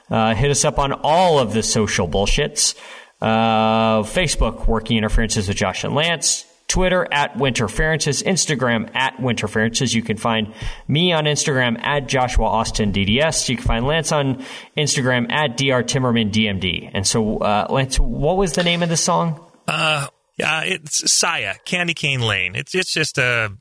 Uh, 0.09 0.35
hit 0.35 0.51
us 0.51 0.65
up 0.65 0.79
on 0.79 0.91
all 0.91 1.39
of 1.39 1.53
the 1.53 1.63
social 1.63 2.07
bullshits. 2.07 2.75
Uh, 3.21 4.03
Facebook, 4.03 4.67
Working 4.67 4.97
Interferences 4.97 5.47
with 5.47 5.57
Josh 5.57 5.83
and 5.83 5.95
Lance. 5.95 6.45
Twitter 6.67 7.07
at 7.11 7.35
Winterferences, 7.35 8.23
Instagram 8.23 8.93
at 8.95 9.17
Winterferences. 9.17 9.93
You 9.93 10.01
can 10.01 10.17
find 10.17 10.53
me 10.87 11.13
on 11.13 11.25
Instagram 11.25 11.79
at 11.83 12.07
Joshua 12.07 12.45
Austin 12.45 12.91
DDS. 12.91 13.47
You 13.49 13.57
can 13.57 13.65
find 13.65 13.85
Lance 13.85 14.11
on 14.11 14.43
Instagram 14.77 15.31
at 15.31 15.57
Dr 15.57 15.83
Timmerman 15.83 16.31
DMD. 16.31 16.89
And 16.93 17.05
so, 17.05 17.37
uh, 17.37 17.67
Lance, 17.69 17.99
what 17.99 18.37
was 18.37 18.53
the 18.53 18.63
name 18.63 18.81
of 18.83 18.89
the 18.89 18.97
song? 18.97 19.39
Uh, 19.67 20.07
yeah, 20.37 20.61
it's 20.63 21.11
Saya, 21.11 21.53
Candy 21.65 21.93
Cane 21.93 22.21
Lane. 22.21 22.55
It's 22.55 22.73
it's 22.75 22.91
just 22.93 23.17
a 23.17 23.51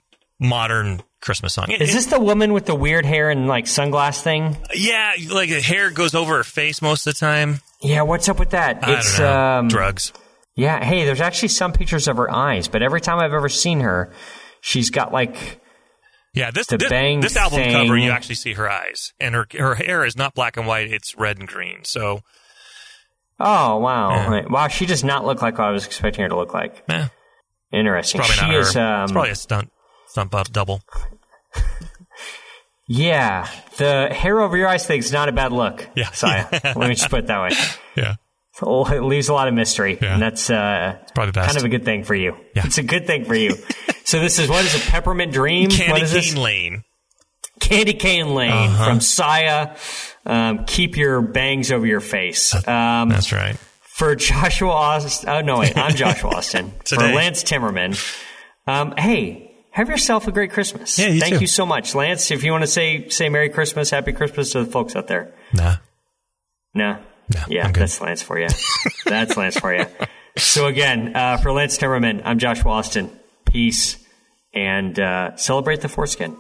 modern 0.41 1.03
Christmas 1.21 1.55
song. 1.55 1.71
It- 1.71 1.81
Is 1.83 1.93
this 1.95 2.07
the 2.07 2.19
woman 2.21 2.53
with 2.53 2.67
the 2.67 2.75
weird 2.75 3.05
hair 3.07 3.31
and 3.31 3.47
like 3.47 3.67
sunglass 3.67 4.21
thing? 4.21 4.57
yeah, 4.75 5.13
like 5.31 5.51
the 5.51 5.61
hair 5.61 5.91
goes 5.91 6.15
over 6.15 6.39
her 6.39 6.45
face 6.45 6.83
most 6.83 7.07
of 7.07 7.15
the 7.15 7.21
time. 7.21 7.61
Yeah, 7.81 8.03
what's 8.03 8.29
up 8.29 8.39
with 8.39 8.51
that? 8.51 8.81
I 8.83 8.95
it's 8.99 9.21
um 9.21 9.69
drugs. 9.69 10.13
Yeah, 10.57 10.85
hey, 10.85 11.05
there's 11.05 11.21
actually 11.21 11.49
some 11.49 11.73
pictures 11.73 12.07
of 12.09 12.17
her 12.17 12.31
eyes, 12.31 12.69
but 12.69 12.83
every 12.83 13.01
time 13.01 13.19
I've 13.19 13.33
ever 13.33 13.49
seen 13.49 13.81
her, 13.81 14.13
she's 14.61 14.91
got 14.91 15.13
like 15.13 15.61
Yeah, 16.35 16.51
this 16.51 16.67
the 16.69 16.79
this, 16.79 16.89
bang 16.91 17.21
this 17.21 17.37
album 17.37 17.59
thing. 17.61 17.73
cover 17.73 17.97
you 17.97 18.11
actually 18.11 18.35
see 18.37 18.53
her 18.55 18.71
eyes, 18.71 19.13
and 19.21 19.35
her 19.35 19.47
her 19.59 19.75
hair 19.75 20.05
is 20.05 20.17
not 20.17 20.35
black 20.35 20.57
and 20.57 20.67
white; 20.67 20.93
it's 20.93 21.17
red 21.17 21.39
and 21.39 21.49
green. 21.49 21.85
So, 21.85 22.21
Oh 23.41 23.79
wow. 23.79 24.11
Yeah. 24.11 24.31
Right. 24.31 24.51
Wow, 24.51 24.69
she 24.69 24.87
does 24.87 25.03
not 25.05 25.25
look 25.27 25.43
like 25.43 25.59
what 25.59 25.67
I 25.67 25.71
was 25.73 25.85
expecting 25.87 26.23
her 26.23 26.29
to 26.29 26.37
look 26.37 26.55
like. 26.55 26.85
eh, 26.89 27.09
Interesting. 27.73 28.21
probably 28.21 28.37
she 28.37 28.43
not 28.47 28.55
is 28.55 28.75
her. 28.75 28.81
um 28.81 29.03
it's 29.05 29.13
probably 29.13 29.31
a 29.31 29.35
stunt 29.35 29.73
stunt 30.09 30.31
bu- 30.31 30.45
double. 30.53 30.83
Yeah. 32.87 33.49
The 33.79 34.09
hair 34.13 34.41
over 34.41 34.57
your 34.57 34.69
eyes 34.69 34.87
thing's 34.87 35.11
not 35.13 35.29
a 35.29 35.33
bad 35.33 35.53
look. 35.53 35.89
Yeah. 35.97 36.11
Saya. 36.11 36.47
Let 36.53 36.77
me 36.77 36.95
just 36.95 37.09
put 37.09 37.21
it 37.21 37.27
that 37.29 37.41
way. 37.41 37.57
Yeah, 37.97 38.17
Oh, 38.63 38.85
it 38.93 39.01
leaves 39.03 39.29
a 39.29 39.33
lot 39.35 39.49
of 39.49 39.55
mystery. 39.55 39.99
Yeah. 40.01 40.15
And 40.15 40.23
that's 40.23 40.49
uh 40.51 40.99
probably 41.15 41.33
kind 41.33 41.57
of 41.57 41.65
a 41.65 41.69
good 41.69 41.85
thing 41.85 42.05
for 42.05 42.15
you. 42.15 42.37
Yeah. 42.55 42.63
It's 42.67 42.79
a 42.79 42.83
good 42.83 43.07
thing 43.07 43.25
for 43.25 43.35
you. 43.35 43.57
so 44.05 44.21
this 44.21 44.39
is 44.39 44.49
what 44.49 44.65
is 44.65 44.75
it? 44.75 44.83
Peppermint 44.83 45.33
Dream? 45.33 45.71
what 45.71 45.79
Candy? 45.79 46.21
Cane 46.21 46.37
Lane. 46.37 46.83
Candy 47.61 47.95
Cane 47.95 48.35
Lane 48.35 48.51
Uh-huh. 48.51 48.85
from 48.85 49.01
Saya. 49.01 49.77
Um, 50.27 50.65
keep 50.67 50.97
your 50.97 51.21
bangs 51.21 51.71
over 51.73 51.87
your 51.87 52.01
face. 52.01 52.55
Um, 52.55 53.09
That's 53.11 53.33
right. 53.33 53.57
for 53.83 54.15
Joshua 54.17 54.71
Austin. 54.71 55.29
Oh, 55.29 55.41
no, 55.41 55.59
wait. 55.61 55.77
I'm 55.77 55.95
Joshua 55.95 56.31
Austin. 56.37 56.73
for 56.87 56.97
Lance 56.97 57.45
Timmerman. 57.45 57.95
Um, 58.67 58.95
hey, 58.97 59.55
have 59.71 59.89
yourself 59.89 60.27
a 60.27 60.33
great 60.33 60.51
Christmas. 60.51 60.99
Yeah, 60.99 61.09
you 61.09 61.21
Thank 61.21 61.35
too. 61.37 61.41
you 61.43 61.47
so 61.47 61.65
much. 61.67 61.95
Lance, 61.95 62.31
if 62.31 62.43
you 62.43 62.53
want 62.53 62.63
to 62.63 62.67
say 62.69 63.09
say 63.09 63.29
Merry 63.29 63.51
Christmas, 63.51 63.91
Happy 63.91 64.13
Christmas 64.13 64.53
to 64.53 64.65
the 64.65 64.71
folks 64.71 64.97
out 64.97 65.07
there. 65.09 65.35
Nah. 65.53 65.77
No. 66.75 66.99
No, 67.33 67.41
yeah, 67.49 67.71
that's 67.71 68.01
Lance 68.01 68.23
for 68.23 68.39
you. 68.39 68.49
that's 69.07 69.37
Lance 69.37 69.59
for 69.59 69.75
you. 69.75 69.87
So 70.37 70.67
again, 70.67 71.15
uh, 71.15 71.37
for 71.39 71.53
Lance 71.53 71.79
Timmerman, 71.79 72.23
I'm 72.25 72.39
Josh 72.39 72.65
Austin. 72.65 73.11
Peace 73.45 73.97
and 74.53 74.99
uh, 74.99 75.37
celebrate 75.37 75.81
the 75.81 75.89
foreskin. 75.89 76.37